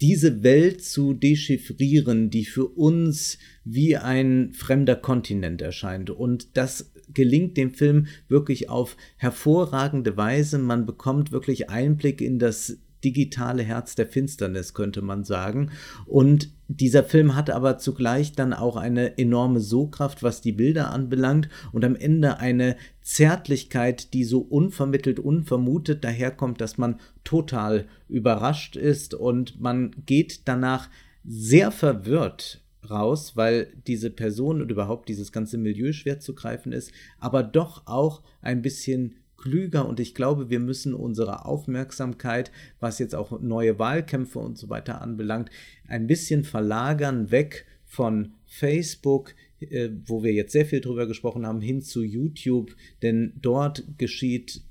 diese 0.00 0.42
Welt 0.42 0.82
zu 0.82 1.14
dechiffrieren, 1.14 2.30
die 2.30 2.44
für 2.44 2.66
uns 2.66 3.38
wie 3.64 3.96
ein 3.96 4.52
fremder 4.52 4.96
Kontinent 4.96 5.62
erscheint. 5.62 6.10
Und 6.10 6.56
das 6.56 6.92
gelingt 7.12 7.56
dem 7.56 7.74
Film 7.74 8.06
wirklich 8.28 8.68
auf 8.68 8.96
hervorragende 9.16 10.16
Weise. 10.16 10.58
Man 10.58 10.86
bekommt 10.86 11.32
wirklich 11.32 11.70
Einblick 11.70 12.20
in 12.20 12.38
das 12.38 12.78
digitale 13.04 13.62
Herz 13.62 13.94
der 13.94 14.06
Finsternis, 14.06 14.74
könnte 14.74 15.02
man 15.02 15.24
sagen. 15.24 15.70
Und 16.06 16.50
dieser 16.68 17.04
Film 17.04 17.36
hat 17.36 17.50
aber 17.50 17.78
zugleich 17.78 18.32
dann 18.32 18.52
auch 18.52 18.76
eine 18.76 19.18
enorme 19.18 19.60
Sogkraft, 19.60 20.22
was 20.22 20.40
die 20.40 20.52
Bilder 20.52 20.90
anbelangt 20.90 21.48
und 21.72 21.84
am 21.84 21.94
Ende 21.94 22.38
eine 22.38 22.76
Zärtlichkeit, 23.02 24.14
die 24.14 24.24
so 24.24 24.40
unvermittelt, 24.40 25.20
unvermutet 25.20 26.02
daherkommt, 26.04 26.60
dass 26.60 26.78
man 26.78 27.00
total 27.22 27.86
überrascht 28.08 28.76
ist 28.76 29.14
und 29.14 29.60
man 29.60 29.94
geht 30.06 30.48
danach 30.48 30.88
sehr 31.24 31.70
verwirrt 31.70 32.62
raus, 32.88 33.36
weil 33.36 33.72
diese 33.86 34.10
Person 34.10 34.60
und 34.60 34.70
überhaupt 34.70 35.08
dieses 35.08 35.32
ganze 35.32 35.58
Milieu 35.58 35.92
schwer 35.92 36.20
zu 36.20 36.34
greifen 36.34 36.72
ist, 36.72 36.92
aber 37.18 37.42
doch 37.42 37.86
auch 37.86 38.22
ein 38.42 38.62
bisschen 38.62 39.16
klüger 39.44 39.86
und 39.86 40.00
ich 40.00 40.14
glaube, 40.14 40.48
wir 40.48 40.58
müssen 40.58 40.94
unsere 40.94 41.44
Aufmerksamkeit, 41.44 42.50
was 42.80 42.98
jetzt 42.98 43.14
auch 43.14 43.40
neue 43.42 43.78
Wahlkämpfe 43.78 44.38
und 44.38 44.56
so 44.56 44.70
weiter 44.70 45.02
anbelangt, 45.02 45.50
ein 45.86 46.06
bisschen 46.06 46.44
verlagern 46.44 47.30
weg 47.30 47.66
von 47.84 48.32
Facebook, 48.46 49.34
äh, 49.60 49.90
wo 50.06 50.22
wir 50.22 50.32
jetzt 50.32 50.52
sehr 50.52 50.64
viel 50.64 50.80
drüber 50.80 51.06
gesprochen 51.06 51.46
haben, 51.46 51.60
hin 51.60 51.82
zu 51.82 52.02
YouTube, 52.02 52.74
denn 53.02 53.34
dort 53.36 53.84
geschieht 53.98 54.62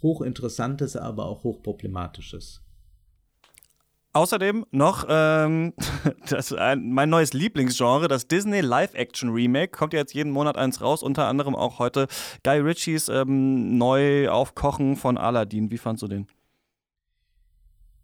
hochinteressantes, 0.00 0.94
aber 0.94 1.26
auch 1.26 1.42
hochproblematisches. 1.42 2.62
Außerdem 4.12 4.66
noch 4.72 5.06
ähm, 5.08 5.72
das 6.28 6.52
ein, 6.52 6.90
mein 6.90 7.10
neues 7.10 7.32
Lieblingsgenre, 7.32 8.08
das 8.08 8.26
Disney 8.26 8.60
Live-Action-Remake. 8.60 9.70
Kommt 9.70 9.92
ja 9.92 10.00
jetzt 10.00 10.14
jeden 10.14 10.32
Monat 10.32 10.56
eins 10.56 10.80
raus, 10.80 11.02
unter 11.02 11.26
anderem 11.26 11.54
auch 11.54 11.78
heute 11.78 12.08
Guy 12.42 12.58
Ritchies 12.58 13.08
ähm, 13.08 13.78
Neuaufkochen 13.78 14.96
von 14.96 15.16
Aladdin. 15.16 15.70
Wie 15.70 15.78
fandst 15.78 16.02
du 16.02 16.08
den? 16.08 16.26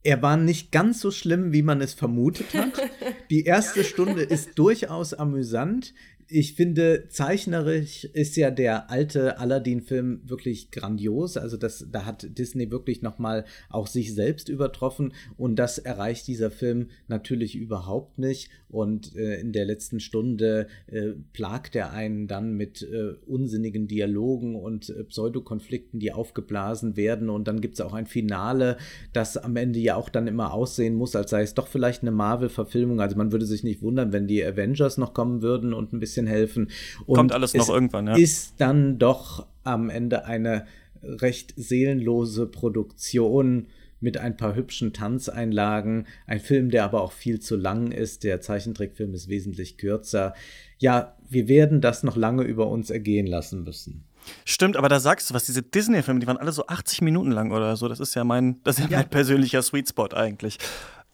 Er 0.04 0.22
war 0.22 0.36
nicht 0.36 0.70
ganz 0.70 1.00
so 1.00 1.11
schlimm, 1.11 1.52
wie 1.52 1.62
man 1.62 1.80
es 1.80 1.92
vermutet 1.92 2.54
hat. 2.54 2.80
Die 3.30 3.42
erste 3.42 3.82
Stunde 3.82 4.22
ist 4.22 4.57
durchaus 4.57 5.12
amüsant 5.12 5.92
ich 6.28 6.54
finde, 6.54 7.08
zeichnerisch 7.08 8.04
ist 8.04 8.36
ja 8.36 8.50
der 8.50 8.90
alte 8.90 9.38
Aladdin-Film 9.38 10.22
wirklich 10.24 10.70
grandios. 10.70 11.36
Also 11.36 11.56
das, 11.56 11.86
da 11.90 12.04
hat 12.04 12.38
Disney 12.38 12.70
wirklich 12.70 13.02
nochmal 13.02 13.44
auch 13.68 13.86
sich 13.86 14.14
selbst 14.14 14.48
übertroffen 14.48 15.12
und 15.36 15.56
das 15.56 15.78
erreicht 15.78 16.26
dieser 16.26 16.50
Film 16.50 16.88
natürlich 17.08 17.54
überhaupt 17.56 18.18
nicht. 18.18 18.50
Und 18.68 19.14
äh, 19.14 19.40
in 19.40 19.52
der 19.52 19.64
letzten 19.64 20.00
Stunde 20.00 20.66
äh, 20.88 21.12
plagt 21.32 21.76
er 21.76 21.92
einen 21.92 22.26
dann 22.26 22.54
mit 22.54 22.82
äh, 22.82 23.14
unsinnigen 23.26 23.86
Dialogen 23.86 24.56
und 24.56 24.90
äh, 24.90 25.04
Pseudokonflikten, 25.04 26.00
die 26.00 26.12
aufgeblasen 26.12 26.96
werden. 26.96 27.30
Und 27.30 27.46
dann 27.46 27.60
gibt 27.60 27.74
es 27.74 27.80
auch 27.80 27.94
ein 27.94 28.06
Finale, 28.06 28.76
das 29.12 29.36
am 29.36 29.54
Ende 29.54 29.78
ja 29.78 29.94
auch 29.94 30.08
dann 30.08 30.26
immer 30.26 30.52
aussehen 30.52 30.96
muss, 30.96 31.14
als 31.14 31.30
sei 31.30 31.42
es 31.42 31.54
doch 31.54 31.68
vielleicht 31.68 32.02
eine 32.02 32.10
Marvel-Verfilmung. 32.10 33.00
Also 33.00 33.16
man 33.16 33.30
würde 33.30 33.46
sich 33.46 33.62
nicht 33.62 33.82
wundern, 33.82 34.12
wenn 34.12 34.26
die 34.26 34.44
Avengers 34.44 34.98
noch 34.98 35.14
kommen 35.14 35.42
würden 35.42 35.72
und 35.72 35.92
ein 35.92 36.00
bisschen 36.00 36.15
bisschen 36.16 36.26
helfen. 36.26 36.70
Und 37.06 37.16
Kommt 37.16 37.32
alles 37.32 37.54
noch 37.54 37.68
irgendwann, 37.68 38.06
ja. 38.06 38.16
Ist 38.16 38.54
dann 38.58 38.98
doch 38.98 39.46
am 39.64 39.90
Ende 39.90 40.24
eine 40.24 40.66
recht 41.02 41.54
seelenlose 41.56 42.46
Produktion 42.46 43.66
mit 44.00 44.18
ein 44.18 44.36
paar 44.36 44.54
hübschen 44.54 44.92
Tanzeinlagen. 44.92 46.06
Ein 46.26 46.40
Film, 46.40 46.70
der 46.70 46.84
aber 46.84 47.02
auch 47.02 47.12
viel 47.12 47.40
zu 47.40 47.56
lang 47.56 47.92
ist. 47.92 48.24
Der 48.24 48.40
Zeichentrickfilm 48.40 49.14
ist 49.14 49.28
wesentlich 49.28 49.78
kürzer. 49.78 50.34
Ja, 50.78 51.16
wir 51.28 51.48
werden 51.48 51.80
das 51.80 52.02
noch 52.02 52.16
lange 52.16 52.42
über 52.42 52.68
uns 52.68 52.90
ergehen 52.90 53.26
lassen 53.26 53.64
müssen. 53.64 54.04
Stimmt, 54.44 54.76
aber 54.76 54.88
da 54.88 55.00
sagst 55.00 55.30
du 55.30 55.34
was, 55.34 55.46
diese 55.46 55.62
Disney-Filme, 55.62 56.20
die 56.20 56.26
waren 56.26 56.36
alle 56.36 56.52
so 56.52 56.66
80 56.66 57.00
Minuten 57.02 57.30
lang 57.30 57.52
oder 57.52 57.76
so. 57.76 57.88
Das 57.88 58.00
ist 58.00 58.14
ja 58.14 58.24
mein, 58.24 58.60
das 58.64 58.78
ist 58.78 58.86
ja, 58.86 58.90
ja. 58.90 58.98
mein 58.98 59.08
persönlicher 59.08 59.62
Sweet 59.62 59.88
Spot 59.88 60.08
eigentlich. 60.12 60.58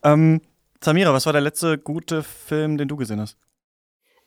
Ähm, 0.03 0.41
Samira, 0.83 1.13
was 1.13 1.25
war 1.25 1.33
der 1.33 1.41
letzte 1.41 1.77
gute 1.77 2.23
Film, 2.23 2.77
den 2.77 2.87
du 2.87 2.97
gesehen 2.97 3.21
hast? 3.21 3.37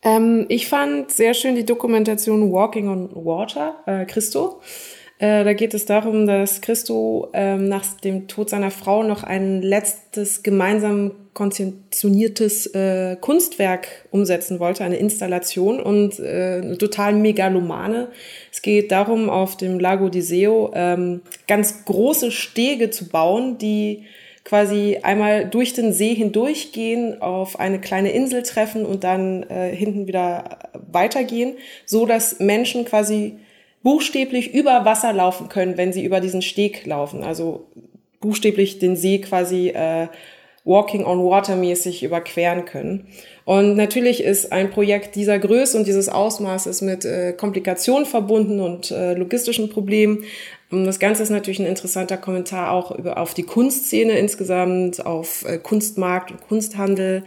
Ähm, 0.07 0.47
ich 0.49 0.69
fand 0.69 1.11
sehr 1.11 1.35
schön 1.35 1.57
die 1.57 1.67
Dokumentation 1.67 2.53
Walking 2.53 2.89
on 2.89 3.11
Water, 3.13 3.83
äh, 3.87 4.05
Christo. 4.07 4.61
Äh, 5.19 5.43
da 5.43 5.53
geht 5.53 5.75
es 5.75 5.85
darum, 5.85 6.27
dass 6.27 6.61
Christo 6.61 7.29
ähm, 7.33 7.69
nach 7.69 7.85
dem 8.05 8.29
Tod 8.29 8.49
seiner 8.49 8.71
Frau 8.71 9.03
noch 9.03 9.25
ein 9.25 9.63
letztes 9.63 10.45
gemeinsam 10.45 11.11
konzeptioniertes 11.35 12.67
äh, 12.69 13.17
Kunstwerk 13.21 13.89
umsetzen 14.13 14.61
wollte, 14.61 14.85
eine 14.85 14.97
Installation 14.97 15.81
und 15.81 16.21
äh, 16.21 16.77
total 16.77 17.15
megalomane. 17.15 18.09
Es 18.53 18.63
geht 18.63 18.93
darum, 18.93 19.29
auf 19.29 19.57
dem 19.57 19.81
Lago 19.81 20.09
di 20.09 20.23
Seo 20.23 20.71
ähm, 20.75 21.23
ganz 21.49 21.85
große 21.85 22.31
Stege 22.31 22.91
zu 22.91 23.09
bauen, 23.09 23.59
die 23.59 24.05
quasi 24.47 24.99
einmal 25.03 25.47
durch 25.51 25.73
den 25.73 25.93
See 25.93 26.15
hindurchgehen, 26.15 27.21
auf 27.21 27.59
eine 27.59 27.81
kleine 27.81 28.13
Insel 28.13 28.45
treffen 28.45 28.87
und 28.87 29.03
dann 29.03 29.43
äh, 29.51 29.75
hinten 29.75 30.07
wieder 30.07 30.61
weitergehen, 30.93 31.55
so 31.85 32.07
dass 32.07 32.39
Menschen 32.39 32.85
quasi 32.85 33.39
buchstäblich 33.83 34.55
über 34.55 34.85
Wasser 34.85 35.13
laufen 35.13 35.49
können, 35.49 35.77
wenn 35.77 35.93
sie 35.93 36.05
über 36.05 36.21
diesen 36.21 36.43
Steg 36.43 36.87
laufen. 36.87 37.25
Also 37.25 37.67
buchstäblich 38.21 38.79
den 38.79 38.95
See 38.95 39.19
quasi 39.19 39.71
äh, 39.71 40.07
Walking 40.65 41.05
on 41.05 41.25
Water 41.25 41.57
mäßig 41.57 42.05
überqueren 42.05 42.65
können. 42.65 43.07
Und 43.45 43.77
natürlich 43.77 44.23
ist 44.23 44.53
ein 44.53 44.71
Projekt 44.71 45.15
dieser 45.15 45.39
Größe 45.39 45.79
und 45.79 45.87
dieses 45.87 46.09
Ausmaßes 46.09 46.83
mit 46.83 47.05
äh, 47.05 47.33
Komplikationen 47.33 48.05
verbunden 48.05 48.61
und 48.61 48.91
äh, 48.91 49.15
logistischen 49.15 49.71
Problemen. 49.71 50.25
Und 50.71 50.85
das 50.85 50.99
Ganze 50.99 51.23
ist 51.23 51.31
natürlich 51.31 51.61
ein 51.61 51.67
interessanter 51.67 52.17
Kommentar 52.17 52.73
auch 52.73 52.91
über, 52.91 53.19
auf 53.19 53.35
die 53.35 53.45
Kunstszene 53.45 54.19
insgesamt, 54.19 55.05
auf 55.05 55.45
äh, 55.45 55.59
Kunstmarkt 55.59 56.33
und 56.33 56.41
Kunsthandel, 56.49 57.25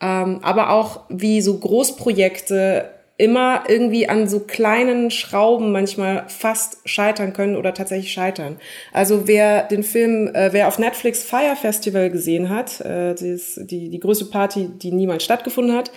ähm, 0.00 0.38
aber 0.42 0.70
auch 0.70 1.00
wie 1.08 1.40
so 1.40 1.58
Großprojekte 1.58 2.90
immer 3.18 3.64
irgendwie 3.66 4.08
an 4.08 4.28
so 4.28 4.38
kleinen 4.38 5.10
Schrauben 5.10 5.72
manchmal 5.72 6.26
fast 6.28 6.78
scheitern 6.84 7.32
können 7.32 7.56
oder 7.56 7.74
tatsächlich 7.74 8.12
scheitern. 8.12 8.58
Also 8.92 9.26
wer 9.26 9.64
den 9.64 9.82
Film, 9.82 10.28
äh, 10.34 10.52
wer 10.52 10.68
auf 10.68 10.78
Netflix 10.78 11.24
Fire 11.24 11.56
Festival 11.60 12.10
gesehen 12.10 12.48
hat, 12.48 12.80
äh, 12.80 13.16
das, 13.16 13.58
die, 13.60 13.88
die 13.88 13.98
größte 13.98 14.26
Party, 14.26 14.68
die 14.68 14.92
niemals 14.92 15.24
stattgefunden 15.24 15.76
hat, 15.76 15.90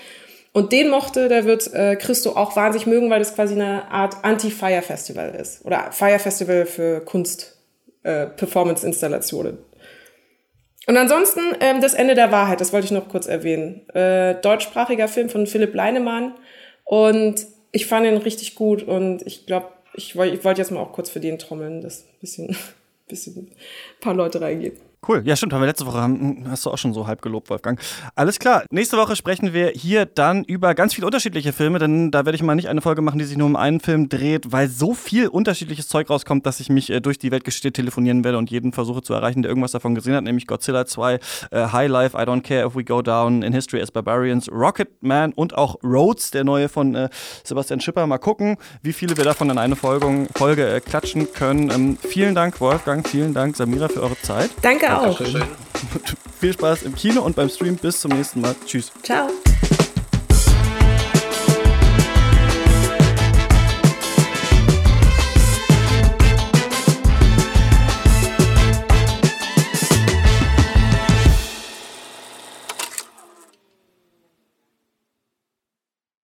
und 0.54 0.74
den 0.74 0.90
mochte, 0.90 1.30
der 1.30 1.46
wird 1.46 1.74
äh, 1.74 1.96
Christo 1.96 2.32
auch 2.32 2.56
wahnsinnig 2.56 2.86
mögen, 2.86 3.10
weil 3.10 3.20
das 3.20 3.36
quasi 3.36 3.54
eine 3.54 3.90
Art 3.90 4.18
Anti-Fire 4.24 4.82
Festival 4.82 5.34
ist. 5.34 5.64
Oder 5.66 5.92
Fire 5.92 6.20
Festival 6.20 6.66
für 6.66 7.00
Kunst, 7.02 7.58
äh, 8.04 8.28
Performance-Installationen. 8.28 9.60
Und 10.88 10.98
ansonsten 10.98 11.40
ähm, 11.62 11.80
das 11.80 11.94
Ende 11.94 12.16
der 12.16 12.32
Wahrheit, 12.32 12.60
das 12.60 12.74
wollte 12.74 12.86
ich 12.86 12.92
noch 12.92 13.08
kurz 13.08 13.28
erwähnen. 13.28 13.88
Äh, 13.90 14.36
deutschsprachiger 14.42 15.08
Film 15.08 15.30
von 15.30 15.48
Philipp 15.48 15.74
Leinemann. 15.74 16.34
Und 16.84 17.48
ich 17.72 17.86
fand 17.86 18.06
ihn 18.06 18.18
richtig 18.18 18.56
gut 18.56 18.84
und 18.84 19.26
ich 19.26 19.46
glaube, 19.46 19.68
ich, 19.94 20.16
wollte 20.16 20.36
ich 20.36 20.44
wollte 20.44 20.62
jetzt 20.62 20.72
mal 20.72 20.82
auch 20.82 20.92
kurz 20.92 21.10
für 21.10 21.22
den 21.22 21.40
trommeln, 21.40 21.82
dass 21.82 22.02
ein 22.02 22.20
bisschen, 22.20 22.58
bisschen 23.08 23.38
ein 23.38 24.02
paar 24.02 24.14
Leute 24.14 24.42
reingehen. 24.42 24.78
Cool. 25.08 25.24
Ja, 25.26 25.36
stimmt. 25.36 25.52
Haben 25.52 25.62
wir 25.62 25.66
letzte 25.68 25.88
Woche 25.88 25.98
haben, 25.98 26.46
hast 26.48 26.64
du 26.64 26.70
auch 26.70 26.78
schon 26.78 26.94
so 26.94 27.08
halb 27.08 27.24
gelobt, 27.24 27.50
Wolfgang. 27.50 27.82
Alles 28.14 28.38
klar. 28.38 28.64
Nächste 28.70 28.98
Woche 28.98 29.16
sprechen 29.16 29.52
wir 29.52 29.70
hier 29.70 30.06
dann 30.06 30.44
über 30.44 30.76
ganz 30.76 30.94
viele 30.94 31.08
unterschiedliche 31.08 31.54
Filme, 31.54 31.80
denn 31.80 32.12
da 32.12 32.24
werde 32.26 32.36
ich 32.36 32.44
mal 32.44 32.54
nicht 32.54 32.70
eine 32.70 32.82
Folge 32.82 33.02
machen, 33.02 33.18
die 33.18 33.26
sich 33.26 33.36
nur 33.36 33.48
um 33.48 33.56
einen 33.56 33.80
Film 33.80 34.10
dreht, 34.10 34.52
weil 34.52 34.68
so 34.68 34.94
viel 34.94 35.28
unterschiedliches 35.28 35.88
Zeug 35.88 36.08
rauskommt, 36.08 36.46
dass 36.46 36.60
ich 36.60 36.70
mich 36.70 36.92
äh, 36.92 37.02
durch 37.02 37.18
die 37.18 37.32
Weltgeschichte 37.32 37.72
telefonieren 37.72 38.24
werde 38.24 38.38
und 38.38 38.52
jeden 38.52 38.74
versuche 38.74 39.02
zu 39.02 39.16
erreichen, 39.16 39.42
der 39.42 39.50
irgendwas 39.50 39.72
davon 39.72 39.96
gesehen 39.96 40.14
hat, 40.14 40.24
nämlich 40.24 40.46
Godzilla 40.46 40.86
2, 40.86 41.16
äh, 41.16 41.20
High 41.50 41.90
Life, 41.90 42.16
I 42.16 42.22
Don't 42.22 42.44
Care 42.44 42.68
If 42.68 42.76
We 42.76 42.84
Go 42.84 43.02
Down, 43.02 43.42
In 43.42 43.54
History 43.54 43.82
as 43.82 43.90
Barbarians, 43.90 44.52
Rocket 44.52 45.02
Man 45.02 45.34
und 45.34 45.58
auch 45.58 45.78
Rhodes, 45.84 46.30
der 46.30 46.44
neue 46.44 46.70
von 46.70 46.94
äh, 46.94 47.10
Sebastian 47.44 47.82
Schipper. 47.82 48.06
Mal 48.06 48.20
gucken, 48.20 48.58
wie 48.84 48.94
viele 48.94 49.18
wir 49.18 49.24
davon 49.24 49.50
in 49.50 49.58
eine 49.58 49.76
Folge, 49.76 50.28
Folge 50.36 50.76
äh, 50.76 50.80
klatschen 50.80 51.34
können. 51.34 51.72
Ähm, 51.72 51.98
vielen 51.98 52.36
Dank, 52.36 52.62
Wolfgang. 52.62 53.08
Vielen 53.08 53.34
Dank, 53.34 53.56
Samira, 53.58 53.88
für 53.88 54.04
eure 54.04 54.22
Zeit. 54.22 54.52
Danke 54.62 54.91
auch. 55.00 55.22
Viel 56.40 56.54
Spaß 56.54 56.84
im 56.84 56.96
Kino 56.96 57.22
und 57.22 57.36
beim 57.36 57.50
Stream. 57.50 57.76
Bis 57.76 58.02
zum 58.02 58.12
nächsten 58.12 58.42
Mal. 58.42 58.56
Tschüss. 58.66 58.92
Ciao. 59.04 59.30